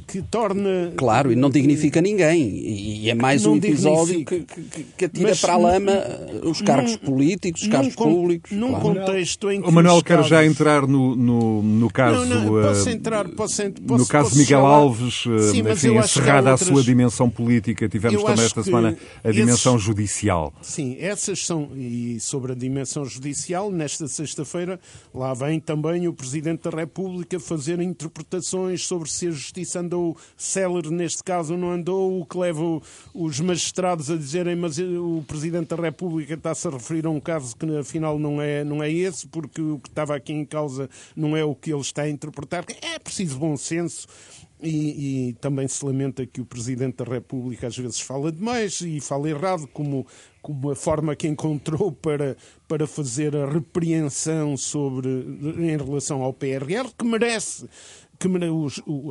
que 0.07 0.23
torna. 0.23 0.93
Claro, 0.97 1.31
e 1.31 1.37
não 1.37 1.51
dignifica 1.51 2.01
ninguém. 2.01 2.49
E 2.49 3.11
é 3.11 3.15
mais 3.15 3.45
um 3.45 3.57
episódio 3.57 4.25
que, 4.25 4.41
que, 4.41 4.85
que, 4.97 5.05
atira 5.05 5.29
Mas, 5.29 5.41
para 5.41 5.55
a 5.55 5.57
lama 5.57 5.93
eh, 5.93 6.41
os 6.45 6.63
cargos 6.63 6.93
num, 6.93 6.99
políticos, 6.99 7.63
os 7.63 7.69
cargos 7.69 7.95
públicos. 7.95 8.51
Num 8.53 8.69
claro. 8.69 8.83
contexto 8.83 9.51
em 9.51 9.61
que. 9.61 9.69
O 9.69 9.73
Manuel 9.73 10.03
quer 10.03 10.23
já 10.25 10.45
entrar 10.45 10.87
no, 10.87 11.15
no, 11.15 11.63
no 11.63 11.91
caso. 11.91 12.25
Não, 12.25 12.45
não, 12.45 12.63
posso 12.63 12.89
eh, 12.89 12.93
entrar, 12.93 13.29
posso, 13.29 13.63
posso, 13.87 13.99
No 13.99 14.07
caso 14.07 14.33
de 14.33 14.39
Miguel 14.39 14.61
falar? 14.61 14.75
Alves, 14.75 15.15
Sim, 15.51 15.71
enfim, 15.71 15.99
encerrada 15.99 16.53
outras... 16.53 16.69
a 16.69 16.73
sua 16.73 16.83
dimensão 16.83 17.29
política, 17.29 17.89
tivemos 17.89 18.23
também 18.23 18.45
esta 18.45 18.63
semana 18.63 18.97
a 19.23 19.31
dimensão 19.31 19.75
esses... 19.75 19.87
judicial. 19.87 20.55
Sim, 20.63 20.97
essas 20.99 21.45
são. 21.45 21.71
E 21.77 22.19
sobre 22.21 22.53
a 22.53 22.55
dimensão 22.55 23.05
judicial, 23.05 23.71
nesta 23.71 24.09
sexta-feira, 24.09 24.81
lá 25.15 25.35
vem 25.35 25.61
também 25.61 26.09
o 26.09 26.13
Presidente 26.13 26.69
da 26.69 26.77
República 26.77 27.39
fazer 27.39 27.81
interpretações 27.81 28.87
sobre 28.87 29.11
se 29.11 29.29
a 29.29 29.31
justiça 29.51 29.81
andou 29.81 30.17
célere 30.37 30.91
neste 30.91 31.25
caso 31.25 31.57
não 31.57 31.73
andou, 31.73 32.21
o 32.21 32.25
que 32.25 32.39
leva 32.39 32.63
os 33.13 33.41
magistrados 33.41 34.11
a 34.11 34.17
dizerem 34.17 34.55
mas 34.55 34.79
o 34.79 35.25
Presidente 35.27 35.75
da 35.75 35.77
República 35.77 36.35
está-se 36.35 36.69
a 36.69 36.71
referir 36.71 37.05
a 37.07 37.11
um 37.11 37.19
caso 37.19 37.57
que 37.57 37.67
afinal 37.77 38.19
não 38.19 38.41
é, 38.41 38.63
não 38.63 38.83
é 38.83 38.91
esse, 38.91 39.27
porque 39.27 39.61
o 39.61 39.79
que 39.81 39.89
estava 39.89 40.15
aqui 40.15 40.33
em 40.33 40.45
causa 40.45 40.89
não 41.17 41.37
é 41.37 41.45
o 41.45 41.55
que 41.55 41.73
ele 41.73 41.81
está 41.81 42.03
a 42.03 42.09
interpretar. 42.09 42.65
É 42.81 42.99
preciso 42.99 43.39
bom 43.39 43.57
senso. 43.57 44.07
E, 44.63 45.29
e, 45.29 45.33
também 45.35 45.67
se 45.67 45.83
lamenta 45.85 46.27
que 46.27 46.39
o 46.39 46.45
Presidente 46.45 47.03
da 47.03 47.11
República 47.11 47.67
às 47.67 47.77
vezes 47.77 47.99
fala 47.99 48.31
demais 48.31 48.83
e 48.83 49.01
fala 49.01 49.31
errado, 49.31 49.67
como, 49.69 50.07
como 50.43 50.71
a 50.71 50.77
forma 50.77 51.17
que 51.17 51.27
encontrou 51.27 51.91
para, 51.91 52.37
para 52.69 52.87
fazer 52.87 53.35
a 53.35 53.51
repreensão 53.51 54.59
sobre, 54.59 55.09
em 55.09 55.77
relação 55.79 56.23
ao 56.23 56.35
PRR, 56.35 56.91
que 56.97 57.07
merece 57.07 57.67
que 58.21 58.29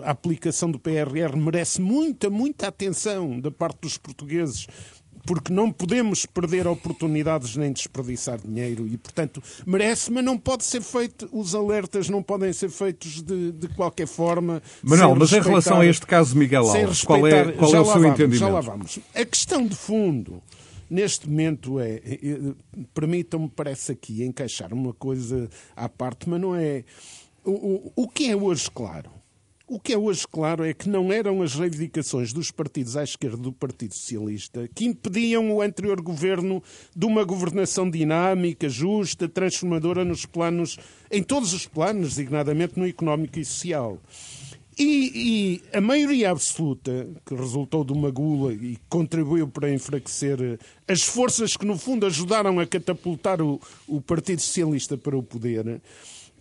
a 0.04 0.12
aplicação 0.12 0.70
do 0.70 0.80
PRR 0.80 1.36
merece 1.36 1.82
muita, 1.82 2.30
muita 2.30 2.68
atenção 2.68 3.40
da 3.40 3.50
parte 3.50 3.80
dos 3.82 3.98
portugueses 3.98 4.68
porque 5.26 5.52
não 5.52 5.72
podemos 5.72 6.26
perder 6.26 6.68
oportunidades 6.68 7.56
nem 7.56 7.72
desperdiçar 7.72 8.40
dinheiro 8.40 8.88
e, 8.88 8.98
portanto, 8.98 9.44
merece, 9.66 10.12
mas 10.12 10.24
não 10.24 10.38
pode 10.38 10.64
ser 10.64 10.82
feito, 10.82 11.30
os 11.32 11.54
alertas 11.54 12.10
não 12.10 12.24
podem 12.24 12.52
ser 12.54 12.70
feitos 12.70 13.22
de, 13.22 13.52
de 13.52 13.68
qualquer 13.70 14.08
forma. 14.08 14.62
Manuel, 14.82 15.16
mas 15.16 15.34
em 15.34 15.42
relação 15.42 15.82
a 15.82 15.86
este 15.86 16.06
caso 16.06 16.36
Miguel 16.36 16.68
Alves, 16.68 17.04
qual 17.04 17.28
é, 17.28 17.52
qual 17.52 17.76
é 17.76 17.80
o 17.80 17.86
seu 17.86 17.94
vamos, 17.94 18.08
entendimento? 18.08 18.40
Já 18.40 18.50
lá 18.50 18.62
vamos. 18.62 19.00
A 19.14 19.26
questão 19.26 19.66
de 19.68 19.76
fundo, 19.76 20.42
neste 20.90 21.30
momento, 21.30 21.80
é, 21.80 22.02
é, 22.04 22.14
é 22.14 22.38
permitam-me, 22.94 23.50
parece 23.50 23.92
aqui, 23.92 24.24
encaixar 24.24 24.74
uma 24.74 24.94
coisa 24.94 25.50
à 25.76 25.88
parte, 25.88 26.30
mas 26.30 26.40
não 26.40 26.56
é 26.56 26.84
o, 27.52 27.92
o, 27.96 28.08
que 28.08 28.30
é 28.30 28.36
hoje 28.36 28.70
claro? 28.72 29.12
o 29.70 29.80
que 29.80 29.94
é 29.94 29.98
hoje 29.98 30.28
claro 30.28 30.66
é 30.66 30.74
que 30.74 30.90
não 30.90 31.14
eram 31.14 31.44
as 31.44 31.54
reivindicações 31.54 32.34
dos 32.34 32.50
partidos 32.50 32.98
à 32.98 33.04
esquerda 33.04 33.38
do 33.38 33.54
Partido 33.54 33.94
Socialista 33.94 34.68
que 34.74 34.86
impediam 34.86 35.52
o 35.52 35.62
anterior 35.62 36.02
governo 36.02 36.62
de 36.96 37.06
uma 37.06 37.24
governação 37.24 37.90
dinâmica, 37.90 38.68
justa, 38.68 39.30
transformadora 39.30 40.04
nos 40.04 40.26
planos, 40.26 40.78
em 41.12 41.22
todos 41.22 41.54
os 41.54 41.68
planos, 41.68 42.10
designadamente 42.10 42.80
no 42.80 42.88
económico 42.88 43.38
e 43.38 43.46
social. 43.46 44.00
E, 44.78 45.62
e, 45.74 45.78
a 45.78 45.82
maioria 45.82 46.32
absoluta, 46.32 47.08
que 47.26 47.36
resultou 47.36 47.84
de 47.84 47.92
uma 47.92 48.10
gula 48.10 48.54
e 48.54 48.78
contribuiu 48.88 49.48
para 49.50 49.70
enfraquecer 49.70 50.42
eh, 50.42 50.58
as 50.88 51.04
forças 51.04 51.58
que, 51.58 51.66
no 51.66 51.78
fundo, 51.78 52.06
ajudaram 52.06 52.62
a 52.62 52.66
catapultar 52.66 53.42
o, 53.42 53.60
o 53.86 54.00
Partido 54.00 54.40
Socialista 54.40 54.98
para 54.98 55.18
o 55.18 55.22
poder, 55.22 55.82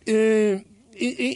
eh, 0.06 0.62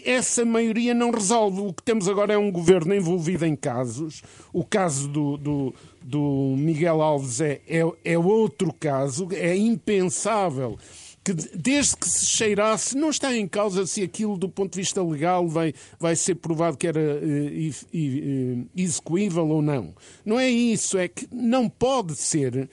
essa 0.05 0.45
maioria 0.45 0.95
não 0.95 1.11
resolve. 1.11 1.61
O 1.61 1.73
que 1.73 1.83
temos 1.83 2.09
agora 2.09 2.35
é 2.35 2.39
um 2.39 2.51
governo 2.51 2.95
envolvido 2.95 3.45
em 3.47 3.57
casos. 3.57 4.23
O 4.53 4.65
caso 4.65 5.09
do, 5.09 5.37
do, 5.37 5.75
do 6.03 6.55
Miguel 6.57 7.01
Alves 7.01 7.41
é, 7.41 7.61
é, 7.67 7.83
é 8.05 8.19
outro 8.19 8.73
caso. 8.73 9.29
É 9.33 9.57
impensável 9.57 10.79
que 11.25 11.33
desde 11.33 11.97
que 11.97 12.09
se 12.09 12.27
cheirasse, 12.27 12.97
não 12.97 13.11
está 13.11 13.37
em 13.37 13.47
causa 13.47 13.87
se 13.87 14.03
aquilo 14.03 14.37
do 14.37 14.49
ponto 14.49 14.73
de 14.73 14.81
vista 14.81 15.03
legal 15.03 15.47
vai, 15.47 15.73
vai 15.99 16.17
ser 16.17 16.35
provado 16.35 16.77
que 16.77 16.87
era 16.87 17.01
uh, 17.01 18.69
execuível 18.77 19.47
ou 19.49 19.63
não. 19.63 19.95
Não 20.25 20.39
é 20.39 20.51
isso, 20.51 20.99
é 20.99 21.07
que 21.07 21.29
não 21.31 21.69
pode 21.69 22.17
ser. 22.17 22.69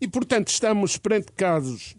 E, 0.00 0.06
portanto, 0.06 0.48
estamos 0.48 0.98
perante 0.98 1.32
casos 1.32 1.96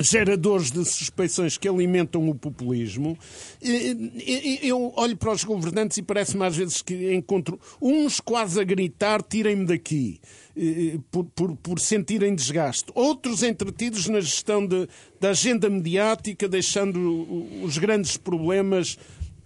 geradores 0.00 0.70
de 0.70 0.84
suspeições 0.84 1.56
que 1.56 1.68
alimentam 1.68 2.28
o 2.28 2.34
populismo. 2.34 3.16
Eu 4.62 4.92
olho 4.96 5.16
para 5.16 5.32
os 5.32 5.44
governantes 5.44 5.98
e 5.98 6.02
parece-me 6.02 6.44
às 6.44 6.56
vezes 6.56 6.82
que 6.82 7.14
encontro 7.14 7.58
uns 7.80 8.20
quase 8.20 8.60
a 8.60 8.64
gritar: 8.64 9.22
tirem-me 9.22 9.66
daqui. 9.66 10.20
Por, 11.10 11.24
por, 11.24 11.56
por, 11.56 11.80
sentirem 11.80 12.32
desgaste. 12.32 12.86
Outros 12.94 13.42
entretidos 13.42 14.06
na 14.06 14.20
gestão 14.20 14.64
de, 14.64 14.88
da 15.20 15.30
agenda 15.30 15.68
mediática, 15.68 16.48
deixando 16.48 17.60
os 17.64 17.76
grandes 17.76 18.16
problemas 18.16 18.96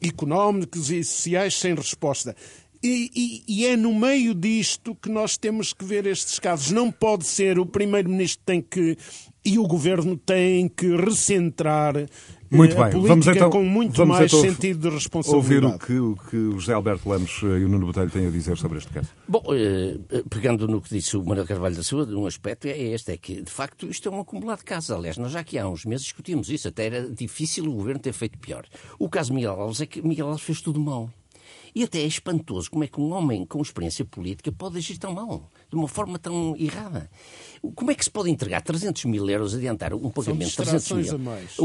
económicos 0.00 0.90
e 0.90 1.02
sociais 1.02 1.54
sem 1.54 1.74
resposta. 1.74 2.36
E, 2.82 3.10
e, 3.14 3.44
e, 3.48 3.66
é 3.66 3.76
no 3.76 3.92
meio 3.92 4.34
disto 4.34 4.94
que 4.94 5.08
nós 5.08 5.36
temos 5.36 5.72
que 5.72 5.84
ver 5.84 6.06
estes 6.06 6.38
casos. 6.38 6.70
Não 6.70 6.92
pode 6.92 7.26
ser, 7.26 7.58
o 7.58 7.66
Primeiro-Ministro 7.66 8.42
tem 8.46 8.60
que 8.60 8.96
e 9.44 9.58
o 9.58 9.66
governo 9.66 10.16
tem 10.16 10.68
que 10.68 10.94
recentrar 10.94 11.94
muito 12.50 12.74
eh, 12.74 12.80
a 12.80 12.84
bem. 12.84 12.92
política 12.92 13.08
vamos 13.08 13.26
então, 13.26 13.50
com 13.50 13.64
muito 13.64 13.96
vamos 13.96 14.18
mais 14.18 14.32
então 14.32 14.42
sentido 14.42 14.88
de 14.88 14.94
responsabilidade. 14.94 15.64
Ouvir 15.64 15.74
o 15.74 15.78
que, 15.78 15.98
o 15.98 16.16
que 16.28 16.36
o 16.36 16.58
José 16.58 16.72
Alberto 16.72 17.08
Lemos 17.08 17.40
e 17.42 17.64
o 17.64 17.68
Nuno 17.68 17.86
Botelho 17.86 18.10
têm 18.10 18.26
a 18.26 18.30
dizer 18.30 18.56
sobre 18.56 18.78
este 18.78 18.92
caso. 18.92 19.08
Bom, 19.26 19.42
eh, 19.52 20.22
pegando 20.28 20.66
no 20.66 20.80
que 20.80 20.90
disse 20.90 21.16
o 21.16 21.24
Manuel 21.24 21.46
Carvalho 21.46 21.76
da 21.76 21.82
Silva, 21.82 22.04
um 22.12 22.26
aspecto 22.26 22.66
é 22.66 22.78
este, 22.78 23.12
é 23.12 23.16
que 23.16 23.40
de 23.40 23.50
facto 23.50 23.86
isto 23.86 24.08
é 24.08 24.12
um 24.12 24.20
acumulado 24.20 24.58
de 24.58 24.64
casos. 24.64 24.90
Aliás, 24.90 25.16
nós 25.16 25.32
já 25.32 25.40
aqui 25.40 25.58
há 25.58 25.68
uns 25.68 25.84
meses 25.84 26.04
discutimos 26.04 26.50
isso, 26.50 26.68
até 26.68 26.86
era 26.86 27.08
difícil 27.08 27.64
o 27.66 27.72
governo 27.72 28.00
ter 28.00 28.12
feito 28.12 28.38
pior. 28.38 28.64
O 28.98 29.08
caso 29.08 29.30
de 29.30 29.36
Miguel 29.36 29.52
Alves 29.52 29.80
é 29.80 29.86
que 29.86 30.02
Miguel 30.02 30.28
Alves 30.28 30.42
fez 30.42 30.60
tudo 30.60 30.80
mal. 30.80 31.10
E 31.74 31.82
até 31.82 32.00
é 32.00 32.06
espantoso 32.06 32.70
como 32.70 32.84
é 32.84 32.86
que 32.86 33.00
um 33.00 33.12
homem 33.12 33.44
com 33.44 33.60
experiência 33.60 34.04
política 34.04 34.50
pode 34.52 34.78
agir 34.78 34.98
tão 34.98 35.12
mal, 35.12 35.50
de 35.68 35.76
uma 35.76 35.88
forma 35.88 36.18
tão 36.18 36.56
errada. 36.56 37.10
Como 37.74 37.90
é 37.90 37.94
que 37.94 38.04
se 38.04 38.10
pode 38.10 38.30
entregar 38.30 38.62
300 38.62 39.04
mil 39.04 39.28
euros, 39.28 39.54
adiantar 39.54 39.94
um 39.94 40.10
pagamento 40.10 40.50
de 40.50 40.56
300 40.56 40.92
mil? 40.92 41.14
A 41.14 41.18
mais. 41.18 41.56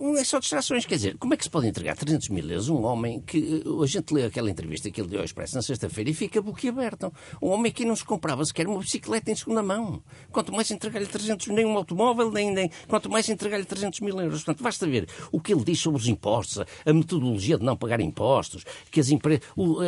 Não 0.00 0.16
é 0.16 0.24
só 0.24 0.38
distrações, 0.38 0.86
quer 0.86 0.96
dizer, 0.96 1.16
como 1.18 1.34
é 1.34 1.36
que 1.36 1.44
se 1.44 1.50
pode 1.50 1.66
entregar 1.66 1.96
300 1.96 2.28
mil 2.28 2.48
euros 2.48 2.68
a 2.68 2.72
um 2.72 2.84
homem 2.84 3.20
que 3.20 3.62
a 3.82 3.86
gente 3.86 4.12
lê 4.12 4.24
aquela 4.24 4.50
entrevista 4.50 4.90
que 4.90 5.00
ele 5.00 5.08
deu 5.08 5.20
ao 5.20 5.24
Expresso 5.24 5.54
na 5.54 5.62
sexta-feira 5.62 6.10
e 6.10 6.14
fica 6.14 6.40
boquiaberto? 6.40 7.12
Um 7.40 7.48
homem 7.48 7.72
que 7.72 7.84
não 7.84 7.96
se 7.96 8.04
comprava 8.04 8.44
sequer 8.44 8.66
uma 8.66 8.78
bicicleta 8.78 9.30
em 9.30 9.34
segunda 9.34 9.62
mão. 9.62 10.02
Quanto 10.30 10.52
mais 10.52 10.70
entregar-lhe 10.70 11.06
300 11.06 11.48
nem 11.48 11.66
um 11.66 11.76
automóvel, 11.76 12.30
nem, 12.30 12.52
nem 12.52 12.70
quanto 12.88 13.10
mais 13.10 13.28
entregar-lhe 13.28 13.64
300 13.64 14.00
mil 14.00 14.18
euros. 14.20 14.42
Portanto, 14.44 14.62
basta 14.62 14.86
ver 14.86 15.08
o 15.30 15.40
que 15.40 15.52
ele 15.52 15.64
diz 15.64 15.78
sobre 15.80 16.00
os 16.00 16.08
impostos, 16.08 16.64
a 16.84 16.92
metodologia 16.92 17.58
de 17.58 17.64
não 17.64 17.76
pagar 17.76 18.00
impostos, 18.00 18.64
que 18.90 19.00
as, 19.00 19.10
empre... 19.10 19.40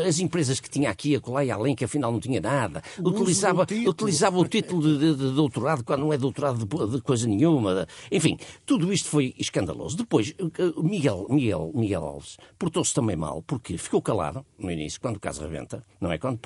as 0.07 0.19
empresas 0.19 0.61
que 0.61 0.69
tinha 0.69 0.91
aqui, 0.91 1.17
a 1.17 1.21
colar 1.21 1.45
e 1.45 1.51
além, 1.51 1.75
que 1.75 1.85
afinal 1.85 2.13
não 2.13 2.21
tinha 2.21 2.41
nada, 2.41 2.83
utilizava, 2.99 3.67
utilizava 3.87 4.39
o 4.39 4.47
título 4.47 4.83
de, 4.83 5.15
de, 5.15 5.33
de 5.33 5.41
doutorado 5.45 5.85
quando 5.85 6.01
não 6.01 6.13
é 6.13 6.19
doutorado 6.19 6.65
de, 6.65 7.01
coisa 7.03 7.27
nenhuma. 7.27 7.87
Enfim, 8.11 8.39
tudo 8.65 8.93
isto 8.93 9.09
foi 9.09 9.35
escandaloso. 9.39 9.97
Depois, 9.97 10.35
Miguel, 10.83 11.27
Miguel, 11.31 11.71
Miguel 11.75 12.05
Alves 12.05 12.37
portou-se 12.59 12.95
também 12.95 13.17
mal, 13.17 13.43
porque 13.43 13.77
ficou 13.79 14.01
calado 14.01 14.45
no 14.59 14.71
início, 14.71 15.01
quando 15.01 15.17
o 15.17 15.21
caso 15.21 15.43
rebenta, 15.43 15.85
não 16.01 16.11
é? 16.11 16.19
Quando 16.19 16.39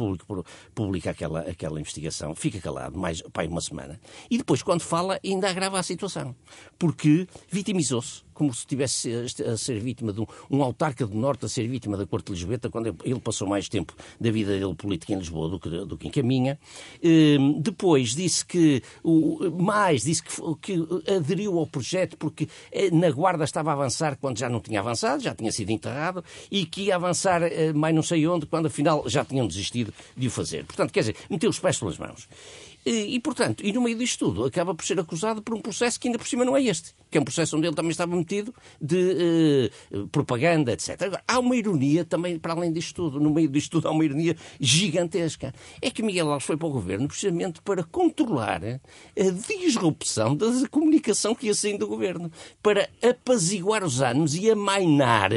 publica 0.74 1.10
aquela, 1.10 1.40
aquela 1.40 1.80
investigação, 1.80 2.34
fica 2.34 2.60
calado 2.60 2.98
mais 2.98 3.22
pai, 3.32 3.46
uma 3.46 3.60
semana. 3.60 4.00
E 4.30 4.38
depois, 4.38 4.62
quando 4.62 4.80
fala, 4.80 5.18
ainda 5.24 5.48
agrava 5.48 5.78
a 5.78 5.82
situação, 5.82 6.34
porque 6.78 7.26
vitimizou-se 7.50 8.27
como 8.38 8.54
se 8.54 8.60
estivesse 8.60 9.10
a 9.44 9.56
ser 9.56 9.80
vítima 9.80 10.12
de 10.12 10.20
um, 10.20 10.26
um 10.48 10.62
autarca 10.62 11.04
do 11.04 11.16
Norte 11.16 11.44
a 11.44 11.48
ser 11.48 11.66
vítima 11.66 11.96
da 11.96 12.06
Corte 12.06 12.26
de 12.26 12.34
Lisboeta, 12.34 12.70
quando 12.70 12.94
ele 13.04 13.18
passou 13.18 13.48
mais 13.48 13.68
tempo 13.68 13.92
da 14.20 14.30
vida 14.30 14.56
dele 14.56 14.74
política 14.76 15.12
em 15.12 15.18
Lisboa 15.18 15.48
do 15.48 15.58
que, 15.58 15.68
do 15.68 15.98
que 15.98 16.06
em 16.06 16.10
Caminha. 16.10 16.56
Ehm, 17.02 17.60
depois 17.60 18.14
disse 18.14 18.46
que, 18.46 18.80
mais, 19.58 20.04
disse 20.04 20.22
que, 20.22 20.40
que 20.62 21.10
aderiu 21.10 21.58
ao 21.58 21.66
projeto 21.66 22.16
porque 22.16 22.48
eh, 22.70 22.90
na 22.92 23.10
Guarda 23.10 23.42
estava 23.42 23.70
a 23.70 23.72
avançar 23.72 24.16
quando 24.16 24.38
já 24.38 24.48
não 24.48 24.60
tinha 24.60 24.78
avançado, 24.78 25.20
já 25.20 25.34
tinha 25.34 25.50
sido 25.50 25.70
enterrado, 25.70 26.22
e 26.48 26.64
que 26.64 26.82
ia 26.82 26.94
avançar 26.94 27.42
eh, 27.42 27.72
mais 27.72 27.92
não 27.92 28.04
sei 28.04 28.24
onde, 28.28 28.46
quando 28.46 28.66
afinal 28.66 29.02
já 29.08 29.24
tinham 29.24 29.48
desistido 29.48 29.92
de 30.16 30.28
o 30.28 30.30
fazer. 30.30 30.64
Portanto, 30.64 30.92
quer 30.92 31.00
dizer, 31.00 31.16
meteu 31.28 31.50
os 31.50 31.58
pés 31.58 31.76
pelas 31.76 31.98
mãos. 31.98 32.28
E, 32.90 33.20
portanto, 33.20 33.64
e 33.64 33.72
no 33.72 33.82
meio 33.82 33.98
disto 33.98 34.26
tudo, 34.26 34.44
acaba 34.44 34.74
por 34.74 34.84
ser 34.84 34.98
acusado 34.98 35.42
por 35.42 35.54
um 35.54 35.60
processo 35.60 36.00
que 36.00 36.08
ainda 36.08 36.18
por 36.18 36.26
cima 36.26 36.44
não 36.44 36.56
é 36.56 36.62
este, 36.62 36.94
que 37.10 37.18
é 37.18 37.20
um 37.20 37.24
processo 37.24 37.56
onde 37.56 37.66
ele 37.66 37.76
também 37.76 37.90
estava 37.90 38.16
metido 38.16 38.54
de 38.80 39.70
uh, 39.92 40.08
propaganda, 40.08 40.72
etc. 40.72 41.02
Agora, 41.02 41.22
há 41.28 41.38
uma 41.38 41.54
ironia 41.54 42.04
também, 42.04 42.38
para 42.38 42.54
além 42.54 42.72
disto 42.72 42.94
tudo, 42.94 43.20
no 43.20 43.30
meio 43.30 43.48
disto 43.48 43.72
tudo 43.72 43.88
há 43.88 43.90
uma 43.90 44.04
ironia 44.04 44.36
gigantesca. 44.58 45.52
É 45.82 45.90
que 45.90 46.02
Miguel 46.02 46.30
Alves 46.30 46.46
foi 46.46 46.56
para 46.56 46.68
o 46.68 46.72
governo 46.72 47.08
precisamente 47.08 47.60
para 47.60 47.84
controlar 47.84 48.62
a 48.64 49.30
disrupção 49.46 50.34
da 50.34 50.46
comunicação 50.70 51.34
que 51.34 51.46
ia 51.46 51.54
saindo 51.54 51.80
do 51.80 51.88
governo, 51.88 52.30
para 52.62 52.88
apaziguar 53.02 53.84
os 53.84 54.00
ânimos 54.00 54.34
e 54.34 54.50
amainar 54.50 55.30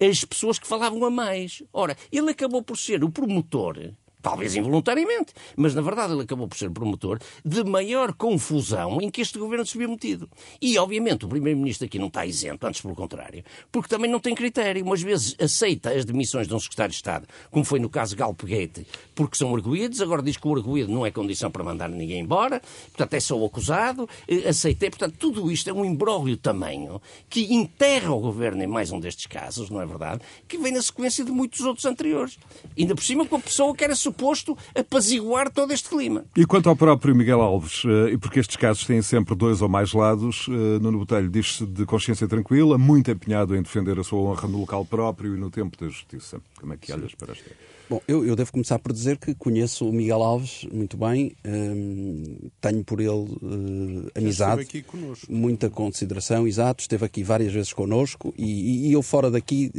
as 0.00 0.24
pessoas 0.24 0.58
que 0.58 0.66
falavam 0.66 1.04
a 1.04 1.10
mais. 1.10 1.62
Ora, 1.72 1.96
ele 2.10 2.30
acabou 2.30 2.62
por 2.62 2.78
ser 2.78 3.04
o 3.04 3.10
promotor 3.10 3.92
talvez 4.22 4.54
involuntariamente, 4.56 5.32
mas 5.56 5.74
na 5.74 5.82
verdade 5.82 6.12
ele 6.12 6.22
acabou 6.22 6.48
por 6.48 6.56
ser 6.56 6.70
promotor 6.70 7.18
de 7.44 7.64
maior 7.64 8.12
confusão 8.12 9.00
em 9.00 9.10
que 9.10 9.20
este 9.20 9.38
governo 9.38 9.66
se 9.66 9.76
viu 9.76 9.88
metido. 9.88 10.28
E 10.60 10.78
obviamente 10.78 11.24
o 11.24 11.28
primeiro-ministro 11.28 11.86
aqui 11.86 11.98
não 11.98 12.08
está 12.08 12.24
isento, 12.26 12.66
antes 12.66 12.80
pelo 12.80 12.94
contrário, 12.94 13.44
porque 13.70 13.88
também 13.88 14.10
não 14.10 14.20
tem 14.20 14.34
critério. 14.34 14.84
Umas 14.84 15.02
vezes 15.02 15.34
aceita 15.40 15.90
as 15.90 16.04
demissões 16.04 16.46
de 16.46 16.54
um 16.54 16.60
secretário 16.60 16.90
de 16.90 16.96
Estado, 16.96 17.26
como 17.50 17.64
foi 17.64 17.78
no 17.78 17.88
caso 17.88 18.16
Galpeguete, 18.16 18.86
porque 19.14 19.36
são 19.36 19.54
arguídos, 19.54 20.00
agora 20.00 20.22
diz 20.22 20.36
que 20.36 20.46
o 20.46 20.54
arguído 20.54 20.92
não 20.92 21.04
é 21.04 21.10
condição 21.10 21.50
para 21.50 21.64
mandar 21.64 21.88
ninguém 21.88 22.20
embora, 22.20 22.60
portanto 22.88 23.14
é 23.14 23.20
só 23.20 23.36
o 23.36 23.44
acusado, 23.44 24.08
eh, 24.28 24.48
aceitei. 24.48 24.90
Portanto, 24.90 25.16
tudo 25.18 25.50
isto 25.50 25.68
é 25.68 25.72
um 25.72 25.84
imbróglio 25.84 26.36
tamanho 26.36 27.00
que 27.28 27.52
enterra 27.52 28.12
o 28.12 28.20
governo 28.20 28.62
em 28.62 28.66
mais 28.66 28.90
um 28.90 29.00
destes 29.00 29.26
casos, 29.26 29.70
não 29.70 29.80
é 29.80 29.86
verdade? 29.86 30.20
Que 30.48 30.58
vem 30.58 30.72
na 30.72 30.82
sequência 30.82 31.24
de 31.24 31.30
muitos 31.30 31.60
outros 31.60 31.84
anteriores. 31.84 32.38
Ainda 32.78 32.94
por 32.94 33.04
cima 33.04 33.26
com 33.26 33.36
a 33.36 33.40
pessoa 33.40 33.74
que 33.74 33.84
era 33.84 33.94
suposto 34.10 34.58
apaziguar 34.74 35.50
todo 35.50 35.72
este 35.72 35.88
clima. 35.88 36.24
E 36.36 36.44
quanto 36.44 36.68
ao 36.68 36.76
próprio 36.76 37.14
Miguel 37.14 37.40
Alves, 37.40 37.82
eh, 37.84 38.12
e 38.12 38.18
porque 38.18 38.40
estes 38.40 38.56
casos 38.56 38.84
têm 38.84 39.00
sempre 39.00 39.34
dois 39.34 39.62
ou 39.62 39.68
mais 39.68 39.92
lados, 39.92 40.46
eh, 40.48 40.78
Nuno 40.80 40.98
Botelho 40.98 41.30
diz-se 41.30 41.64
de 41.64 41.86
consciência 41.86 42.26
tranquila, 42.26 42.76
muito 42.76 43.10
empenhado 43.10 43.56
em 43.56 43.62
defender 43.62 43.98
a 43.98 44.04
sua 44.04 44.18
honra 44.18 44.48
no 44.48 44.60
local 44.60 44.84
próprio 44.84 45.36
e 45.36 45.38
no 45.38 45.50
tempo 45.50 45.76
da 45.78 45.88
justiça. 45.88 46.40
Como 46.58 46.74
é 46.74 46.76
que 46.76 46.92
olhas 46.92 47.14
para 47.14 47.32
esta? 47.32 47.50
Bom, 47.88 48.00
eu, 48.06 48.24
eu, 48.24 48.36
devo 48.36 48.52
começar 48.52 48.78
por 48.78 48.92
dizer 48.92 49.18
que 49.18 49.34
conheço 49.34 49.88
o 49.88 49.92
Miguel 49.92 50.22
Alves 50.22 50.64
muito 50.72 50.96
bem, 50.96 51.32
hum, 51.44 52.36
tenho 52.60 52.84
por 52.84 53.00
ele 53.00 53.10
uh, 53.10 54.10
amizade, 54.14 54.84
muita 55.28 55.68
consideração, 55.68 56.46
exato, 56.46 56.82
esteve 56.82 57.04
aqui 57.04 57.24
várias 57.24 57.52
vezes 57.52 57.72
connosco 57.72 58.32
e, 58.38 58.86
e 58.88 58.92
eu 58.92 59.02
fora 59.02 59.28
daqui 59.28 59.72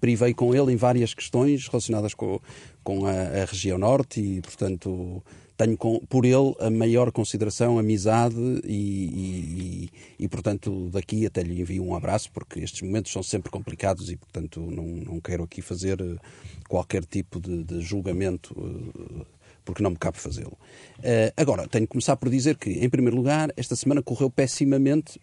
privei 0.00 0.34
com 0.34 0.52
ele 0.52 0.72
em 0.72 0.76
várias 0.76 1.14
questões 1.14 1.68
relacionadas 1.68 2.12
com, 2.12 2.40
com 2.82 3.06
a, 3.06 3.12
a 3.12 3.44
região 3.44 3.78
norte 3.78 4.20
e, 4.20 4.40
portanto, 4.40 5.22
tenho 5.58 5.76
com, 5.76 5.98
por 6.06 6.24
ele 6.24 6.54
a 6.60 6.70
maior 6.70 7.10
consideração, 7.10 7.80
amizade 7.80 8.36
e, 8.64 9.90
e, 9.90 9.90
e, 10.20 10.28
portanto, 10.28 10.88
daqui 10.90 11.26
até 11.26 11.42
lhe 11.42 11.60
envio 11.60 11.84
um 11.84 11.96
abraço, 11.96 12.30
porque 12.30 12.60
estes 12.60 12.80
momentos 12.82 13.10
são 13.10 13.24
sempre 13.24 13.50
complicados 13.50 14.08
e, 14.08 14.16
portanto, 14.16 14.60
não, 14.60 14.84
não 14.84 15.20
quero 15.20 15.42
aqui 15.42 15.60
fazer 15.60 16.00
eh, 16.00 16.16
qualquer 16.68 17.04
tipo 17.04 17.40
de, 17.40 17.64
de 17.64 17.80
julgamento 17.80 18.54
uh, 18.56 19.26
porque 19.64 19.82
não 19.82 19.90
me 19.90 19.98
cabe 19.98 20.16
fazê-lo. 20.16 20.56
Uh, 21.00 21.34
agora, 21.36 21.66
tenho 21.66 21.86
que 21.86 21.90
começar 21.90 22.16
por 22.16 22.30
dizer 22.30 22.56
que, 22.56 22.70
em 22.70 22.88
primeiro 22.88 23.16
lugar, 23.16 23.52
esta 23.56 23.74
semana 23.74 24.00
correu 24.00 24.30
pessimamente 24.30 25.20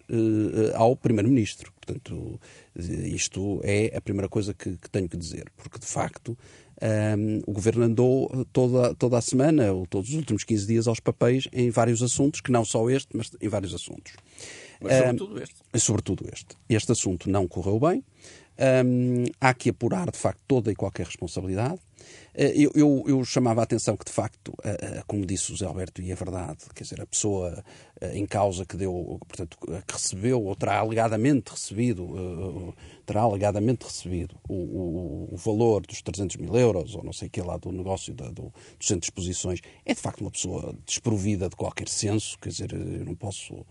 ao 0.76 0.96
Primeiro-Ministro. 0.96 1.74
Portanto, 1.74 2.40
isto 2.76 3.62
é 3.64 3.96
a 3.96 4.02
primeira 4.02 4.30
coisa 4.30 4.54
que, 4.54 4.78
que 4.78 4.90
tenho 4.90 5.10
que 5.10 5.18
dizer, 5.18 5.52
porque, 5.58 5.80
de 5.80 5.86
facto, 5.86 6.38
um, 6.82 7.42
o 7.48 7.54
Governo 7.54 7.84
andou 7.84 8.46
toda, 8.52 8.94
toda 8.96 9.18
a 9.18 9.22
semana, 9.22 9.72
ou 9.72 9.86
todos 9.86 10.10
os 10.10 10.16
últimos 10.16 10.44
15 10.44 10.68
dias, 10.68 10.88
aos 10.88 11.00
papéis 11.00 11.48
em 11.54 11.70
vários 11.70 12.02
assuntos, 12.04 12.42
que 12.42 12.52
não 12.52 12.66
só 12.66 12.90
este, 12.90 13.16
mas 13.16 13.32
em 13.42 13.48
vários 13.48 13.74
assuntos. 13.74 14.14
Mas 14.82 14.98
sobretudo 14.98 15.42
este. 15.42 15.56
Sobretudo 15.80 16.30
este. 16.32 16.58
Este 16.70 16.92
assunto 16.92 17.30
não 17.30 17.48
correu 17.48 17.80
bem. 17.80 18.04
Um, 18.58 19.26
há 19.42 19.54
que 19.54 19.70
apurar, 19.70 20.10
de 20.10 20.18
facto, 20.18 20.40
toda 20.48 20.72
e 20.72 20.76
qualquer 20.76 21.06
responsabilidade. 21.06 21.80
Uh, 22.34 22.54
eu, 22.56 22.72
eu, 22.74 23.04
eu, 23.06 23.26
chamava 23.26 23.60
a 23.60 23.64
atenção 23.64 23.98
que, 23.98 24.06
de 24.06 24.12
facto, 24.14 24.50
uh, 24.50 25.00
uh, 25.00 25.04
como 25.08 25.26
disse 25.26 25.52
o 25.52 25.58
Zé 25.58 25.66
Alberto, 25.66 26.02
e 26.02 26.10
é 26.10 26.16
verdade, 26.16 26.60
quer 26.74 26.84
dizer, 26.84 27.02
a 27.02 27.06
pessoa 27.06 27.64
em 28.14 28.26
causa 28.26 28.66
que 28.66 28.76
deu, 28.78 29.20
portanto, 29.28 29.58
que 29.60 29.94
recebeu, 29.94 30.44
ou 30.44 30.56
terá 30.56 30.80
alegadamente 30.80 31.52
recebido, 31.52 32.76
terá 33.06 33.22
alegadamente 33.22 33.86
recebido 33.86 34.36
o, 34.48 34.54
o, 34.54 35.30
o, 35.34 35.38
valor 35.38 35.86
dos 35.86 36.02
300 36.02 36.36
mil 36.36 36.56
euros, 36.56 36.94
ou 36.94 37.04
não 37.04 37.14
sei 37.14 37.30
o 37.30 37.32
que 37.32 37.42
lá, 37.42 37.58
do 37.58 37.72
negócio 37.72 38.14
da, 38.14 38.28
do, 38.28 38.52
do 38.52 38.86
centro 38.86 39.02
de 39.02 39.06
exposições, 39.06 39.62
é 39.86 39.94
de 39.94 40.02
facto 40.02 40.22
uma 40.22 40.32
pessoa 40.32 40.76
desprovida 40.86 41.48
de 41.48 41.56
qualquer 41.56 41.88
senso, 41.88 42.38
quer 42.40 42.50
dizer, 42.50 42.74
eu 42.74 43.06
não 43.06 43.16
posso 43.16 43.66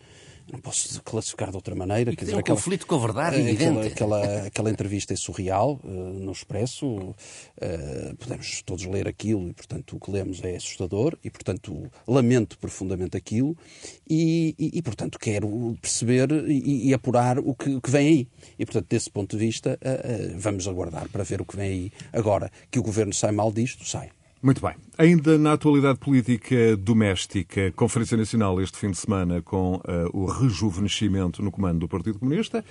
não 0.52 0.60
posso 0.60 1.02
classificar 1.02 1.50
de 1.50 1.56
outra 1.56 1.74
maneira. 1.74 2.12
E 2.12 2.16
quer 2.16 2.24
dizer, 2.24 2.36
um 2.36 2.40
aquela, 2.40 2.56
conflito 2.56 2.86
com 2.86 2.94
a 2.94 2.98
verdade, 2.98 3.36
aquela, 3.36 3.50
evidente. 3.50 3.86
Aquela, 3.86 4.46
aquela 4.46 4.70
entrevista 4.70 5.12
é 5.12 5.16
surreal, 5.16 5.80
uh, 5.82 5.88
no 5.88 6.32
Expresso, 6.32 6.86
uh, 6.86 7.14
podemos 8.18 8.62
todos 8.62 8.84
ler 8.84 9.08
aquilo 9.08 9.48
e, 9.48 9.52
portanto, 9.52 9.96
o 9.96 10.00
que 10.00 10.10
lemos 10.10 10.42
é 10.42 10.56
assustador 10.56 11.16
e, 11.24 11.30
portanto, 11.30 11.90
lamento 12.06 12.58
profundamente 12.58 13.16
aquilo 13.16 13.56
e, 14.08 14.54
e, 14.58 14.78
e 14.78 14.82
portanto, 14.82 15.18
quero 15.18 15.76
perceber 15.80 16.30
e, 16.48 16.88
e, 16.88 16.94
apurar 16.94 17.38
o 17.38 17.54
que, 17.54 17.70
o 17.70 17.80
que 17.80 17.90
vem 17.90 18.08
aí. 18.08 18.28
E, 18.58 18.64
portanto, 18.64 18.86
desse 18.88 19.10
ponto 19.10 19.36
de 19.36 19.44
vista, 19.44 19.78
uh, 19.82 20.38
vamos 20.38 20.68
aguardar 20.68 21.08
para 21.08 21.24
ver 21.24 21.40
o 21.40 21.44
que 21.44 21.56
vem 21.56 21.70
aí. 21.70 21.92
Agora, 22.12 22.50
que 22.70 22.78
o 22.78 22.82
Governo 22.82 23.12
sai 23.12 23.32
mal 23.32 23.52
disto, 23.52 23.84
sai. 23.84 24.10
Muito 24.44 24.60
bem. 24.60 24.74
Ainda 24.98 25.38
na 25.38 25.54
atualidade 25.54 25.98
política 25.98 26.76
doméstica, 26.76 27.72
Conferência 27.72 28.14
Nacional 28.14 28.60
este 28.60 28.76
fim 28.76 28.90
de 28.90 28.98
semana 28.98 29.40
com 29.40 29.76
uh, 29.76 29.80
o 30.12 30.26
rejuvenescimento 30.26 31.42
no 31.42 31.50
comando 31.50 31.78
do 31.78 31.88
Partido 31.88 32.18
Comunista, 32.18 32.62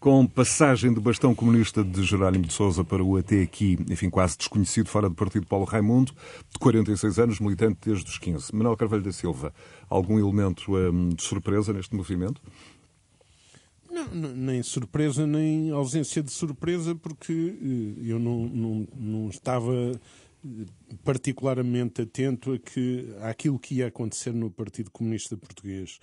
com 0.00 0.26
passagem 0.26 0.90
do 0.90 1.02
bastão 1.02 1.34
comunista 1.34 1.84
de 1.84 2.02
Jerónimo 2.02 2.46
de 2.46 2.52
Sousa 2.54 2.82
para 2.82 3.04
o 3.04 3.18
até 3.18 3.42
aqui, 3.42 3.78
enfim, 3.90 4.08
quase 4.08 4.38
desconhecido 4.38 4.88
fora 4.88 5.06
do 5.06 5.14
partido 5.14 5.44
Paulo 5.44 5.66
Raimundo, 5.66 6.12
de 6.50 6.58
46 6.58 7.18
anos, 7.18 7.40
militante 7.40 7.76
desde 7.84 8.06
os 8.06 8.16
15. 8.16 8.54
Manuel 8.54 8.78
Carvalho 8.78 9.02
da 9.02 9.12
Silva, 9.12 9.52
algum 9.90 10.18
elemento 10.18 10.74
um, 10.74 11.10
de 11.10 11.22
surpresa 11.22 11.74
neste 11.74 11.94
movimento? 11.94 12.40
Não, 13.90 14.08
nem 14.34 14.62
surpresa, 14.62 15.26
nem 15.26 15.72
ausência 15.72 16.22
de 16.22 16.30
surpresa, 16.30 16.94
porque 16.94 17.34
uh, 17.34 18.02
eu 18.02 18.18
não, 18.18 18.48
não, 18.48 18.88
não 18.96 19.28
estava 19.28 19.92
particularmente 21.04 22.02
atento 22.02 22.52
a 22.52 22.58
que, 22.58 23.14
àquilo 23.20 23.58
que 23.58 23.76
ia 23.76 23.86
acontecer 23.88 24.32
no 24.32 24.50
Partido 24.50 24.90
Comunista 24.90 25.36
Português 25.36 25.98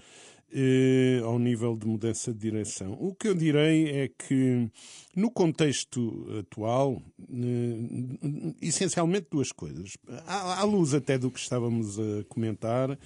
eh, 0.54 1.20
ao 1.24 1.38
nível 1.38 1.76
de 1.76 1.86
mudança 1.86 2.32
de 2.32 2.40
direção. 2.40 2.94
O 2.94 3.14
que 3.14 3.28
eu 3.28 3.34
direi 3.34 3.90
é 3.90 4.08
que, 4.08 4.70
no 5.16 5.30
contexto 5.30 6.26
atual, 6.40 7.02
eh, 7.20 8.58
essencialmente 8.62 9.28
duas 9.32 9.52
coisas. 9.52 9.98
À, 10.26 10.62
à, 10.62 10.64
luz 10.64 10.94
até 10.94 11.18
do 11.18 11.30
que 11.30 11.40
estávamos 11.40 12.00
a 12.00 12.24
comentar, 12.30 12.98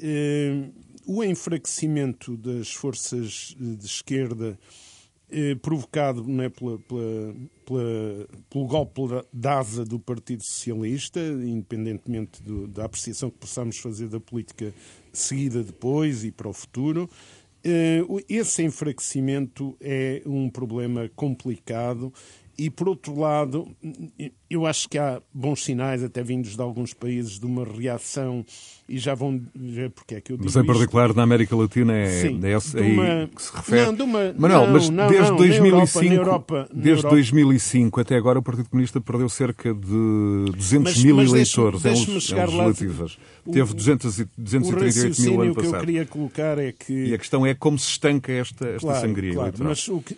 eh, 0.00 0.70
o 1.06 1.22
enfraquecimento 1.22 2.36
das 2.36 2.72
forças 2.72 3.54
de 3.58 3.84
esquerda 3.84 4.58
eh, 5.30 5.54
provocado 5.56 6.24
né, 6.24 6.48
pela, 6.48 6.78
pela, 6.78 7.34
pela, 7.64 8.28
pelo 8.48 8.66
golpe 8.66 9.02
de 9.32 9.48
asa 9.48 9.84
do 9.84 9.98
Partido 9.98 10.42
Socialista, 10.44 11.20
independentemente 11.20 12.42
do, 12.42 12.68
da 12.68 12.84
apreciação 12.84 13.30
que 13.30 13.38
possamos 13.38 13.78
fazer 13.78 14.08
da 14.08 14.20
política 14.20 14.72
seguida 15.12 15.62
depois 15.62 16.24
e 16.24 16.30
para 16.30 16.48
o 16.48 16.52
futuro. 16.52 17.10
Eh, 17.64 18.02
esse 18.28 18.62
enfraquecimento 18.62 19.76
é 19.80 20.22
um 20.24 20.48
problema 20.48 21.10
complicado 21.16 22.12
e, 22.58 22.70
por 22.70 22.88
outro 22.88 23.18
lado, 23.18 23.68
eu 24.48 24.64
acho 24.64 24.88
que 24.88 24.96
há 24.96 25.20
bons 25.32 25.62
sinais, 25.62 26.02
até 26.02 26.22
vindos 26.22 26.56
de 26.56 26.62
alguns 26.62 26.94
países, 26.94 27.38
de 27.38 27.44
uma 27.44 27.64
reação, 27.64 28.44
e 28.88 28.98
já 28.98 29.14
vão 29.14 29.42
ver 29.54 29.90
porque 29.90 30.14
é 30.14 30.20
que 30.20 30.32
eu 30.32 30.36
digo 30.36 30.46
Mas 30.46 30.56
em 30.56 30.64
particular 30.64 31.08
isto. 31.08 31.16
na 31.16 31.22
América 31.24 31.54
Latina 31.54 31.92
é, 31.92 32.22
Sim, 32.22 32.40
é 32.42 32.52
esse 32.52 32.78
aí 32.78 32.92
uma, 32.92 33.28
que 33.34 33.42
se 33.42 33.54
refere. 33.54 33.86
Não, 33.86 33.94
de 33.94 34.02
uma, 34.02 34.34
Manuel, 34.38 34.66
não, 34.66 34.72
mas 34.72 34.88
não, 34.88 35.08
desde 35.08 35.30
não, 35.30 35.36
2005, 35.36 36.04
na 36.04 36.14
Europa, 36.14 36.68
na 36.72 36.82
desde 36.82 37.00
Europa, 37.00 37.16
2005 37.16 38.00
até 38.00 38.16
agora 38.16 38.38
o 38.38 38.42
Partido 38.42 38.70
Comunista 38.70 39.00
perdeu 39.00 39.28
cerca 39.28 39.74
de 39.74 40.52
200 40.56 40.94
mas, 40.94 41.04
mil 41.04 41.16
mas 41.16 41.30
eleitores 41.30 41.82
deixe, 41.82 42.02
em, 42.02 42.06
deixe 42.06 42.20
chegar 42.28 42.48
legislativas. 42.48 43.18
Lá, 43.46 43.52
Teve 43.52 43.74
200, 43.74 44.26
238 44.36 45.20
mil 45.22 45.40
ano 45.40 45.54
passado. 45.54 45.68
O 45.68 45.70
que 45.70 45.76
eu 45.76 45.80
queria 45.80 46.06
colocar 46.06 46.58
é 46.58 46.72
que... 46.72 46.92
E 46.92 47.14
a 47.14 47.18
questão 47.18 47.44
é 47.46 47.54
como 47.54 47.78
se 47.78 47.90
estanca 47.90 48.32
esta, 48.32 48.66
esta 48.68 48.80
claro, 48.80 49.00
sangria 49.00 49.34
claro, 49.34 49.48
eleitoral. 49.48 49.68
Mas 49.68 49.88
o 49.88 50.00
que, 50.00 50.14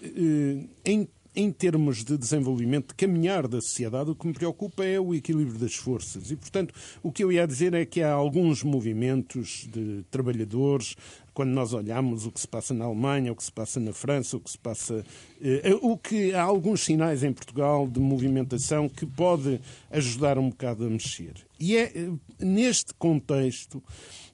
eh, 0.84 0.91
em 0.91 1.09
em 1.35 1.51
termos 1.53 2.05
de 2.05 2.16
desenvolvimento, 2.16 2.89
de 2.89 2.95
caminhar 2.95 3.47
da 3.47 3.61
sociedade, 3.61 4.11
o 4.11 4.14
que 4.14 4.26
me 4.26 4.33
preocupa 4.33 4.85
é 4.85 4.99
o 4.99 5.14
equilíbrio 5.14 5.59
das 5.59 5.74
forças. 5.74 6.31
E, 6.31 6.37
portanto, 6.37 6.74
o 7.03 7.12
que 7.12 7.22
eu 7.22 7.31
ia 7.31 7.47
dizer 7.47 7.74
é 7.74 7.85
que 7.85 8.03
há 8.03 8.12
alguns 8.12 8.62
movimentos 8.62 9.68
de 9.70 10.05
trabalhadores, 10.11 10.97
quando 11.33 11.51
nós 11.51 11.72
olhamos 11.72 12.26
o 12.26 12.33
que 12.33 12.41
se 12.41 12.49
passa 12.49 12.74
na 12.74 12.85
Alemanha, 12.85 13.33
o 13.33 13.37
que 13.37 13.45
se 13.45 13.53
passa 13.53 13.79
na 13.79 13.93
França, 13.93 14.37
o 14.37 14.41
que 14.41 14.51
se 14.51 14.59
passa. 14.59 15.05
Eh, 15.41 15.79
o 15.81 15.97
que 15.97 16.35
há 16.35 16.43
alguns 16.43 16.85
sinais 16.85 17.22
em 17.22 17.33
Portugal 17.33 17.87
de 17.87 18.01
movimentação 18.01 18.89
que 18.89 19.07
pode 19.07 19.61
ajudar 19.91 20.39
um 20.39 20.51
bocado 20.51 20.85
a 20.85 20.91
mexer. 20.91 21.35
E 21.61 21.76
é 21.76 21.93
eh, 21.95 22.11
neste 22.41 22.93
contexto 22.95 23.83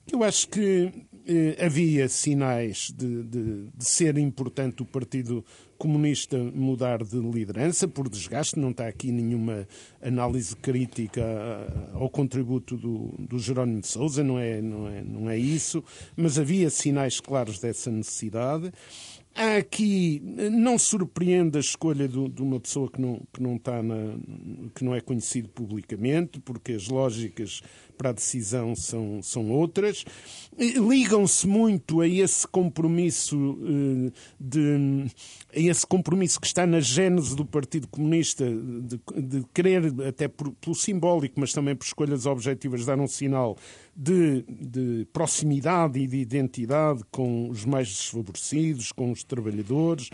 que 0.07 0.15
eu 0.15 0.23
acho 0.23 0.49
que 0.49 0.91
eh, 1.27 1.57
havia 1.65 2.09
sinais 2.09 2.93
de, 2.95 3.23
de, 3.23 3.65
de, 3.75 3.85
ser 3.85 4.19
importante 4.19 4.83
o 4.83 4.85
Partido 4.85 5.43
Comunista 5.79 6.39
mudar 6.39 7.03
de 7.03 7.19
liderança 7.19 7.87
por 7.87 8.09
desgaste. 8.09 8.59
Não 8.59 8.71
está 8.71 8.87
aqui 8.87 9.11
nenhuma 9.11 9.67
análise 10.03 10.55
crítica 10.57 11.23
ao 11.93 12.09
contributo 12.09 12.77
do, 12.77 13.15
do 13.19 13.39
Jerónimo 13.39 13.81
de 13.81 13.89
Souza, 13.89 14.23
não 14.23 14.39
é, 14.39 14.61
não, 14.61 14.89
é, 14.89 15.03
não 15.03 15.31
é 15.31 15.39
isso, 15.39 15.83
mas 16.17 16.39
havia 16.39 16.71
sinais 16.71 17.21
claros 17.21 17.59
dessa 17.59 17.91
necessidade. 17.91 18.73
Há 19.37 19.57
aqui, 19.57 20.23
não 20.53 20.79
surpreende 20.79 21.59
a 21.59 21.61
escolha 21.61 22.07
de, 22.07 22.41
uma 22.41 22.61
pessoa 22.61 22.89
que 22.89 23.01
não, 23.01 23.21
que, 23.33 23.43
não 23.43 23.57
está 23.57 23.83
na, 23.83 24.17
que 24.73 24.85
não 24.85 24.95
é 24.95 25.01
conhecido 25.01 25.49
publicamente, 25.49 26.39
porque 26.39 26.73
as 26.73 26.87
lógicas 26.87 27.61
para 27.99 28.11
a 28.11 28.13
decisão 28.13 28.77
são, 28.77 29.21
são 29.23 29.51
outras. 29.51 30.05
Ligam-se 30.57 31.49
muito 31.49 32.01
a 32.01 32.07
esse 32.07 32.47
compromisso 32.47 33.59
eh, 33.65 34.13
de, 34.39 35.11
a 35.53 35.59
esse 35.59 35.85
compromisso 35.85 36.41
que 36.41 36.47
está 36.47 36.65
na 36.65 36.79
gênese 36.79 37.35
do 37.35 37.45
Partido 37.45 37.89
Comunista 37.89 38.45
de, 38.45 39.01
de 39.21 39.45
querer, 39.53 39.93
até 40.07 40.29
por, 40.29 40.53
pelo 40.53 40.77
simbólico, 40.77 41.41
mas 41.41 41.53
também 41.53 41.75
por 41.75 41.85
escolhas 41.85 42.25
objetivas, 42.25 42.87
dar 42.87 43.01
um 43.01 43.09
sinal 43.09 43.57
de, 43.97 44.43
de 44.49 45.07
proximidade 45.13 45.99
e 45.99 46.07
de 46.07 46.17
identidade 46.17 47.03
com 47.11 47.49
os 47.49 47.65
mais 47.65 47.89
desfavorecidos, 47.89 48.93
com 48.93 49.11
os 49.11 49.23
trabalhadores, 49.25 50.11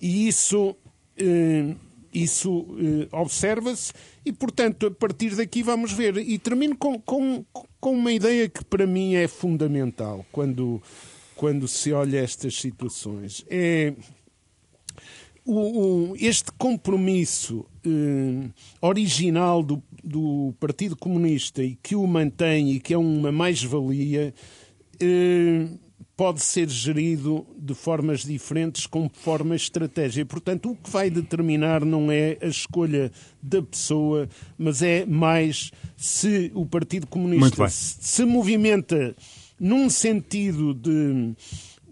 e 0.00 0.28
isso. 0.28 0.76
Eh, 1.16 1.74
isso 2.14 2.66
eh, 2.78 3.08
observa-se 3.10 3.90
e, 4.22 4.30
portanto, 4.30 4.84
a 4.84 4.90
partir 4.90 5.34
daqui 5.34 5.62
vamos 5.62 5.92
ver. 5.92 6.18
E 6.18 6.38
termino 6.38 6.76
com, 6.76 7.00
com, 7.00 7.42
com 7.80 7.92
uma 7.94 8.12
ideia 8.12 8.50
que 8.50 8.62
para 8.62 8.86
mim 8.86 9.14
é 9.14 9.26
fundamental 9.26 10.22
quando, 10.30 10.82
quando 11.34 11.66
se 11.66 11.90
olha 11.90 12.18
estas 12.18 12.56
situações. 12.56 13.46
É 13.48 13.94
o, 15.44 16.10
o, 16.10 16.16
este 16.16 16.52
compromisso 16.52 17.64
eh, 17.84 18.48
original 18.80 19.62
do, 19.62 19.82
do 20.02 20.54
Partido 20.60 20.96
Comunista 20.96 21.62
e 21.62 21.76
que 21.82 21.94
o 21.96 22.06
mantém 22.06 22.72
e 22.72 22.80
que 22.80 22.94
é 22.94 22.98
uma 22.98 23.32
mais-valia. 23.32 24.34
Eh, 25.00 25.66
pode 26.16 26.40
ser 26.40 26.68
gerido 26.68 27.44
de 27.58 27.74
formas 27.74 28.20
diferentes, 28.20 28.86
com 28.86 29.08
forma 29.08 29.56
estratégia. 29.56 30.24
Portanto, 30.24 30.70
o 30.70 30.76
que 30.76 30.90
vai 30.90 31.10
determinar 31.10 31.84
não 31.84 32.12
é 32.12 32.38
a 32.40 32.46
escolha 32.46 33.10
da 33.42 33.62
pessoa, 33.62 34.28
mas 34.56 34.82
é 34.82 35.04
mais 35.04 35.72
se 35.96 36.52
o 36.54 36.64
Partido 36.66 37.06
Comunista 37.06 37.68
se 37.68 38.24
movimenta 38.24 39.16
num 39.58 39.88
sentido 39.88 40.74
de, 40.74 41.34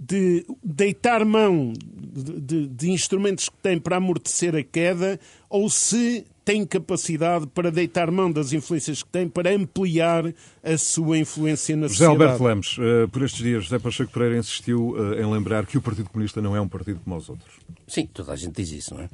de 0.01 0.47
deitar 0.65 1.27
mão 1.27 1.75
de, 1.75 2.41
de, 2.41 2.67
de 2.67 2.91
instrumentos 2.91 3.51
que 3.51 3.57
tem 3.59 3.79
para 3.79 3.97
amortecer 3.97 4.57
a 4.57 4.63
queda 4.63 5.21
ou 5.49 5.69
se 5.69 6.25
tem 6.43 6.65
capacidade 6.65 7.47
para 7.49 7.71
deitar 7.71 8.11
mão 8.11 8.33
das 8.33 8.53
influências 8.55 9.03
que 9.03 9.11
tem 9.11 9.29
para 9.29 9.55
ampliar 9.55 10.33
a 10.65 10.79
sua 10.79 11.19
influência 11.19 11.77
na 11.77 11.87
José 11.87 12.07
sociedade. 12.07 12.23
Alberto 12.23 12.45
Lemos, 12.45 12.79
uh, 12.79 13.09
por 13.09 13.23
estes 13.23 13.43
dias, 13.43 13.65
José 13.65 13.79
Pacheco 13.79 14.11
Pereira 14.11 14.39
insistiu 14.39 14.93
uh, 14.93 15.15
em 15.15 15.31
lembrar 15.31 15.67
que 15.67 15.77
o 15.77 15.83
Partido 15.83 16.09
Comunista 16.09 16.41
não 16.41 16.57
é 16.57 16.61
um 16.61 16.67
partido 16.67 16.99
como 17.05 17.17
os 17.17 17.29
outros. 17.29 17.53
Sim, 17.87 18.09
toda 18.13 18.33
a 18.33 18.37
gente 18.37 18.55
diz 18.55 18.73
isso, 18.73 18.95
não 18.95 19.03
é? 19.03 19.09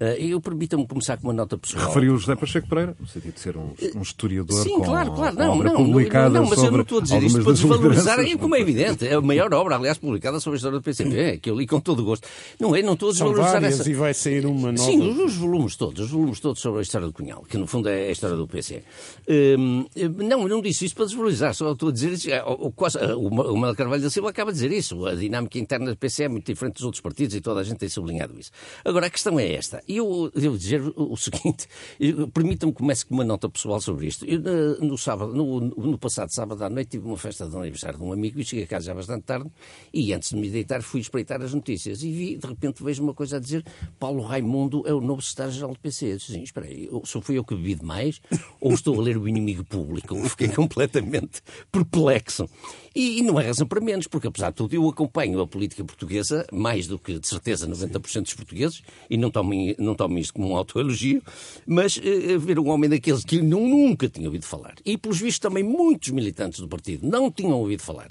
Uh, 0.00 0.04
eu 0.20 0.40
permita-me 0.40 0.86
começar 0.86 1.16
com 1.16 1.26
uma 1.26 1.32
nota 1.32 1.58
pessoal. 1.58 1.88
Referiu 1.88 2.16
José 2.16 2.36
Pacheco 2.36 2.68
Pereira, 2.68 2.96
no 3.00 3.06
sentido 3.06 3.34
de 3.34 3.40
ser 3.40 3.56
um, 3.56 3.74
um 3.96 4.02
historiador 4.02 4.62
Sim, 4.62 4.76
com, 4.78 4.84
claro, 4.84 5.12
claro. 5.12 5.36
não, 5.36 5.54
obra 5.54 5.72
não, 5.72 5.84
publicada 5.84 6.30
não, 6.30 6.46
mas 6.46 6.54
sobre 6.58 6.66
eu 6.66 6.72
não 6.72 6.80
estou 6.82 6.98
a 6.98 7.02
dizer 7.02 7.22
isto 7.24 7.42
para 7.42 7.52
desvalorizar, 7.52 8.20
é 8.20 8.36
como 8.36 8.54
é 8.54 8.60
evidente. 8.60 9.06
É 9.08 9.14
a 9.14 9.20
maior 9.20 9.52
obra, 9.52 9.74
aliás, 9.74 9.98
publicada 9.98 10.38
sobre 10.38 10.54
a 10.54 10.58
história 10.58 10.78
do 10.78 10.82
PCP, 10.84 11.38
que 11.38 11.50
eu 11.50 11.56
li 11.56 11.66
com 11.66 11.80
todo 11.80 12.00
o 12.00 12.04
gosto. 12.04 12.28
Não 12.60 12.76
é, 12.76 12.82
não 12.82 12.92
estou 12.92 13.10
a 13.10 13.14
São 13.14 13.26
desvalorizar 13.26 13.60
várias 13.60 13.80
essa... 13.80 13.90
e 13.90 13.94
vai 13.94 14.14
sair 14.14 14.46
uma 14.46 14.70
nova. 14.70 14.84
Sim, 14.88 15.00
os, 15.00 15.34
volumes 15.34 15.74
todos, 15.74 16.04
os 16.04 16.10
volumes 16.12 16.38
todos 16.38 16.62
sobre 16.62 16.78
a 16.78 16.82
história 16.82 17.06
do 17.06 17.12
Cunhal, 17.12 17.42
que 17.48 17.58
no 17.58 17.66
fundo 17.66 17.88
é 17.88 18.08
a 18.08 18.12
história 18.12 18.36
do 18.36 18.46
PC. 18.46 18.84
Hum, 19.28 19.84
não, 20.16 20.42
eu 20.42 20.48
não 20.48 20.62
disse 20.62 20.84
isso 20.84 20.94
para 20.94 21.06
desvalorizar, 21.06 21.54
só 21.54 21.72
estou 21.72 21.88
a 21.88 21.92
dizer 21.92 22.12
isso. 22.12 22.30
é, 22.30 22.40
O, 22.44 22.72
o, 22.72 23.26
o 23.26 23.30
Manuel 23.56 23.74
Carvalho 23.74 24.02
da 24.02 24.10
Silva 24.10 24.30
acaba 24.30 24.52
de 24.52 24.58
dizer 24.60 24.70
isso. 24.70 25.06
A 25.06 25.16
dinâmica 25.16 25.58
interna 25.58 25.90
do 25.90 25.96
PC 25.96 26.24
é 26.24 26.28
muito 26.28 26.46
diferente 26.46 26.74
dos 26.74 26.84
outros 26.84 27.00
partidos 27.00 27.34
e 27.34 27.40
toda 27.40 27.60
a 27.60 27.64
gente 27.64 27.78
tem 27.78 27.88
sublinhado 27.88 28.38
isso. 28.38 28.52
Agora, 28.84 29.06
a 29.06 29.10
questão 29.10 29.40
é 29.40 29.52
esta. 29.52 29.82
E 29.88 29.96
eu 29.96 30.30
devo 30.34 30.58
dizer 30.58 30.82
o, 30.82 31.12
o 31.12 31.16
seguinte, 31.16 31.66
permitam-me 32.34 32.74
que 32.74 32.78
comece 32.78 33.06
com 33.06 33.14
uma 33.14 33.24
nota 33.24 33.48
pessoal 33.48 33.80
sobre 33.80 34.06
isto. 34.06 34.26
Eu, 34.26 34.40
no, 34.80 34.98
sábado, 34.98 35.32
no, 35.32 35.60
no, 35.60 35.98
passado 35.98 36.30
sábado 36.30 36.62
à 36.62 36.68
noite 36.68 36.90
tive 36.90 37.06
uma 37.06 37.16
festa 37.16 37.48
de 37.48 37.56
aniversário 37.56 37.98
de 37.98 38.04
um 38.04 38.12
amigo 38.12 38.38
e 38.38 38.44
cheguei 38.44 38.64
a 38.64 38.68
casa 38.68 38.86
já 38.86 38.94
bastante 38.94 39.22
tarde 39.22 39.50
e 39.92 40.12
antes 40.12 40.30
de 40.30 40.36
me 40.36 40.50
deitar 40.50 40.82
fui 40.82 41.00
espreitar 41.00 41.40
as 41.40 41.54
notícias 41.54 42.02
e 42.02 42.12
vi, 42.12 42.36
de 42.36 42.46
repente 42.46 42.82
vejo 42.82 43.02
uma 43.02 43.14
coisa 43.14 43.38
a 43.38 43.40
dizer 43.40 43.64
Paulo 43.98 44.22
Raimundo 44.22 44.82
é 44.86 44.92
o 44.92 45.00
novo 45.00 45.22
secretário-geral 45.22 45.72
do 45.72 45.78
PC. 45.78 46.12
Eu 46.12 46.16
disse 46.18 46.32
assim, 46.32 46.42
espera 46.42 46.66
aí, 46.66 46.88
só 47.04 47.20
fui 47.20 47.38
eu 47.38 47.44
que 47.44 47.54
bebi 47.54 47.74
demais 47.74 48.20
ou 48.60 48.74
estou 48.74 49.00
a 49.00 49.02
ler 49.02 49.16
o 49.16 49.26
inimigo 49.26 49.64
público? 49.64 50.14
Fiquei 50.28 50.48
completamente 50.48 51.42
perplexo. 51.72 52.48
E, 52.94 53.18
e, 53.18 53.22
não 53.22 53.38
é 53.38 53.46
razão 53.46 53.66
para 53.66 53.80
menos, 53.80 54.08
porque 54.08 54.26
apesar 54.26 54.50
de 54.50 54.56
tudo 54.56 54.74
eu 54.74 54.88
acompanho 54.88 55.40
a 55.40 55.46
política 55.46 55.84
portuguesa, 55.84 56.44
mais 56.52 56.86
do 56.88 56.98
que 56.98 57.18
de 57.18 57.28
certeza 57.28 57.68
90% 57.68 58.22
dos 58.22 58.34
portugueses, 58.34 58.82
e 59.08 59.16
não 59.16 59.30
tomem, 59.30 59.76
não 59.78 59.94
tomem 59.94 60.20
isto 60.20 60.34
como 60.34 60.50
um 60.50 60.56
autoelogio, 60.56 61.22
mas 61.66 61.98
eh, 62.02 62.36
ver 62.38 62.58
um 62.58 62.68
homem 62.68 62.90
daqueles 62.90 63.24
que 63.24 63.40
não, 63.40 63.66
nunca 63.66 64.08
tinha 64.08 64.26
ouvido 64.26 64.44
falar, 64.44 64.74
e 64.84 64.98
pelos 64.98 65.18
vistos 65.18 65.38
também 65.38 65.62
muitos 65.62 66.10
militantes 66.10 66.60
do 66.60 66.68
partido 66.68 67.06
não 67.06 67.30
tinham 67.30 67.58
ouvido 67.58 67.82
falar, 67.82 68.10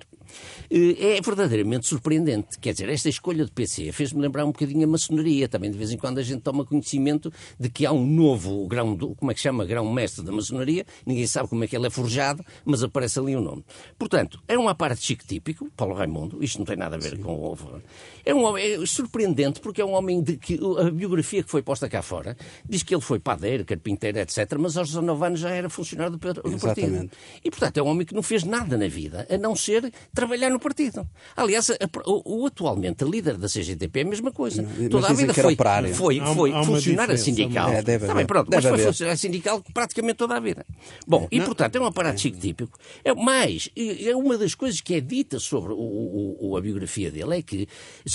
é 0.70 1.22
verdadeiramente 1.22 1.88
surpreendente. 1.88 2.60
Quer 2.60 2.74
dizer, 2.74 2.90
esta 2.90 3.10
escolha 3.10 3.46
de 3.46 3.52
PC 3.52 3.92
fez-me 3.92 4.22
lembrar 4.22 4.46
um 4.46 4.52
bocadinho 4.52 4.84
a 4.84 4.88
maçonaria. 4.88 5.48
Também 5.48 5.72
de 5.72 5.78
vez 5.78 5.92
em 5.92 5.98
quando 5.98 6.20
a 6.20 6.24
gente 6.24 6.42
toma 6.42 6.66
conhecimento 6.66 7.32
de 7.60 7.70
que 7.70 7.86
há 7.86 7.92
um 7.92 8.06
novo 8.06 8.68
grão, 8.68 8.96
do, 8.96 9.16
como 9.16 9.32
é 9.32 9.34
que 9.34 9.40
chama, 9.40 9.66
grão-mestre 9.66 10.24
da 10.24 10.32
maçonaria. 10.32 10.86
Ninguém 11.06 11.28
sabe 11.28 11.50
como 11.50 11.64
é 11.64 11.68
que 11.68 11.76
ele 11.76 11.88
é 11.88 11.90
forjado, 11.90 12.44
mas 12.66 12.84
aparece 12.84 13.20
ali 13.20 13.36
o 13.36 13.42
nome. 13.42 13.64
Portanto, 13.98 14.42
é 14.48 14.58
um 14.58 14.68
aparato 14.68 15.02
chique 15.02 15.26
típico, 15.26 15.70
Paulo 15.76 15.94
Raimundo. 15.94 16.44
Isto 16.44 16.60
não 16.60 16.66
tem 16.66 16.78
nada 16.78 16.96
a 16.96 17.00
ver 17.00 17.16
Sim. 17.16 17.24
com 17.24 17.34
o 17.34 17.82
É 18.26 18.34
um 18.34 18.44
homem 18.44 18.74
é 18.74 18.86
surpreendente 18.86 19.60
porque 19.60 19.82
é 19.82 19.86
um 19.86 19.94
homem 19.94 20.22
de 20.22 20.38
que 20.38 20.60
a 20.80 20.90
biografia 20.92 21.44
que 21.44 21.50
foi 21.50 21.62
posta 21.62 21.90
cá 21.90 22.02
fora 22.02 22.38
diz 22.68 22.84
que 22.84 22.94
ele 22.94 23.02
foi 23.02 23.20
padeiro, 23.20 23.66
carpinteiro, 23.66 24.20
etc. 24.20 24.56
Mas 24.60 24.78
aos 24.78 24.90
19 24.90 25.26
anos 25.26 25.40
já 25.40 25.50
era 25.50 25.70
funcionário 25.70 26.18
do, 26.18 26.34
do 26.34 26.60
partido. 26.60 27.10
E, 27.44 27.50
portanto, 27.50 27.78
é 27.78 27.84
um 27.84 27.88
homem 27.88 28.06
que 28.06 28.14
não 28.14 28.24
fez 28.24 28.44
nada 28.44 28.78
na 28.78 28.88
vida, 28.88 29.28
a 29.30 29.38
não 29.38 29.56
ser 29.56 29.92
trabalhar 30.18 30.50
no 30.50 30.60
partido. 30.60 31.08
Aliás, 31.36 31.70
a, 31.70 31.76
o, 32.06 32.42
o, 32.44 32.46
atualmente 32.48 33.04
a 33.04 33.08
líder 33.08 33.38
da 33.38 33.48
CGTP 33.48 34.00
é 34.00 34.02
a 34.04 34.06
mesma 34.06 34.32
coisa. 34.32 34.64
Mas 34.64 34.90
Toda 34.90 35.08
a 35.10 35.14
vida 35.14 35.34
foi, 35.34 35.56
foi, 35.94 36.20
foi 36.20 36.52
há 36.54 36.64
funcionária 36.64 37.18
sindical. 37.18 37.70
É, 37.72 37.82
deve 37.84 38.10
haver. 38.10 38.26
pronto, 38.26 38.50
Deve 38.50 38.56
mas 38.64 38.64
foi 38.66 38.74
haver. 38.82 38.88
funcionária 38.88 39.18
sindical 39.18 39.64
praticamente 39.74 40.16
toda 40.16 40.36
a 40.36 40.40
vida. 40.40 40.66
Bom, 41.08 41.28
e 41.32 41.40
portanto 41.42 41.76
é 41.76 41.80
um 41.82 41.86
aparato 41.86 42.20
chico 42.20 42.38
típico. 42.40 42.78
É, 43.06 43.14
mas 43.14 43.70
é 43.78 44.16
uma 44.16 44.38
das 44.38 44.56
coisas 44.56 44.82
que 44.82 44.96
é 44.96 45.00
dita 45.02 45.40
sobre 45.40 45.72
o, 45.74 45.78
o, 45.78 46.50
o- 46.52 46.58
a 46.58 46.62
biografia 46.62 47.12
dele 47.12 47.38
é 47.38 47.42
que, 47.44 47.68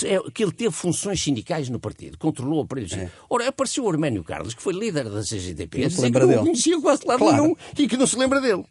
é 0.03 0.19
que 0.33 0.43
ele 0.43 0.51
teve 0.51 0.71
funções 0.71 1.21
sindicais 1.23 1.69
no 1.69 1.79
partido, 1.79 2.17
controlou 2.17 2.61
aparelhos. 2.63 2.91
Ora, 3.29 3.47
apareceu 3.47 3.85
o 3.85 3.89
Arménio 3.89 4.23
Carlos, 4.23 4.53
que 4.53 4.61
foi 4.61 4.73
líder 4.73 5.09
da 5.09 5.21
CGTP, 5.21 5.83
Não 5.83 5.89
se 5.89 5.95
dizer 5.95 5.95
que 5.95 6.01
lembra 6.01 6.21
não 6.21 6.27
dele. 6.27 6.39
o 6.41 6.43
conhecia 6.43 6.81
quase 6.81 7.01
de 7.01 7.07
lado 7.07 7.19
Claro. 7.19 7.41
nenhum 7.43 7.55
e 7.77 7.87
que 7.87 7.95
não 7.97 8.05
se 8.07 8.17
lembra 8.17 8.41
dele. 8.41 8.63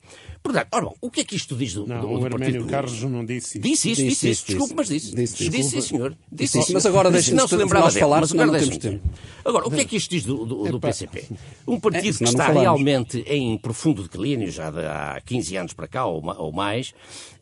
Portanto, 0.43 0.67
ora 0.73 0.85
bom, 0.87 0.95
o 1.01 1.09
que 1.09 1.21
é 1.21 1.25
que 1.25 1.37
isto 1.37 1.55
diz 1.55 1.73
do, 1.75 1.87
Não, 1.87 2.01
do, 2.01 2.09
do 2.09 2.15
o 2.15 2.21
Partido 2.23 2.43
Arménio? 2.45 2.67
Carlos 2.67 3.01
não 3.05 3.22
disse 3.25 3.59
isso. 3.59 3.61
Disse 3.61 3.91
isso, 3.91 4.03
Disse, 4.03 4.31
isso. 4.31 4.47
Desculpe, 4.47 4.75
mas 4.77 4.89
disse. 4.89 5.15
disse. 5.15 5.49
Disse, 5.49 5.71
sim, 5.71 5.81
senhor. 5.81 6.17
Disse 6.31 6.59
isso. 6.59 6.73
mas 6.73 6.87
agora 6.87 7.11
deixem-nos 7.11 7.43
não 7.43 7.49
se 7.49 7.57
lembrava 7.57 7.87
nós 7.87 7.97
falar, 7.97 8.21
mas 8.21 8.33
agora 8.33 8.47
não 8.47 8.59
temos 8.59 8.79
deixem-nos. 8.79 9.01
Agora, 9.45 9.67
o 9.67 9.71
que 9.71 9.81
é 9.81 9.85
que 9.85 9.97
isto 9.97 10.11
diz 10.11 10.25
do, 10.25 10.45
do, 10.45 10.65
do. 10.73 10.81
PCP? 10.81 11.25
Um 11.67 11.81
partido 11.81 12.09
É, 12.09 12.13
que 12.13 12.25
não 12.25 12.31
está 12.31 12.49
realmente 12.49 13.25
em 13.27 13.59
profundo 13.59 14.03
declínio, 14.03 14.51
já 14.51 14.71
de 14.71 14.81
há 14.81 15.21
15 15.25 15.57
anos 15.57 15.73
para 15.73 15.89
cá 15.89 16.07
ou 16.07 16.53
mais, 16.53 16.95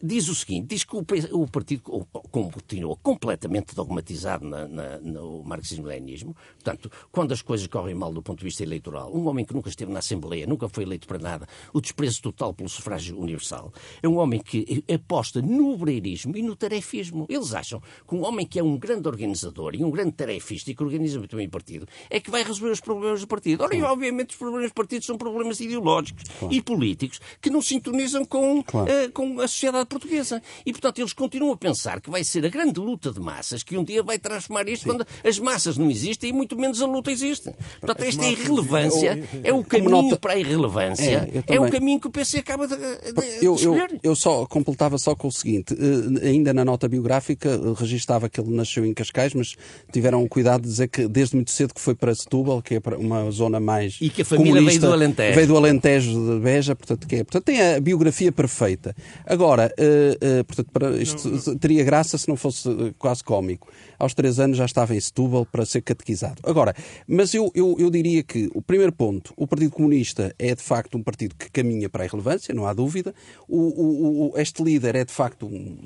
diz 0.03 0.29
o 0.29 0.35
seguinte, 0.35 0.67
diz 0.69 0.85
que 0.85 0.97
o, 0.97 1.05
o 1.33 1.47
partido 1.49 1.83
co- 1.83 2.07
continua 2.31 2.97
completamente 3.03 3.75
dogmatizado 3.75 4.45
na- 4.47 4.67
na- 4.67 4.99
no 5.01 5.43
marxismo-leninismo. 5.45 6.35
Portanto, 6.55 6.91
quando 7.13 7.33
as 7.33 7.43
coisas 7.43 7.67
correm 7.67 7.95
mal 7.95 8.13
do 8.13 8.23
ponto 8.23 8.39
de 8.39 8.45
vista 8.45 8.63
eleitoral, 8.63 9.15
um 9.15 9.29
homem 9.29 9.45
que 9.45 9.53
nunca 9.55 9.69
esteve 9.69 9.93
na 9.93 9.99
Assembleia, 9.99 10.47
nunca 10.47 10.69
foi 10.69 10.85
eleito 10.85 11.07
para 11.07 11.19
nada, 11.19 11.47
o 11.73 11.81
desprezo 11.81 12.23
total 12.23 12.55
pelo 12.55 12.69
sufrágio 12.69 13.19
universal, 13.19 13.73
é 14.03 14.09
um 14.09 14.17
homem 14.19 14.41
que 14.41 14.83
aposta 14.93 15.43
no 15.43 15.73
obreirismo 15.73 16.37
e 16.37 16.43
no 16.43 16.57
tarefismo. 16.57 17.27
Eles 17.29 17.53
acham 17.55 17.81
que 18.09 18.15
um 18.15 18.25
homem 18.25 18.47
que 18.47 18.59
é 18.59 18.63
um 18.63 18.79
grande 18.79 19.07
organizador 19.09 19.75
e 19.75 19.85
um 19.85 19.91
grande 19.91 20.13
tarefista 20.13 20.71
e 20.71 20.75
que 20.75 20.83
organiza 20.83 21.19
muito 21.19 21.37
bem 21.37 21.47
o 21.47 21.51
partido 21.51 21.87
é 22.09 22.19
que 22.21 22.31
vai 22.31 22.43
resolver 22.43 22.73
os 22.73 22.81
problemas 22.81 23.21
do 23.21 23.27
partido. 23.27 23.63
Ora, 23.65 23.75
e 23.75 23.83
obviamente 23.83 24.31
os 24.31 24.37
problemas 24.37 24.71
do 24.71 24.75
partido 24.75 25.05
são 25.05 25.19
problemas 25.19 25.61
ideológicos 25.61 26.25
e 26.51 26.63
políticos 26.63 27.21
que 27.41 27.51
não 27.51 27.61
sintonizam 27.61 28.25
com, 28.25 28.63
Claro. 28.63 28.91
eh, 28.91 29.09
com 29.11 29.41
a 29.41 29.49
sociedade 29.49 29.90
portuguesa. 29.91 30.41
E, 30.65 30.73
portanto, 30.73 30.99
eles 31.01 31.13
continuam 31.13 31.53
a 31.53 31.57
pensar 31.57 32.01
que 32.01 32.09
vai 32.11 32.25
ser 32.25 32.45
a 32.47 32.49
grande 32.49 32.79
luta 32.81 33.13
de 33.13 33.21
massas 33.21 33.63
que 33.63 33.77
um 33.77 33.85
dia 33.85 34.03
vai 34.03 34.19
transformar 34.19 34.69
isto 34.69 34.87
quando 34.87 35.07
as 35.27 35.39
massas 35.39 35.77
não 35.77 35.91
existem 35.91 36.31
e 36.31 36.33
muito 36.33 36.57
menos 36.59 36.81
a 36.81 36.87
luta 36.87 37.11
existe. 37.11 37.51
Portanto, 37.81 38.03
esta 38.07 38.25
irrelevância 38.27 39.23
é 39.43 39.53
o 39.53 39.63
caminho 39.65 39.91
nota- 39.91 40.17
para 40.19 40.33
a 40.35 40.39
irrelevância, 40.39 41.29
É, 41.47 41.55
é, 41.57 41.61
o 41.61 41.71
caminho 41.71 42.01
que 42.01 42.07
o 42.07 42.11
PC 42.11 42.39
acaba 42.39 42.67
de, 42.67 42.77
de, 42.77 43.45
Eu, 43.45 43.57
eu, 43.59 43.77
eu 44.03 44.15
só 44.17 44.47
completava 44.47 44.97
só 44.99 45.15
com 45.15 45.29
o 45.29 45.33
seguinte, 45.33 45.75
eh, 45.75 46.29
ainda 46.29 46.53
na 46.55 46.65
nota 46.65 46.89
biográfica 46.89 47.49
eh, 47.51 47.59
registava 47.77 48.29
que 48.29 48.41
ele 48.41 48.51
nasceu 48.55 48.85
em 48.87 48.95
Cascais, 48.95 49.35
mas 49.35 49.57
tiveram 49.93 50.27
cuidado 50.29 50.63
de 50.63 50.69
dizer 50.69 50.89
que 50.89 51.09
desde 51.09 51.35
muito 51.35 51.51
cedo 51.51 51.75
que 51.75 51.81
foi 51.81 51.95
para 51.95 52.15
Setúbal, 52.15 52.63
que 52.63 52.75
é 52.77 52.81
uma 52.99 53.31
zona 53.31 53.59
mais 53.59 53.97
E 54.01 54.09
que 54.09 54.23
a 54.23 54.25
família 54.25 54.63
veio 54.63 54.81
do 54.81 54.93
Alentejo. 54.93 55.35
Veio 55.35 55.47
do 55.49 55.57
Alentejo 55.57 56.11
de 56.35 56.41
Beja, 56.41 56.77
portanto, 56.77 57.07
que 57.07 57.17
é, 57.17 57.25
portanto 57.25 57.45
tem 57.45 57.61
a 57.61 57.81
biografia 57.81 58.31
perfeita. 58.31 58.95
Agora, 59.27 59.73
portanto, 60.47 60.71
para, 60.73 60.97
isto 61.03 61.57
teria 61.59 61.83
graça 61.83 62.19
se 62.19 62.29
não 62.29 62.37
fosse 62.37 62.69
eh, 62.69 62.93
quase 62.99 63.25
cómico. 63.25 63.69
Aos 64.01 64.15
três 64.15 64.41
anos 64.41 64.57
já 64.57 64.65
estava 64.65 64.95
em 64.97 65.01
Setúbal 65.01 65.47
para 65.47 65.65
ser 65.65 65.83
catequizado. 65.83 66.41
Agora, 66.43 66.75
mas 67.07 67.35
eu, 67.35 67.53
eu, 67.55 67.77
eu 67.79 67.91
diria 67.91 68.23
que 68.23 68.51
o 68.55 68.63
primeiro 68.63 68.93
ponto, 68.93 69.33
o 69.37 69.47
Partido 69.47 69.71
Comunista 69.71 70.35
é 70.39 70.55
de 70.55 70.63
facto 70.63 70.97
um 70.99 71.03
partido 71.03 71.35
que 71.37 71.51
caminha 71.51 71.89
para 71.89 72.03
a 72.03 72.07
irrelevância, 72.07 72.55
não 72.55 72.67
há 72.67 72.73
dúvida. 72.73 73.15
O, 73.47 74.31
o- 74.33 74.39
este 74.39 74.63
líder 74.63 74.97
é 74.97 75.05
de 75.05 75.13
facto 75.13 75.47
um, 75.47 75.77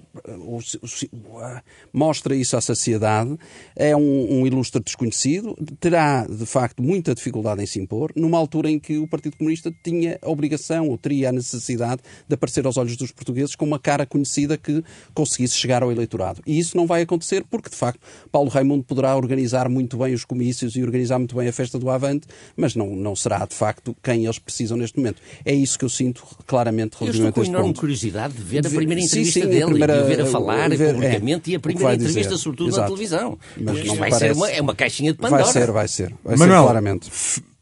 mostra 1.92 2.34
isso 2.34 2.56
à 2.56 2.60
sociedade, 2.60 3.36
é 3.76 3.96
um, 3.96 4.40
um 4.40 4.46
ilustre 4.46 4.82
desconhecido, 4.82 5.56
terá 5.80 6.26
de 6.26 6.46
facto 6.46 6.82
muita 6.82 7.14
dificuldade 7.14 7.62
em 7.62 7.66
se 7.66 7.80
impor, 7.80 8.12
numa 8.16 8.38
altura 8.38 8.70
em 8.70 8.78
que 8.78 8.98
o 8.98 9.06
Partido 9.08 9.36
Comunista 9.36 9.72
tinha 9.82 10.18
a 10.22 10.30
obrigação 10.30 10.88
ou 10.88 10.98
teria 10.98 11.28
a 11.28 11.32
necessidade 11.32 12.02
de 12.28 12.34
aparecer 12.34 12.64
aos 12.66 12.76
olhos 12.76 12.96
dos 12.96 13.12
portugueses 13.12 13.54
com 13.54 13.64
uma 13.64 13.78
cara 13.78 14.06
conhecida 14.06 14.56
que 14.56 14.82
conseguisse 15.12 15.56
chegar 15.56 15.82
ao 15.82 15.90
eleitorado. 15.92 16.40
E 16.46 16.58
isso 16.58 16.76
não 16.76 16.86
vai 16.86 17.02
acontecer 17.02 17.44
porque, 17.50 17.68
de 17.70 17.76
facto, 17.76 18.00
Paulo 18.30 18.48
Raimundo 18.50 18.84
poderá 18.84 19.16
organizar 19.16 19.68
muito 19.68 19.96
bem 19.98 20.14
os 20.14 20.24
comícios 20.24 20.76
e 20.76 20.82
organizar 20.82 21.18
muito 21.18 21.34
bem 21.36 21.48
a 21.48 21.52
festa 21.52 21.78
do 21.78 21.88
Avante, 21.90 22.26
mas 22.56 22.74
não, 22.74 22.94
não 22.94 23.14
será, 23.16 23.44
de 23.46 23.54
facto, 23.54 23.94
quem 24.02 24.24
eles 24.24 24.38
precisam 24.38 24.76
neste 24.76 24.96
momento. 24.98 25.20
É 25.44 25.52
isso 25.54 25.78
que 25.78 25.84
eu 25.84 25.88
sinto 25.88 26.24
claramente 26.46 26.94
Eu 27.00 27.06
estou 27.06 27.06
relativamente 27.06 27.34
com 27.34 27.40
a 27.40 27.42
este 27.42 27.50
enorme 27.52 27.68
ponto. 27.68 27.80
curiosidade 27.80 28.34
de 28.34 28.42
ver 28.42 28.58
a 28.58 28.60
De 28.62 28.68
ver- 28.68 28.76
primeira 28.76 29.00
sim, 29.02 29.06
entrevista 29.08 29.40
sim, 29.40 29.46
a 29.46 29.48
dele, 29.48 29.64
primeira- 29.66 30.02
de 30.02 30.08
ver 30.08 30.20
a 30.22 30.26
falar 30.26 30.68
ver- 30.70 30.80
é, 30.88 30.92
publicamente 30.92 31.50
e 31.50 31.54
a 31.54 31.60
primeira 31.60 31.94
entrevista, 31.94 32.20
dizer. 32.22 32.38
sobretudo 32.38 32.66
na 32.66 32.72
Exato. 32.76 32.86
televisão. 32.88 33.38
Mas 33.56 33.84
não 33.84 33.96
vai 33.96 34.10
ser 34.10 34.18
parece- 34.18 34.38
uma, 34.40 34.50
é 34.50 34.60
uma 34.60 34.74
caixinha 34.74 35.12
de 35.12 35.18
Pandora. 35.18 35.42
Vai 35.44 35.52
ser, 35.52 35.70
vai 35.70 35.88
ser. 35.88 36.14
Vai 36.24 36.36
Manuel, 36.36 36.60
ser 36.60 36.64
claramente. 36.64 37.10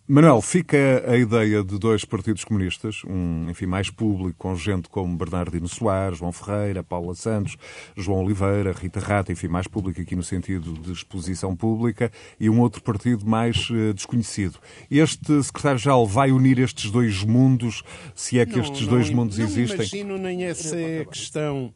Manuel, 0.07 0.43
fica 0.43 1.05
a 1.09 1.17
ideia 1.17 1.63
de 1.63 1.79
dois 1.79 2.05
partidos 2.05 2.45
comunistas, 2.45 3.03
um, 3.07 3.49
enfim, 3.49 3.67
mais 3.67 3.89
público, 3.89 4.35
com 4.37 4.55
gente 4.57 4.89
como 4.89 5.17
Bernardino 5.17 5.69
Soares, 5.69 6.19
João 6.19 6.33
Ferreira, 6.33 6.83
Paula 6.83 7.15
Santos, 7.15 7.57
João 7.97 8.25
Oliveira, 8.25 8.73
Rita 8.73 8.99
Rata, 8.99 9.31
enfim, 9.31 9.47
mais 9.47 9.69
público 9.69 10.01
aqui 10.01 10.17
no 10.17 10.23
sentido 10.25 10.73
de 10.75 10.93
exposição 10.93 11.55
pública, 11.55 12.11
e 12.39 12.51
um 12.51 12.61
outro 12.61 12.83
partido 12.83 13.25
mais 13.25 13.69
eh, 13.71 13.93
desconhecido. 13.93 14.59
Este 14.91 15.41
secretário-geral 15.43 16.05
vai 16.05 16.33
unir 16.33 16.59
estes 16.59 16.91
dois 16.91 17.23
mundos, 17.23 17.85
se 18.15 18.41
é 18.41 18.45
que 18.45 18.57
Não, 18.57 18.63
estes 18.65 18.83
não 18.83 18.89
dois 18.89 19.09
mundos 19.09 19.39
não 19.39 19.45
existem? 19.47 19.77
imagino 19.77 20.19
nem 20.19 20.45
essa 20.45 20.77
é 20.77 21.03
a 21.03 21.07
questão. 21.07 21.73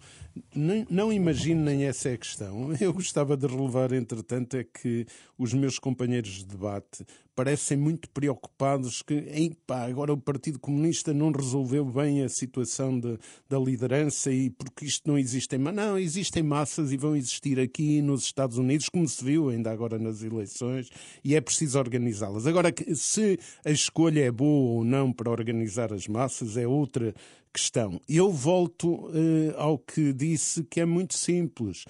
Nem- 0.54 0.86
não 0.90 1.10
imagino 1.10 1.64
nem 1.64 1.84
essa 1.84 2.10
é 2.10 2.14
a 2.14 2.18
questão. 2.18 2.70
Eu 2.78 2.92
gostava 2.92 3.36
de 3.36 3.46
relevar, 3.46 3.92
entretanto, 3.92 4.56
é 4.56 4.64
que 4.64 5.06
os 5.38 5.54
meus 5.54 5.78
companheiros 5.78 6.32
de 6.40 6.44
debate 6.46 7.06
parecem 7.36 7.76
muito 7.76 8.08
preocupados 8.08 9.02
que 9.02 9.14
em, 9.30 9.54
agora 9.68 10.10
o 10.12 10.16
Partido 10.16 10.58
Comunista 10.58 11.12
não 11.12 11.30
resolveu 11.30 11.84
bem 11.84 12.24
a 12.24 12.28
situação 12.30 12.98
de, 12.98 13.18
da 13.46 13.58
liderança 13.58 14.32
e 14.32 14.48
porque 14.48 14.86
isto 14.86 15.06
não 15.06 15.18
existem. 15.18 15.58
Mas 15.58 15.74
não, 15.74 15.98
existem 15.98 16.42
massas 16.42 16.90
e 16.90 16.96
vão 16.96 17.14
existir 17.14 17.60
aqui 17.60 18.00
nos 18.00 18.24
Estados 18.24 18.56
Unidos, 18.56 18.88
como 18.88 19.06
se 19.06 19.22
viu 19.22 19.50
ainda 19.50 19.70
agora 19.70 19.98
nas 19.98 20.22
eleições, 20.22 20.88
e 21.22 21.34
é 21.34 21.40
preciso 21.40 21.78
organizá-las. 21.78 22.46
Agora, 22.46 22.74
se 22.94 23.38
a 23.64 23.70
escolha 23.70 24.24
é 24.24 24.30
boa 24.30 24.78
ou 24.78 24.84
não 24.84 25.12
para 25.12 25.30
organizar 25.30 25.92
as 25.92 26.08
massas 26.08 26.56
é 26.56 26.66
outra 26.66 27.14
questão. 27.52 28.00
Eu 28.08 28.30
volto 28.30 29.06
uh, 29.06 29.54
ao 29.56 29.78
que 29.78 30.12
disse, 30.12 30.64
que 30.64 30.80
é 30.80 30.84
muito 30.84 31.16
simples. 31.16 31.84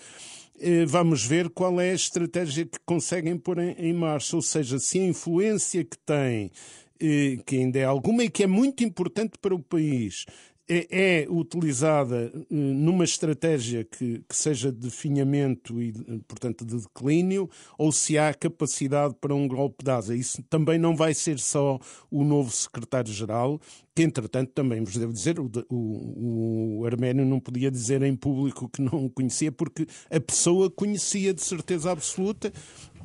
Uh, 0.58 0.86
vamos 0.86 1.24
ver 1.24 1.50
qual 1.50 1.78
é 1.80 1.90
a 1.90 1.94
estratégia 1.94 2.64
que 2.64 2.78
conseguem 2.86 3.36
pôr 3.36 3.58
em, 3.58 3.92
marcha, 3.92 4.36
ou 4.36 4.42
seja, 4.42 4.78
se 4.78 4.98
a 4.98 5.04
influência 5.04 5.84
que 5.84 5.98
tem, 5.98 6.46
uh, 6.46 7.44
que 7.44 7.56
ainda 7.56 7.78
é 7.78 7.84
alguma 7.84 8.24
e 8.24 8.30
que 8.30 8.42
é 8.42 8.46
muito 8.46 8.82
importante 8.82 9.38
para 9.38 9.54
o 9.54 9.62
país, 9.62 10.24
é, 10.68 11.22
é 11.22 11.26
utilizada 11.30 12.32
eh, 12.34 12.44
numa 12.50 13.04
estratégia 13.04 13.84
que, 13.84 14.24
que, 14.28 14.36
seja 14.36 14.72
de 14.72 14.78
definhamento 14.78 15.80
e, 15.80 15.92
portanto, 16.26 16.64
de 16.64 16.76
declínio, 16.76 17.48
ou 17.78 17.92
se 17.92 18.18
há 18.18 18.34
capacidade 18.34 19.14
para 19.20 19.34
um 19.34 19.46
golpe 19.46 19.84
de 19.84 19.90
asa. 19.90 20.14
Isso 20.14 20.42
também 20.50 20.78
não 20.78 20.96
vai 20.96 21.14
ser 21.14 21.38
só 21.38 21.78
o 22.10 22.24
novo 22.24 22.50
secretário-geral, 22.50 23.60
que, 23.94 24.02
entretanto, 24.02 24.50
também 24.52 24.82
vos 24.82 24.96
devo 24.96 25.12
dizer, 25.12 25.38
o, 25.38 25.50
o, 25.70 26.80
o 26.80 26.86
Arménio 26.86 27.24
não 27.24 27.38
podia 27.38 27.70
dizer 27.70 28.02
em 28.02 28.16
público 28.16 28.68
que 28.68 28.82
não 28.82 29.06
o 29.06 29.10
conhecia, 29.10 29.52
porque 29.52 29.86
a 30.10 30.20
pessoa 30.20 30.68
conhecia 30.68 31.32
de 31.32 31.42
certeza 31.42 31.92
absoluta. 31.92 32.52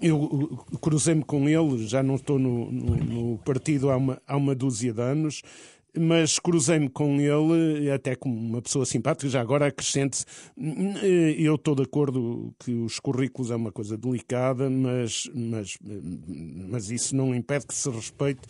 Eu 0.01 0.65
cruzei-me 0.81 1.23
com 1.23 1.47
ele, 1.47 1.87
já 1.87 2.01
não 2.01 2.15
estou 2.15 2.39
no, 2.39 2.71
no, 2.71 2.95
no 2.95 3.37
partido 3.37 3.91
há 3.91 3.97
uma, 3.97 4.21
há 4.27 4.35
uma 4.35 4.55
dúzia 4.55 4.91
de 4.91 5.01
anos, 5.01 5.43
mas 5.97 6.39
cruzei-me 6.39 6.89
com 6.89 7.19
ele, 7.19 7.91
até 7.91 8.15
como 8.15 8.35
uma 8.35 8.61
pessoa 8.61 8.85
simpática. 8.85 9.29
Já 9.29 9.41
agora 9.41 9.67
acrescente-se, 9.67 10.25
eu 11.37 11.55
estou 11.55 11.75
de 11.75 11.83
acordo 11.83 12.53
que 12.59 12.71
os 12.71 12.99
currículos 12.99 13.51
é 13.51 13.55
uma 13.55 13.71
coisa 13.71 13.97
delicada, 13.97 14.69
mas, 14.69 15.29
mas, 15.33 15.77
mas 16.69 16.89
isso 16.89 17.15
não 17.15 17.35
impede 17.35 17.67
que 17.67 17.73
se 17.73 17.89
respeite 17.89 18.41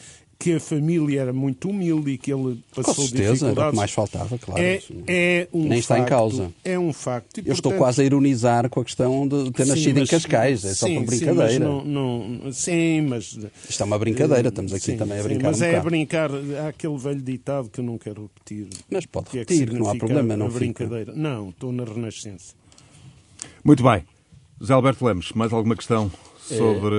que 0.42 0.54
a 0.54 0.60
família 0.60 1.22
era 1.22 1.32
muito 1.32 1.70
humilde 1.70 2.10
e 2.10 2.18
que 2.18 2.34
ele 2.34 2.60
passou 2.76 2.96
Com 2.96 3.02
certeza, 3.04 3.50
era 3.52 3.68
o 3.68 3.70
que 3.70 3.76
mais 3.76 3.92
faltava, 3.92 4.40
claro. 4.40 4.60
É, 4.60 4.82
é 5.08 5.48
um 5.54 5.68
Nem 5.68 5.78
está 5.78 5.98
facto, 5.98 6.08
em 6.08 6.10
causa. 6.10 6.52
É 6.66 6.80
um 6.80 6.92
facto. 6.92 7.42
E, 7.42 7.48
Eu 7.48 7.54
estou 7.54 7.72
quase 7.74 8.02
a 8.02 8.06
ironizar 8.06 8.68
com 8.68 8.82
a 8.82 8.84
questão 8.84 9.28
de 9.28 9.52
ter 9.52 9.66
sim, 9.66 9.70
nascido 9.70 10.00
mas, 10.00 10.10
em 10.10 10.12
Cascais, 10.12 10.66
é 10.66 10.74
só 10.74 10.88
sim, 10.88 10.96
por 10.96 11.06
brincadeira. 11.06 11.52
Sim, 11.52 11.60
mas, 11.60 11.86
não, 11.86 11.86
não, 11.86 12.52
sim, 12.52 13.02
mas... 13.02 13.38
Isto 13.70 13.84
é 13.84 13.86
uma 13.86 14.00
brincadeira, 14.00 14.50
estamos 14.50 14.74
aqui 14.74 14.94
também 14.94 15.20
a 15.20 15.24
brincar 15.24 15.48
Mas 15.50 15.62
um 15.62 15.66
é 15.66 15.76
a 15.76 15.82
brincar, 15.82 16.32
há 16.64 16.70
aquele 16.70 16.98
velho 16.98 17.22
ditado 17.22 17.70
que 17.70 17.80
eu 17.80 17.84
não 17.84 18.00
quero 18.00 18.24
repetir. 18.24 18.68
Mas 18.90 19.06
pode 19.06 19.30
que 19.30 19.38
repetir, 19.38 19.62
é 19.62 19.72
que 19.72 19.78
não 19.78 19.90
há 19.92 19.96
problema, 19.96 20.36
não 20.36 20.50
brincadeira. 20.50 21.12
Fica. 21.12 21.22
Não, 21.22 21.50
estou 21.50 21.72
na 21.72 21.84
Renascença. 21.84 22.56
Muito 23.64 23.84
bem. 23.84 24.04
José 24.60 24.74
Alberto 24.74 25.06
Lemos, 25.06 25.32
mais 25.34 25.54
alguma 25.54 25.76
questão 25.76 26.12
sobre. 26.58 26.96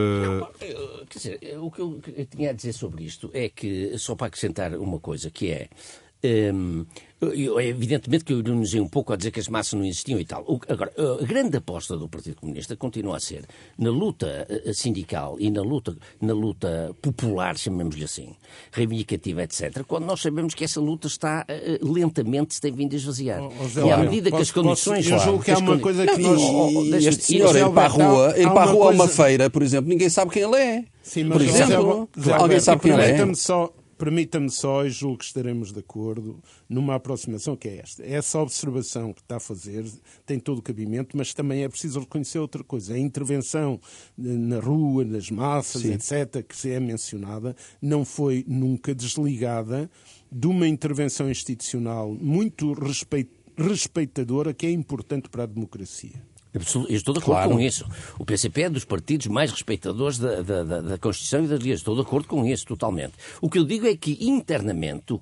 Quer 1.09 1.19
dizer, 1.19 1.59
o 1.59 1.71
que 1.71 1.81
eu 1.81 2.01
tinha 2.31 2.51
a 2.51 2.53
dizer 2.53 2.73
sobre 2.73 3.05
isto 3.05 3.31
é 3.33 3.49
que, 3.49 3.97
só 3.99 4.15
para 4.15 4.29
acrescentar 4.29 4.75
uma 4.75 4.99
coisa, 4.99 5.31
que 5.31 5.51
é. 5.51 5.69
Um, 6.25 6.87
eu, 7.31 7.61
evidentemente 7.61 8.25
que 8.25 8.33
eu 8.33 8.41
ironizei 8.41 8.81
um 8.81 8.89
pouco 8.89 9.13
a 9.13 9.17
dizer 9.17 9.31
que 9.31 9.39
as 9.39 9.49
massas 9.49 9.75
não 9.75 9.85
existiam 9.85 10.19
e 10.19 10.25
tal. 10.25 10.45
Agora, 10.69 10.93
a 11.21 11.25
grande 11.25 11.57
aposta 11.57 11.97
do 11.97 12.09
Partido 12.09 12.37
Comunista 12.37 12.75
continua 12.77 13.17
a 13.17 13.21
ser 13.21 13.45
na 13.79 13.91
luta 13.91 14.47
eh, 14.49 14.73
sindical 14.73 15.37
e 15.39 15.51
na 15.51 15.63
luta, 15.63 15.97
na 16.21 16.33
luta 16.33 16.95
popular, 17.01 17.57
chamemos-lhe 17.57 18.05
assim, 18.05 18.35
reivindicativa, 18.73 19.45
etc., 19.45 19.85
quando 19.87 20.05
nós 20.05 20.21
sabemos 20.21 20.55
que 20.55 20.65
essa 20.65 20.81
luta 20.81 21.07
está 21.07 21.47
uh, 21.49 21.93
lentamente 21.93 22.55
se 22.55 22.61
tem 22.61 22.73
vindo 22.73 22.93
a 22.95 22.97
esvaziar. 22.97 23.41
Oh, 23.41 23.87
e 23.87 23.91
à 23.91 23.99
medida 23.99 24.31
posso, 24.31 24.37
que 24.37 24.43
as 24.43 24.51
condições. 24.51 25.09
Posso, 25.09 25.23
eu 25.23 25.31
julgo 25.31 25.45
que 25.45 25.51
há 25.53 25.59
uma 25.59 25.79
coisa 25.79 26.07
que 26.07 26.19
nós. 26.19 26.41
Oh, 26.41 26.85
e, 26.85 27.07
este 27.07 27.25
senhor 27.25 27.55
ir 27.55 27.71
para 27.71 27.85
a 27.85 27.89
rua, 27.89 28.35
ir 28.37 28.51
para 28.51 28.63
a 28.63 28.65
rua 28.65 28.87
a 28.87 28.95
uma 28.95 29.09
feira, 29.09 29.49
por 29.49 29.63
exemplo, 29.63 29.89
ninguém 29.89 30.09
sabe 30.09 30.31
quem 30.33 30.43
ele 30.43 30.57
é. 30.57 30.85
Sim, 31.03 31.25
mas 31.25 31.39
por 31.39 31.47
exemplo, 31.47 32.09
alguém 32.33 32.61
sabe 32.61 32.83
quem 32.83 32.93
ele 32.93 33.03
é. 33.03 33.35
Só 33.35 33.73
Permita-me 34.03 34.51
só, 34.51 34.85
e 34.85 34.91
julgo 34.91 35.19
que 35.19 35.27
estaremos 35.27 35.73
de 35.73 35.79
acordo, 35.79 36.43
numa 36.69 36.97
aproximação 36.97 37.55
que 37.55 37.69
é 37.69 37.77
esta. 37.77 38.05
Essa 38.05 38.41
observação 38.41 39.13
que 39.13 39.21
está 39.21 39.37
a 39.37 39.41
fazer 39.41 39.85
tem 40.27 40.41
todo 40.41 40.59
o 40.59 40.63
cabimento, 40.63 41.17
mas 41.17 41.33
também 41.33 41.63
é 41.63 41.69
preciso 41.69 42.01
reconhecer 42.01 42.41
outra 42.41 42.65
coisa. 42.65 42.95
A 42.95 42.99
intervenção 42.99 43.79
na 44.19 44.59
rua, 44.59 45.05
nas 45.05 45.31
massas, 45.31 45.83
Sim. 45.83 45.93
etc., 45.93 46.45
que 46.45 46.69
é 46.69 46.81
mencionada, 46.81 47.55
não 47.81 48.05
foi 48.05 48.45
nunca 48.49 48.93
desligada 48.93 49.89
de 50.33 50.49
uma 50.49 50.67
intervenção 50.67 51.31
institucional 51.31 52.13
muito 52.13 52.75
respeitadora 53.57 54.53
que 54.53 54.67
é 54.67 54.71
importante 54.73 55.29
para 55.29 55.45
a 55.45 55.47
democracia. 55.47 56.32
Eu 56.55 56.61
estou 56.91 57.15
de 57.15 57.21
acordo 57.21 57.39
claro. 57.39 57.51
com 57.53 57.61
isso. 57.61 57.87
O 58.19 58.27
PCP 58.27 58.63
é 58.63 58.71
dos 58.71 58.85
partidos 58.85 59.27
mais 59.27 59.51
respeitadores 59.51 60.19
da, 60.19 60.43
da, 60.43 60.63
da, 60.63 60.99
Constituição 60.99 61.45
e 61.45 61.49
das 61.49 61.61
leis. 61.61 61.79
Estou 61.79 61.95
de 61.95 62.03
acordo 62.03 62.29
com 62.29 62.45
isso, 62.47 62.67
totalmente. 62.67 63.15
O 63.41 63.49
que 63.49 63.59
eu 63.59 63.65
digo 63.65 63.87
é 63.87 63.97
que, 63.97 64.19
internamente, 64.21 65.15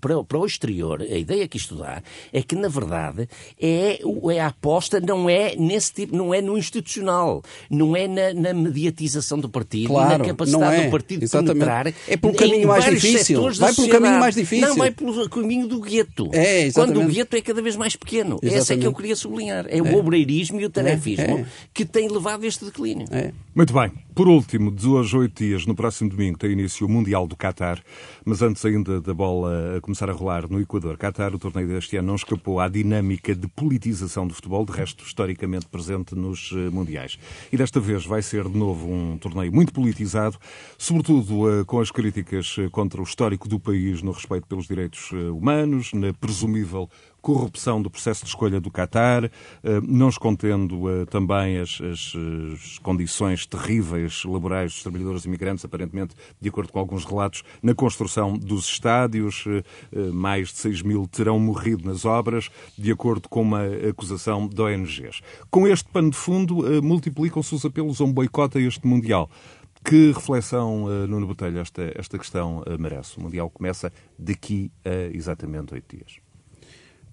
para, 0.00 0.24
para 0.24 0.38
o 0.38 0.46
exterior, 0.46 1.02
a 1.02 1.18
ideia 1.18 1.46
que 1.46 1.58
isto 1.58 1.74
dá 1.76 2.02
é 2.32 2.42
que, 2.42 2.56
na 2.56 2.68
verdade, 2.68 3.28
é, 3.60 4.00
é 4.32 4.40
a 4.40 4.46
aposta 4.46 5.00
não 5.00 5.28
é 5.28 5.54
nesse 5.54 5.92
tipo, 5.92 6.16
não 6.16 6.32
é 6.32 6.40
no 6.40 6.56
institucional, 6.56 7.42
não 7.68 7.94
é 7.94 8.08
na, 8.08 8.32
na 8.32 8.54
mediatização 8.54 9.38
do 9.38 9.50
partido, 9.50 9.88
claro, 9.88 10.18
na 10.18 10.24
capacidade 10.24 10.80
é. 10.80 10.84
do 10.86 10.90
partido 10.90 11.24
Exatamente. 11.24 11.52
de 11.52 11.60
penetrar. 11.60 11.94
É 12.08 12.16
pelo 12.16 12.34
caminho 12.34 12.68
mais 12.68 12.84
difícil. 12.86 13.52
Vai 13.52 13.74
pelo 13.74 13.88
caminho 13.88 14.18
mais 14.18 14.34
difícil. 14.34 14.68
Não, 14.68 14.76
vai 14.76 14.90
pelo 14.90 15.28
caminho 15.28 15.68
do 15.68 15.78
gueto. 15.80 16.30
É, 16.32 16.62
exatamente. 16.62 16.96
Quando 16.96 17.06
o 17.06 17.12
gueto 17.12 17.36
é 17.36 17.42
cada 17.42 17.60
vez 17.60 17.76
mais 17.76 17.96
pequeno. 17.96 18.38
Exatamente. 18.42 18.56
Essa 18.56 18.74
é 18.74 18.76
que 18.78 18.86
eu 18.86 18.94
queria 18.94 19.14
sublinhar. 19.14 19.66
É, 19.68 19.78
é. 19.78 19.82
o 19.82 19.96
obreirismo 19.96 20.53
e 20.60 20.64
o 20.64 20.70
tarefismo 20.70 21.38
é, 21.38 21.40
é. 21.40 21.46
que 21.72 21.84
tem 21.84 22.08
levado 22.08 22.44
a 22.44 22.46
este 22.46 22.64
declínio. 22.64 23.06
É. 23.10 23.32
Muito 23.54 23.72
bem. 23.72 23.92
Por 24.14 24.28
último, 24.28 24.70
de 24.70 24.86
hoje 24.86 25.16
oito 25.16 25.42
dias, 25.42 25.66
no 25.66 25.74
próximo 25.74 26.08
domingo, 26.08 26.38
tem 26.38 26.52
início 26.52 26.86
o 26.86 26.90
Mundial 26.90 27.26
do 27.26 27.36
Qatar. 27.36 27.82
Mas 28.24 28.42
antes 28.42 28.64
ainda 28.64 29.00
da 29.00 29.12
bola 29.12 29.76
a 29.76 29.80
começar 29.80 30.08
a 30.08 30.12
rolar 30.12 30.48
no 30.48 30.60
Equador, 30.60 30.96
Qatar, 30.96 31.34
o 31.34 31.38
torneio 31.38 31.66
deste 31.66 31.96
ano 31.96 32.08
não 32.08 32.14
escapou 32.14 32.60
à 32.60 32.68
dinâmica 32.68 33.34
de 33.34 33.48
politização 33.48 34.26
do 34.26 34.32
futebol, 34.32 34.64
de 34.64 34.72
resto 34.72 35.04
historicamente 35.04 35.66
presente 35.66 36.14
nos 36.14 36.52
eh, 36.52 36.70
Mundiais. 36.70 37.18
E 37.52 37.56
desta 37.56 37.80
vez 37.80 38.06
vai 38.06 38.22
ser 38.22 38.48
de 38.48 38.56
novo 38.56 38.88
um 38.88 39.18
torneio 39.18 39.52
muito 39.52 39.72
politizado, 39.72 40.38
sobretudo 40.78 41.60
eh, 41.60 41.64
com 41.64 41.80
as 41.80 41.90
críticas 41.90 42.56
eh, 42.58 42.68
contra 42.70 43.00
o 43.00 43.04
histórico 43.04 43.48
do 43.48 43.58
país 43.58 44.00
no 44.00 44.12
respeito 44.12 44.46
pelos 44.46 44.68
direitos 44.68 45.10
humanos, 45.10 45.92
na 45.92 46.12
presumível 46.12 46.88
corrupção 47.24 47.80
do 47.80 47.90
processo 47.90 48.22
de 48.22 48.28
escolha 48.28 48.60
do 48.60 48.70
Qatar, 48.70 49.30
não 49.82 50.10
escondendo 50.10 51.06
também 51.06 51.56
as, 51.56 51.80
as, 51.80 52.12
as 52.52 52.78
condições 52.80 53.46
terríveis 53.46 54.22
laborais 54.26 54.72
dos 54.72 54.82
trabalhadores 54.82 55.24
imigrantes, 55.24 55.64
aparentemente, 55.64 56.14
de 56.38 56.48
acordo 56.50 56.70
com 56.70 56.78
alguns 56.78 57.06
relatos, 57.06 57.42
na 57.62 57.74
construção 57.74 58.36
dos 58.36 58.66
estádios. 58.66 59.44
Mais 60.12 60.48
de 60.48 60.58
6 60.58 60.82
mil 60.82 61.06
terão 61.06 61.38
morrido 61.40 61.88
nas 61.88 62.04
obras, 62.04 62.50
de 62.76 62.92
acordo 62.92 63.26
com 63.26 63.40
uma 63.40 63.62
acusação 63.88 64.46
de 64.46 64.60
ONGs. 64.60 65.22
Com 65.50 65.66
este 65.66 65.88
pano 65.88 66.10
de 66.10 66.16
fundo, 66.16 66.82
multiplicam-se 66.82 67.54
os 67.54 67.64
apelos 67.64 68.02
a 68.02 68.04
um 68.04 68.12
boicote 68.12 68.58
a 68.58 68.60
este 68.60 68.86
Mundial. 68.86 69.30
Que 69.82 70.12
reflexão, 70.12 70.86
Nuno 71.08 71.26
Botelho, 71.26 71.58
esta, 71.58 71.90
esta 71.94 72.18
questão 72.18 72.62
merece? 72.78 73.16
O 73.16 73.22
Mundial 73.22 73.48
começa 73.48 73.90
daqui 74.18 74.70
a 74.84 75.14
exatamente 75.14 75.72
oito 75.72 75.96
dias. 75.96 76.23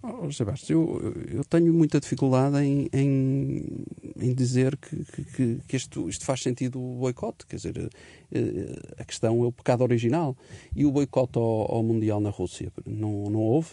Oh, 0.04 0.32
Sebastião, 0.32 1.00
eu, 1.00 1.38
eu, 1.38 1.44
tenho 1.46 1.72
muita 1.72 2.00
dificuldade 2.00 2.58
em, 2.58 2.90
em, 2.92 3.86
em 4.20 4.34
dizer 4.34 4.76
que, 4.76 5.06
que, 5.06 5.60
que 5.68 5.78
isto, 5.78 6.10
isto, 6.10 6.26
faz 6.26 6.42
sentido 6.42 6.82
o 6.82 6.96
boicote. 6.96 7.46
Quer 7.46 7.58
dizer, 7.58 7.92
eh, 8.32 8.80
a 8.98 9.06
questão 9.06 9.44
é 9.44 9.48
o 9.48 9.52
pecado 9.52 9.82
original. 9.82 10.36
E 10.76 10.86
o 10.86 10.92
boicote 10.92 11.38
ao, 11.38 11.72
ao 11.72 11.84
Mundial 11.84 12.20
na 12.20 12.32
Rússia 12.32 12.72
não, 12.84 13.26
não 13.30 13.40
houve? 13.40 13.70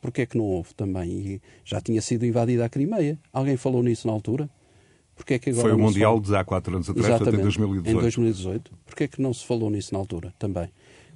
Porquê 0.00 0.22
é 0.22 0.26
que 0.26 0.38
não 0.38 0.44
houve 0.44 0.72
também? 0.74 1.10
E 1.10 1.42
já 1.64 1.80
tinha 1.80 2.00
sido 2.00 2.24
invadida 2.24 2.64
a 2.64 2.68
Crimeia. 2.68 3.18
Alguém 3.32 3.56
falou 3.56 3.82
nisso 3.82 4.06
na 4.06 4.12
altura? 4.12 4.48
Porquê 5.16 5.34
é 5.34 5.38
que 5.38 5.50
agora 5.50 5.68
Foi 5.68 5.72
o 5.72 5.78
Mundial 5.78 6.20
de 6.20 6.34
há 6.34 6.44
quatro 6.44 6.74
anos 6.74 6.88
atrás, 6.88 7.08
Exatamente, 7.08 7.40
em 7.40 7.42
2018. 7.42 7.96
Em 7.96 8.00
2018. 8.00 8.72
Porquê 8.86 9.04
é 9.04 9.08
que 9.08 9.20
não 9.20 9.34
se 9.34 9.44
falou 9.44 9.68
nisso 9.68 9.92
na 9.92 9.98
altura 9.98 10.32
também? 10.38 10.70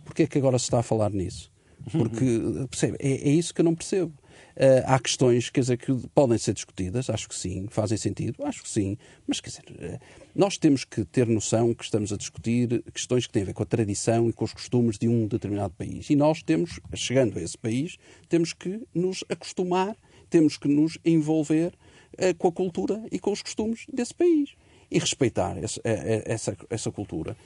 Porquê 0.04 0.24
é 0.24 0.26
que 0.26 0.38
agora 0.38 0.58
se 0.58 0.64
está 0.64 0.80
a 0.80 0.82
falar 0.82 1.10
nisso? 1.10 1.50
Porque, 1.90 2.40
percebe, 2.70 2.96
é, 3.00 3.28
é 3.28 3.30
isso 3.30 3.54
que 3.54 3.60
eu 3.60 3.64
não 3.64 3.74
percebo. 3.74 4.12
Uh, 4.56 4.80
há 4.86 4.98
questões, 4.98 5.50
quer 5.50 5.60
dizer, 5.60 5.76
que 5.76 5.92
podem 6.14 6.38
ser 6.38 6.54
discutidas, 6.54 7.10
acho 7.10 7.28
que 7.28 7.34
sim, 7.34 7.66
fazem 7.68 7.98
sentido, 7.98 8.42
acho 8.42 8.62
que 8.62 8.68
sim, 8.70 8.96
mas 9.26 9.38
quer 9.38 9.50
dizer, 9.50 9.64
uh, 9.70 10.00
nós 10.34 10.56
temos 10.56 10.82
que 10.82 11.04
ter 11.04 11.26
noção 11.26 11.74
que 11.74 11.84
estamos 11.84 12.10
a 12.10 12.16
discutir 12.16 12.82
questões 12.90 13.26
que 13.26 13.34
têm 13.34 13.42
a 13.42 13.46
ver 13.46 13.52
com 13.52 13.62
a 13.62 13.66
tradição 13.66 14.30
e 14.30 14.32
com 14.32 14.46
os 14.46 14.54
costumes 14.54 14.96
de 14.96 15.08
um 15.08 15.26
determinado 15.26 15.74
país. 15.74 16.08
E 16.08 16.16
nós 16.16 16.42
temos, 16.42 16.80
chegando 16.94 17.38
a 17.38 17.42
esse 17.42 17.58
país, 17.58 17.98
temos 18.30 18.54
que 18.54 18.80
nos 18.94 19.22
acostumar, 19.28 19.94
temos 20.30 20.56
que 20.56 20.68
nos 20.68 20.96
envolver 21.04 21.74
uh, 22.14 22.34
com 22.38 22.48
a 22.48 22.52
cultura 22.52 23.04
e 23.12 23.18
com 23.18 23.32
os 23.32 23.42
costumes 23.42 23.84
desse 23.92 24.14
país. 24.14 24.56
e 24.88 24.98
respeitar 25.00 25.58
essa, 25.58 25.80
essa, 25.84 26.56
essa 26.70 26.92
cultura. 26.92 27.36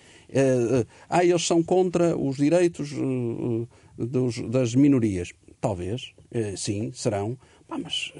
Ah, 1.09 1.25
eles 1.25 1.47
são 1.47 1.63
contra 1.63 2.15
os 2.15 2.37
direitos 2.37 2.91
dos, 3.97 4.47
das 4.51 4.75
minorias. 4.75 5.33
Talvez, 5.61 6.13
sim, 6.57 6.91
serão. 6.95 7.37
mas 7.69 8.13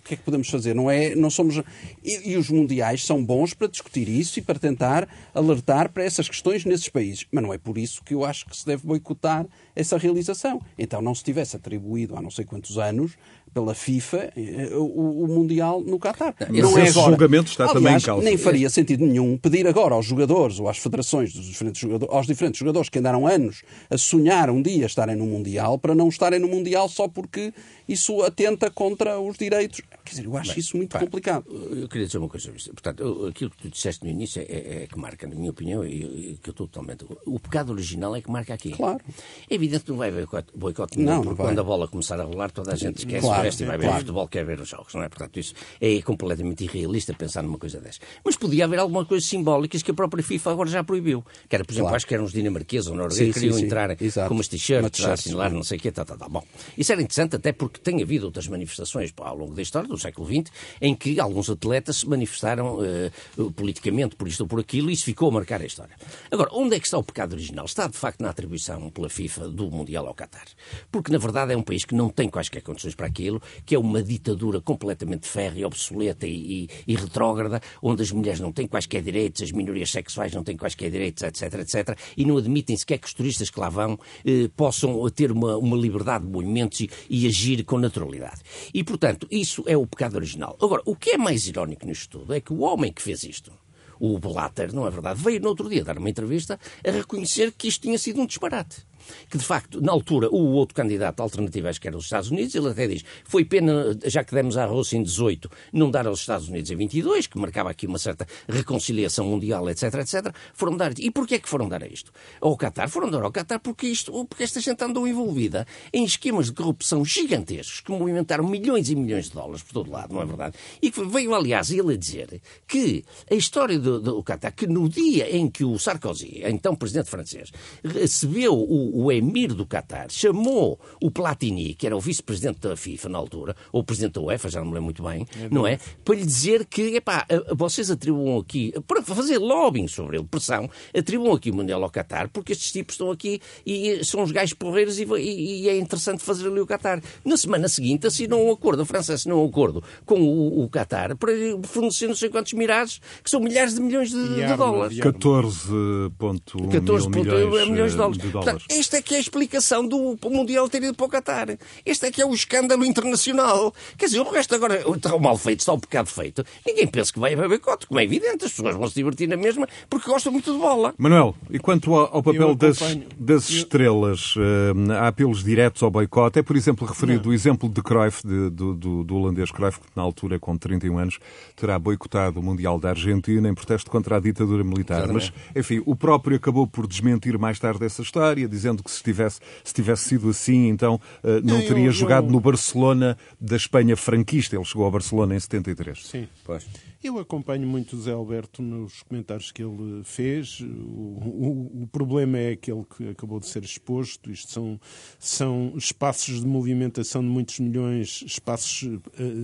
o 0.00 0.08
que 0.10 0.14
é 0.14 0.16
que 0.16 0.22
podemos 0.22 0.48
fazer? 0.48 0.74
Não 0.74 0.90
é, 0.90 1.14
não 1.14 1.30
somos 1.30 1.56
e, 2.02 2.30
e, 2.30 2.36
os 2.36 2.48
mundiais 2.48 3.04
são 3.04 3.22
bons 3.24 3.52
para 3.52 3.68
discutir 3.68 4.08
isso 4.08 4.38
e 4.38 4.42
para 4.42 4.58
tentar 4.58 5.06
alertar 5.34 5.90
para 5.92 6.02
essas 6.02 6.28
questões 6.28 6.64
nesses 6.64 6.88
países, 6.88 7.26
mas 7.30 7.42
não 7.42 7.52
é 7.52 7.58
por 7.58 7.76
isso 7.76 8.02
que 8.02 8.14
eu 8.14 8.24
acho 8.24 8.46
que 8.46 8.56
se 8.56 8.64
deve 8.64 8.86
boicotar 8.86 9.46
essa 9.76 9.98
realização. 9.98 10.60
Então 10.78 11.02
não 11.02 11.14
se 11.14 11.22
tivesse 11.22 11.56
atribuído 11.56 12.16
há 12.16 12.22
não 12.22 12.30
sei 12.30 12.44
quantos 12.44 12.78
anos 12.78 13.16
pela 13.52 13.74
FIFA 13.74 14.32
eh, 14.36 14.70
o, 14.72 15.24
o 15.24 15.28
Mundial 15.28 15.80
no 15.80 15.98
Qatar. 15.98 16.34
Não, 16.48 16.78
é 16.78 16.88
agora. 16.88 17.10
julgamento 17.10 17.50
está 17.50 17.64
Aliás, 17.64 17.78
também 17.82 17.96
em 17.96 18.00
causa. 18.00 18.24
Nem 18.24 18.36
faria 18.36 18.70
sentido 18.70 19.04
nenhum 19.04 19.36
pedir 19.36 19.66
agora 19.66 19.94
aos 19.94 20.06
jogadores 20.06 20.60
ou 20.60 20.68
às 20.68 20.78
federações 20.78 21.32
dos 21.32 21.46
diferentes 21.46 21.80
jogadores, 21.80 22.14
aos 22.14 22.26
diferentes 22.26 22.58
jogadores 22.58 22.88
que 22.88 22.98
andaram 22.98 23.26
anos 23.26 23.62
a 23.90 23.98
sonhar 23.98 24.50
um 24.50 24.62
dia 24.62 24.86
estarem 24.86 25.16
no 25.16 25.26
Mundial 25.26 25.78
para 25.78 25.94
não 25.94 26.08
estarem 26.08 26.38
no 26.38 26.48
Mundial 26.48 26.88
só 26.88 27.08
porque 27.08 27.52
isso 27.90 28.22
atenta 28.22 28.70
contra 28.70 29.18
os 29.18 29.36
direitos. 29.36 29.80
Quer 30.04 30.10
dizer, 30.10 30.24
eu 30.24 30.36
acho 30.36 30.50
Bem, 30.50 30.60
isso 30.60 30.76
muito 30.76 30.92
pá, 30.92 31.00
complicado. 31.00 31.44
Eu 31.48 31.88
queria 31.88 32.06
dizer 32.06 32.18
uma 32.18 32.28
coisa 32.28 32.46
sobre 32.46 32.60
isso. 32.60 32.70
Portanto, 32.70 33.26
aquilo 33.26 33.50
que 33.50 33.56
tu 33.58 33.68
disseste 33.68 34.04
no 34.04 34.10
início 34.10 34.40
é, 34.40 34.44
é, 34.44 34.82
é 34.82 34.86
que 34.86 34.98
marca, 34.98 35.26
na 35.26 35.34
minha 35.34 35.50
opinião, 35.50 35.84
e 35.84 36.38
que 36.42 36.50
eu 36.50 36.52
estou 36.52 36.68
totalmente. 36.68 37.04
O 37.26 37.40
pecado 37.40 37.72
original 37.72 38.14
é 38.14 38.20
que 38.20 38.30
marca 38.30 38.54
aqui. 38.54 38.70
Claro. 38.70 39.00
É 39.48 39.54
evidente 39.54 39.84
que 39.84 39.90
não 39.90 39.98
vai 39.98 40.08
haver 40.08 40.28
boicote 40.54 40.98
nenhum, 40.98 41.10
não, 41.10 41.24
não 41.24 41.34
vai. 41.34 41.48
quando 41.48 41.58
a 41.58 41.64
bola 41.64 41.88
começar 41.88 42.20
a 42.20 42.24
rolar, 42.24 42.50
toda 42.50 42.72
a 42.72 42.76
gente 42.76 42.98
esquece 42.98 43.26
claro, 43.26 43.40
o 43.40 43.44
resto 43.44 43.62
e 43.62 43.66
vai 43.66 43.76
ver 43.76 43.86
claro. 43.86 44.00
futebol, 44.00 44.28
quer 44.28 44.44
ver 44.44 44.60
os 44.60 44.68
jogos, 44.68 44.94
não 44.94 45.02
é? 45.02 45.08
Portanto, 45.08 45.40
isso 45.40 45.54
é 45.80 46.00
completamente 46.02 46.64
irrealista 46.64 47.12
pensar 47.12 47.42
numa 47.42 47.58
coisa 47.58 47.80
dessa. 47.80 47.98
Mas 48.24 48.36
podia 48.36 48.64
haver 48.64 48.78
alguma 48.78 49.04
coisa 49.04 49.26
simbólica 49.26 49.78
que 49.78 49.90
a 49.90 49.94
própria 49.94 50.22
FIFA 50.22 50.52
agora 50.52 50.70
já 50.70 50.84
proibiu. 50.84 51.24
Que 51.48 51.56
era, 51.56 51.64
por 51.64 51.72
exemplo, 51.72 51.86
claro. 51.86 51.96
acho 51.96 52.06
que 52.06 52.14
eram 52.14 52.24
os 52.24 52.32
dinamarqueses 52.32 52.88
ou 52.88 52.94
noruegueses 52.94 53.34
que 53.34 53.40
queriam 53.40 53.58
sim, 53.58 53.64
entrar 53.64 53.96
sim. 53.98 54.10
com 54.28 54.34
umas 54.34 54.48
t-shirts, 54.48 55.04
assinalar, 55.04 55.52
não 55.52 55.62
sei 55.62 55.78
o 55.78 55.80
quê, 55.80 55.90
tá, 55.90 56.04
tá, 56.04 56.16
tá. 56.16 56.28
Bom, 56.28 56.44
isso 56.76 56.92
era 56.92 57.00
interessante 57.00 57.36
até 57.36 57.52
porque 57.52 57.79
tem 57.82 58.02
havido 58.02 58.26
outras 58.26 58.46
manifestações 58.48 59.12
ao 59.16 59.36
longo 59.36 59.54
da 59.54 59.62
história 59.62 59.88
do 59.88 59.98
século 59.98 60.26
XX 60.26 60.52
em 60.80 60.94
que 60.94 61.18
alguns 61.20 61.50
atletas 61.50 61.98
se 61.98 62.08
manifestaram 62.08 62.78
uh, 62.78 63.50
politicamente 63.52 64.16
por 64.16 64.28
isto 64.28 64.42
ou 64.42 64.46
por 64.46 64.60
aquilo 64.60 64.90
e 64.90 64.94
isso 64.94 65.04
ficou 65.04 65.28
a 65.28 65.32
marcar 65.32 65.60
a 65.60 65.66
história. 65.66 65.94
Agora, 66.30 66.50
onde 66.52 66.76
é 66.76 66.80
que 66.80 66.86
está 66.86 66.98
o 66.98 67.02
pecado 67.02 67.32
original? 67.32 67.64
Está, 67.64 67.86
de 67.86 67.96
facto, 67.96 68.20
na 68.20 68.30
atribuição 68.30 68.90
pela 68.90 69.08
FIFA 69.08 69.48
do 69.48 69.70
Mundial 69.70 70.06
ao 70.06 70.14
Qatar. 70.14 70.46
Porque, 70.90 71.12
na 71.12 71.18
verdade, 71.18 71.52
é 71.52 71.56
um 71.56 71.62
país 71.62 71.84
que 71.84 71.94
não 71.94 72.08
tem 72.08 72.28
quaisquer 72.28 72.62
condições 72.62 72.94
para 72.94 73.06
aquilo, 73.06 73.40
que 73.64 73.74
é 73.74 73.78
uma 73.78 74.02
ditadura 74.02 74.60
completamente 74.60 75.26
férrea, 75.26 75.66
obsoleta 75.66 76.26
e, 76.26 76.64
e, 76.64 76.68
e 76.86 76.96
retrógrada, 76.96 77.60
onde 77.82 78.02
as 78.02 78.12
mulheres 78.12 78.40
não 78.40 78.52
têm 78.52 78.66
quaisquer 78.66 79.02
direitos, 79.02 79.42
as 79.42 79.52
minorias 79.52 79.90
sexuais 79.90 80.32
não 80.32 80.44
têm 80.44 80.56
quaisquer 80.56 80.90
direitos, 80.90 81.22
etc, 81.22 81.54
etc, 81.60 81.98
e 82.16 82.24
não 82.24 82.36
admitem 82.36 82.76
sequer 82.76 82.98
que 82.98 83.06
os 83.06 83.14
turistas 83.14 83.50
que 83.50 83.58
lá 83.58 83.68
vão 83.68 83.98
eh, 84.24 84.48
possam 84.56 85.08
ter 85.10 85.32
uma, 85.32 85.56
uma 85.56 85.76
liberdade 85.76 86.24
de 86.24 86.30
movimentos 86.30 86.80
e, 86.80 86.90
e 87.08 87.26
agir 87.26 87.64
com 87.70 87.78
naturalidade. 87.78 88.40
E, 88.74 88.82
portanto, 88.82 89.28
isso 89.30 89.62
é 89.64 89.76
o 89.76 89.86
pecado 89.86 90.16
original. 90.16 90.58
Agora, 90.60 90.82
o 90.84 90.96
que 90.96 91.10
é 91.10 91.16
mais 91.16 91.46
irónico 91.46 91.86
nisto 91.86 92.18
tudo 92.18 92.34
é 92.34 92.40
que 92.40 92.52
o 92.52 92.62
homem 92.62 92.92
que 92.92 93.00
fez 93.00 93.22
isto, 93.22 93.52
o 94.00 94.18
Blatter, 94.18 94.74
não 94.74 94.88
é 94.88 94.90
verdade, 94.90 95.22
veio 95.22 95.40
no 95.40 95.50
outro 95.50 95.68
dia 95.68 95.84
dar 95.84 95.96
uma 95.96 96.10
entrevista 96.10 96.58
a 96.84 96.90
reconhecer 96.90 97.52
que 97.52 97.68
isto 97.68 97.82
tinha 97.82 97.96
sido 97.96 98.20
um 98.20 98.26
disparate 98.26 98.84
que 99.28 99.38
de 99.38 99.44
facto, 99.44 99.80
na 99.80 99.92
altura, 99.92 100.28
o 100.30 100.52
outro 100.52 100.74
candidato 100.74 101.20
alternativo, 101.20 101.68
acho 101.68 101.80
que 101.80 101.88
era 101.88 101.96
os 101.96 102.04
Estados 102.04 102.30
Unidos, 102.30 102.54
ele 102.54 102.68
até 102.68 102.86
diz, 102.86 103.04
foi 103.24 103.44
pena, 103.44 103.96
já 104.04 104.24
que 104.24 104.34
demos 104.34 104.56
à 104.56 104.64
Rússia 104.64 104.96
em 104.96 105.02
18, 105.02 105.50
não 105.72 105.90
dar 105.90 106.06
aos 106.06 106.20
Estados 106.20 106.48
Unidos 106.48 106.70
em 106.70 106.76
22, 106.76 107.26
que 107.26 107.38
marcava 107.38 107.70
aqui 107.70 107.86
uma 107.86 107.98
certa 107.98 108.26
reconciliação 108.48 109.26
mundial, 109.26 109.68
etc, 109.70 109.94
etc, 109.94 110.34
foram 110.54 110.76
dar. 110.76 110.92
E 110.98 111.10
porquê 111.10 111.36
é 111.36 111.38
que 111.38 111.48
foram 111.48 111.68
dar 111.68 111.82
a 111.82 111.86
isto? 111.86 112.12
Ao 112.40 112.56
Qatar? 112.56 112.88
Foram 112.88 113.10
dar 113.10 113.22
ao 113.22 113.32
Qatar 113.32 113.60
porque, 113.60 113.86
isto, 113.86 114.12
porque 114.26 114.42
esta 114.42 114.60
gente 114.60 114.82
andou 114.82 115.06
envolvida 115.06 115.66
em 115.92 116.04
esquemas 116.04 116.46
de 116.46 116.52
corrupção 116.52 117.04
gigantescos 117.04 117.80
que 117.80 117.90
movimentaram 117.90 118.46
milhões 118.46 118.90
e 118.90 118.96
milhões 118.96 119.26
de 119.26 119.32
dólares 119.32 119.62
por 119.62 119.72
todo 119.72 119.90
lado, 119.90 120.14
não 120.14 120.22
é 120.22 120.26
verdade? 120.26 120.56
E 120.80 120.90
que 120.90 121.04
veio, 121.04 121.34
aliás, 121.34 121.70
ele 121.70 121.94
a 121.94 121.96
dizer 121.96 122.40
que 122.66 123.04
a 123.30 123.34
história 123.34 123.78
do, 123.78 124.00
do 124.00 124.22
Qatar, 124.22 124.54
que 124.54 124.66
no 124.66 124.88
dia 124.88 125.34
em 125.34 125.48
que 125.48 125.64
o 125.64 125.78
Sarkozy, 125.78 126.42
então 126.44 126.74
presidente 126.74 127.10
francês, 127.10 127.50
recebeu 127.84 128.54
o, 128.54 128.99
o 129.00 129.10
emir 129.10 129.54
do 129.54 129.66
Qatar 129.66 130.06
chamou 130.10 130.78
o 131.00 131.10
Platini, 131.10 131.74
que 131.74 131.86
era 131.86 131.96
o 131.96 132.00
vice-presidente 132.00 132.60
da 132.60 132.76
FIFA 132.76 133.08
na 133.08 133.18
altura, 133.18 133.56
ou 133.72 133.80
o 133.80 133.84
presidente 133.84 134.14
da 134.14 134.20
UEFA, 134.20 134.48
já 134.48 134.60
não 134.60 134.66
me 134.66 134.74
lembro 134.74 134.84
muito 134.84 135.02
bem, 135.02 135.26
é 135.38 135.48
não 135.50 135.66
é? 135.66 135.78
Para 136.04 136.14
lhe 136.16 136.26
dizer 136.26 136.66
que, 136.66 136.96
epá, 136.96 137.26
vocês 137.54 137.90
atribuam 137.90 138.38
aqui, 138.38 138.72
para 138.86 139.02
fazer 139.02 139.38
lobbying 139.38 139.88
sobre 139.88 140.18
ele, 140.18 140.26
pressão, 140.26 140.68
atribuam 140.94 141.34
aqui 141.34 141.50
o 141.50 141.54
Mundial 141.54 141.82
ao 141.82 141.90
Qatar, 141.90 142.28
porque 142.30 142.52
estes 142.52 142.72
tipos 142.72 142.94
estão 142.94 143.10
aqui 143.10 143.40
e 143.64 144.04
são 144.04 144.22
os 144.22 144.30
gajos 144.30 144.54
porreiros 144.54 144.98
e, 144.98 145.04
e, 145.04 145.62
e 145.62 145.68
é 145.68 145.78
interessante 145.78 146.22
fazer 146.22 146.48
ali 146.48 146.60
o 146.60 146.66
Qatar. 146.66 147.02
Na 147.24 147.36
semana 147.36 147.68
seguinte 147.68 148.06
assinou 148.06 148.48
um 148.48 148.52
acordo, 148.52 148.82
a 148.82 148.86
França 148.86 149.14
assinou 149.14 149.44
um 149.44 149.48
acordo 149.48 149.82
com 150.04 150.20
o, 150.20 150.64
o 150.64 150.68
Qatar 150.68 151.16
para 151.16 151.32
fornecer 151.64 152.06
não 152.06 152.14
sei 152.14 152.28
quantos 152.28 152.52
mirados, 152.52 153.00
que 153.22 153.30
são 153.30 153.40
milhares 153.40 153.74
de 153.74 153.80
milhões 153.80 154.10
de, 154.10 154.46
de 154.46 154.56
dólares. 154.56 154.98
14,1 154.98 156.70
14 156.70 157.08
milhões, 157.08 157.68
milhões 157.68 157.92
de 157.92 157.96
dólares. 157.96 158.18
De 158.18 158.28
dólares. 158.28 158.64
Portanto, 158.64 158.64
esta 158.90 158.98
é 158.98 159.02
que 159.02 159.14
é 159.14 159.18
a 159.18 159.20
explicação 159.20 159.86
do 159.86 160.18
Mundial 160.24 160.68
ter 160.68 160.82
ido 160.82 160.94
para 160.94 161.06
o 161.06 161.08
Qatar. 161.08 161.56
Este 161.86 162.06
é 162.06 162.10
que 162.10 162.20
é 162.20 162.26
o 162.26 162.34
escândalo 162.34 162.84
internacional. 162.84 163.72
Quer 163.96 164.06
dizer, 164.06 164.18
o 164.18 164.28
resto 164.28 164.52
agora 164.52 164.82
está 164.96 165.14
o 165.14 165.20
mal 165.20 165.38
feito, 165.38 165.60
está 165.60 165.72
o 165.72 165.78
pecado 165.78 166.08
feito. 166.08 166.44
Ninguém 166.66 166.88
pensa 166.88 167.12
que 167.12 167.20
vai 167.20 167.32
haver 167.34 167.46
boicote, 167.46 167.86
como 167.86 168.00
é 168.00 168.04
evidente. 168.04 168.46
As 168.46 168.50
pessoas 168.50 168.74
vão 168.74 168.88
se 168.88 168.96
divertir 168.96 169.28
na 169.28 169.36
mesma 169.36 169.68
porque 169.88 170.10
gostam 170.10 170.32
muito 170.32 170.52
de 170.52 170.58
bola. 170.58 170.92
Manuel, 170.98 171.36
e 171.48 171.60
quanto 171.60 171.94
ao, 171.94 172.20
papel 172.20 172.52
das, 172.56 172.80
das 173.16 173.48
estrelas, 173.48 174.34
uh, 174.34 174.92
há 174.98 175.06
apelos 175.06 175.44
diretos 175.44 175.84
ao 175.84 175.90
boicote? 175.92 176.40
É, 176.40 176.42
por 176.42 176.56
exemplo, 176.56 176.84
referido 176.84 177.26
Não. 177.26 177.30
o 177.30 177.32
exemplo 177.32 177.68
de 177.68 177.80
Cruyff, 177.80 178.26
de, 178.26 178.50
do, 178.50 178.74
do, 178.74 179.04
do 179.04 179.14
holandês 179.14 179.52
Cruyff, 179.52 179.78
que 179.78 179.86
na 179.94 180.02
altura, 180.02 180.36
com 180.40 180.56
31 180.56 180.98
anos, 180.98 181.20
terá 181.54 181.78
boicotado 181.78 182.40
o 182.40 182.42
Mundial 182.42 182.76
da 182.76 182.88
Argentina 182.88 183.48
em 183.48 183.54
protesto 183.54 183.88
contra 183.88 184.16
a 184.16 184.20
ditadura 184.20 184.64
militar. 184.64 185.04
Exatamente. 185.04 185.32
Mas, 185.44 185.56
enfim, 185.64 185.80
o 185.86 185.94
próprio 185.94 186.36
acabou 186.36 186.66
por 186.66 186.88
desmentir 186.88 187.38
mais 187.38 187.56
tarde 187.60 187.84
essa 187.84 188.02
história, 188.02 188.48
dizendo 188.48 188.69
que 188.78 188.90
se 188.90 189.02
tivesse, 189.02 189.40
se 189.64 189.74
tivesse 189.74 190.08
sido 190.08 190.28
assim, 190.28 190.68
então 190.68 191.00
eh, 191.22 191.40
não, 191.42 191.60
teria 191.60 191.86
eu, 191.86 191.92
jogado 191.92 192.26
eu... 192.26 192.32
no 192.32 192.40
Barcelona 192.40 193.16
da 193.40 193.56
Espanha 193.56 193.96
franquista. 193.96 194.56
Ele 194.56 194.64
chegou 194.64 194.84
ao 194.84 194.90
Barcelona 194.90 195.34
em 195.34 195.40
73. 195.40 196.06
Sim, 196.06 196.28
pois. 196.44 196.66
Eu 197.02 197.18
acompanho 197.18 197.66
muito 197.66 197.96
o 197.96 198.00
Zé 198.00 198.12
Alberto 198.12 198.60
nos 198.60 199.02
comentários 199.04 199.50
que 199.50 199.62
ele 199.62 200.04
fez. 200.04 200.60
O, 200.60 200.66
o, 200.66 201.82
o, 201.82 201.86
problema 201.86 202.36
é 202.36 202.52
aquele 202.52 202.84
que 202.84 203.08
acabou 203.08 203.40
de 203.40 203.46
ser 203.46 203.64
exposto. 203.64 204.30
Isto 204.30 204.52
são, 204.52 204.80
são 205.18 205.72
espaços 205.76 206.42
de 206.42 206.46
movimentação 206.46 207.22
de 207.22 207.28
muitos 207.28 207.58
milhões, 207.58 208.22
espaços 208.26 208.82
uh, 208.82 209.00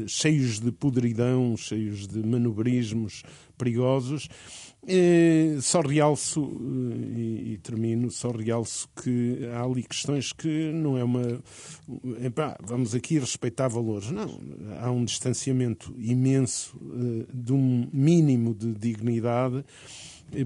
cheios 0.07 0.61
de 0.61 0.71
podridão, 0.71 1.57
cheios 1.57 2.07
de 2.07 2.19
manobrismos 2.19 3.23
perigosos. 3.57 4.29
Eh, 4.89 5.59
só 5.61 5.81
realço, 5.81 6.41
eh, 6.41 7.19
e, 7.19 7.53
e, 7.53 7.59
termino, 7.59 8.09
só 8.09 8.31
realço 8.31 8.89
que 9.03 9.41
há 9.53 9.65
ali 9.65 9.83
questões 9.83 10.33
que 10.33 10.71
não 10.73 10.97
é 10.97 11.03
uma. 11.03 11.43
Epá, 12.23 12.57
vamos 12.63 12.95
aqui 12.95 13.19
respeitar 13.19 13.67
valores. 13.67 14.13
Não. 14.13 14.41
Há 14.81 14.91
um 14.93 15.05
distanciamento 15.05 15.93
imenso 15.99 16.77
uh, 16.77 17.27
de 17.35 17.53
um 17.53 17.89
mínimo 17.93 18.55
de 18.55 18.73
dignidade 18.75 19.65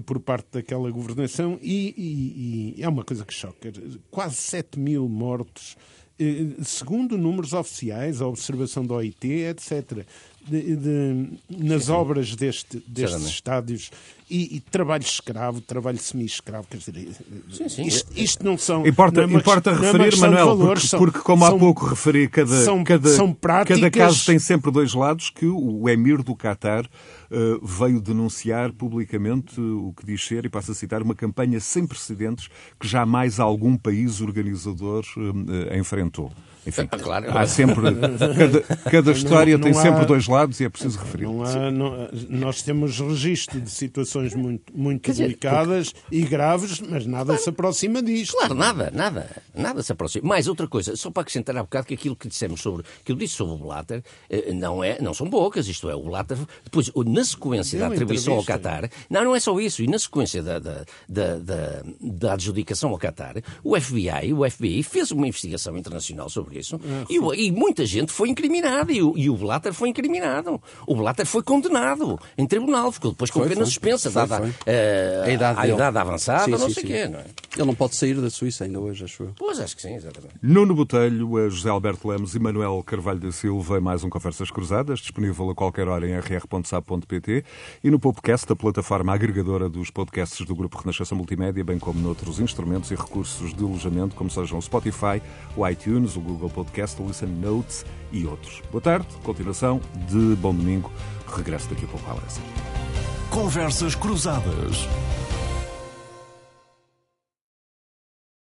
por 0.05 0.19
parte 0.19 0.47
daquela 0.53 0.89
governação 0.89 1.59
e, 1.61 1.93
e, 1.97 2.79
e, 2.79 2.83
é 2.83 2.89
uma 2.89 3.03
coisa 3.03 3.23
que 3.23 3.33
choca. 3.33 3.71
Quase 4.09 4.35
7 4.35 4.79
mil 4.79 5.09
mortos, 5.09 5.75
segundo 6.63 7.17
números 7.17 7.53
oficiais, 7.53 8.21
a 8.21 8.27
observação 8.27 8.85
da 8.85 8.93
OIT, 8.95 9.27
etc 9.27 10.05
de, 10.47 10.75
de, 10.75 11.27
nas 11.49 11.85
sim, 11.85 11.91
obras 11.91 12.35
deste, 12.35 12.83
destes 12.87 13.25
estádios 13.27 13.91
e, 14.29 14.55
e, 14.55 14.59
trabalho 14.61 15.03
escravo, 15.03 15.59
trabalho 15.59 15.97
semi-escravo, 15.97 16.65
quer 16.69 16.77
dizer, 16.77 17.09
sim. 17.69 17.85
Isto, 17.85 18.11
isto, 18.15 18.45
não 18.45 18.57
são. 18.57 18.87
Importa, 18.87 19.27
não 19.27 19.35
é 19.35 19.39
importa 19.39 19.73
referir, 19.73 20.17
Manuel, 20.17 20.45
valores, 20.45 20.83
porque, 20.83 20.87
são, 20.87 20.99
porque, 20.99 21.19
como 21.19 21.43
há 21.43 21.57
pouco 21.57 21.85
referi, 21.85 22.29
cada, 22.29 22.63
são, 22.63 22.81
cada, 22.83 23.09
são 23.09 23.33
práticas... 23.33 23.77
cada 23.77 23.91
caso 23.91 24.25
tem 24.25 24.39
sempre 24.39 24.71
dois 24.71 24.93
lados 24.93 25.29
que 25.29 25.45
o 25.45 25.89
emir 25.89 26.23
do 26.23 26.33
Qatar 26.33 26.85
uh, 26.85 27.65
veio 27.65 27.99
denunciar 27.99 28.71
publicamente 28.71 29.59
o 29.59 29.93
que 29.97 30.05
diz 30.05 30.25
ser, 30.25 30.45
e 30.45 30.49
passo 30.49 30.71
a 30.71 30.75
citar, 30.75 31.01
uma 31.01 31.15
campanha 31.15 31.59
sem 31.59 31.85
precedentes 31.85 32.47
que 32.79 32.87
jamais 32.87 33.37
algum 33.37 33.77
país 33.77 34.21
organizador 34.21 35.03
uh, 35.17 35.77
enfrentou. 35.77 36.31
Enfim, 36.65 36.87
claro. 37.01 37.37
há 37.37 37.45
sempre. 37.47 37.81
Cada, 38.37 38.61
cada 38.89 39.11
história 39.11 39.57
não 39.57 39.63
tem 39.63 39.71
há- 39.71 39.81
sempre 39.81 40.05
dois 40.05 40.27
lados 40.27 40.59
e 40.59 40.65
é 40.65 40.69
preciso 40.69 40.99
referir. 40.99 41.23
Não 41.23 41.43
há- 41.43 41.71
não- 41.71 42.09
nós 42.29 42.61
temos 42.61 42.99
registro 42.99 43.59
de 43.59 43.69
situações 43.69 44.33
muito, 44.35 44.71
muito 44.75 45.09
dizer, 45.09 45.23
delicadas 45.23 45.93
e 46.11 46.21
graves, 46.21 46.79
mas 46.79 47.05
nada 47.05 47.37
se 47.37 47.49
aproxima 47.49 48.01
disto. 48.01 48.35
Claro, 48.37 48.53
nada, 48.53 48.91
nada, 48.93 49.29
nada 49.55 49.81
se 49.83 49.91
aproxima. 49.91 50.27
Mais 50.27 50.47
outra 50.47 50.67
coisa, 50.67 50.95
só 50.95 51.09
para 51.09 51.21
acrescentar 51.21 51.55
há 51.57 51.63
bocado 51.63 51.87
que 51.87 51.93
aquilo 51.93 52.15
que 52.15 52.27
dissemos 52.27 52.61
sobre, 52.61 52.83
que 53.03 53.11
eu 53.11 53.15
disse 53.15 53.35
sobre 53.35 53.53
o 53.55 53.57
Blatter, 53.57 54.03
eh, 54.29 54.51
não, 54.53 54.83
é, 54.83 55.01
não 55.01 55.13
são 55.13 55.29
poucas, 55.29 55.67
isto 55.67 55.89
é, 55.89 55.95
o 55.95 56.03
Blatter, 56.03 56.37
depois, 56.63 56.91
na 57.05 57.23
sequência 57.23 57.79
Deu 57.79 57.87
da 57.87 57.93
atribuição 57.93 58.33
ao. 58.35 58.43
Qatar, 58.43 58.89
não, 59.09 59.23
não 59.23 59.35
é 59.35 59.39
só 59.39 59.59
isso, 59.59 59.81
e 59.81 59.87
na 59.87 59.97
sequência 59.99 60.41
da, 60.43 60.59
da, 60.59 60.85
da, 61.07 61.37
da, 61.37 61.83
da 62.01 62.33
adjudicação 62.33 62.89
ao 62.91 62.97
Qatar, 62.97 63.35
o 63.63 63.79
FBI, 63.79 64.33
o 64.33 64.49
FBI 64.49 64.83
fez 64.83 65.11
uma 65.11 65.27
investigação 65.27 65.77
internacional 65.77 66.29
sobre 66.29 66.50
isso 66.57 66.79
e, 67.09 67.19
o- 67.19 67.33
e 67.33 67.51
muita 67.51 67.85
gente 67.85 68.11
foi 68.11 68.29
incriminada 68.29 68.91
e 68.91 69.01
o, 69.01 69.13
e 69.17 69.29
o 69.29 69.35
Blatter 69.35 69.73
foi 69.73 69.89
incriminado. 69.89 70.61
O 70.87 70.95
Blatter 70.95 71.25
foi 71.25 71.43
condenado 71.43 72.19
em 72.37 72.45
tribunal, 72.45 72.91
ficou 72.91 73.11
depois 73.11 73.29
com 73.31 73.39
Foi, 73.39 73.49
pena 73.49 73.61
foi. 73.61 73.65
suspensa, 73.65 74.11
Foi, 74.11 74.27
dada 74.27 74.37
foi. 74.43 74.53
eh, 74.65 75.23
A 75.25 75.31
idade 75.31 75.59
a 75.59 75.67
idade 75.67 75.97
avançada, 75.97 76.43
Sim, 76.45 76.51
não 76.51 76.59
sim, 76.67 76.73
sei 76.73 76.83
o 76.83 76.87
quê, 76.87 77.07
não 77.07 77.19
é? 77.19 77.25
Ele 77.55 77.65
não 77.65 77.75
pode 77.75 77.95
sair 77.95 78.13
da 78.15 78.29
Suíça 78.29 78.63
ainda 78.63 78.79
hoje, 78.79 79.03
acho 79.03 79.23
eu. 79.23 79.31
Pois, 79.37 79.59
acho 79.59 79.75
que 79.75 79.81
sim, 79.81 79.93
exatamente. 79.95 80.33
Nuno 80.41 80.73
Botelho, 80.73 81.37
a 81.37 81.49
José 81.49 81.69
Alberto 81.69 82.07
Lemos 82.07 82.33
e 82.35 82.39
Manuel 82.39 82.81
Carvalho 82.85 83.19
da 83.19 83.31
Silva 83.31 83.77
em 83.77 83.81
mais 83.81 84.03
um 84.03 84.09
Conversas 84.09 84.49
Cruzadas, 84.49 84.99
disponível 84.99 85.49
a 85.49 85.55
qualquer 85.55 85.87
hora 85.87 86.07
em 86.07 86.13
rr.sap.pt 86.17 87.43
e 87.83 87.89
no 87.91 87.99
Popcast, 87.99 88.51
a 88.51 88.55
plataforma 88.55 89.13
agregadora 89.13 89.67
dos 89.69 89.89
podcasts 89.89 90.45
do 90.45 90.55
Grupo 90.55 90.77
Renascença 90.77 91.13
Multimédia, 91.13 91.63
bem 91.63 91.77
como 91.77 91.99
noutros 91.99 92.39
instrumentos 92.39 92.89
e 92.91 92.95
recursos 92.95 93.53
de 93.53 93.63
alojamento, 93.63 94.15
como 94.15 94.29
sejam 94.29 94.57
o 94.57 94.61
Spotify, 94.61 95.21
o 95.55 95.67
iTunes, 95.67 96.15
o 96.15 96.21
Google 96.21 96.40
Podcast, 96.49 97.01
o 97.01 97.07
Listen 97.07 97.29
Notes 97.29 97.85
e 98.11 98.25
outros. 98.25 98.61
Boa 98.71 98.81
tarde, 98.81 99.07
continuação 99.23 99.81
de 100.09 100.35
Bom 100.35 100.53
Domingo. 100.53 100.91
Regresso 101.35 101.69
daqui 101.69 101.85
a 101.85 101.87
pouco 101.87 102.09
à. 102.09 102.41
Conversas 103.29 103.95
Cruzadas. 103.95 104.87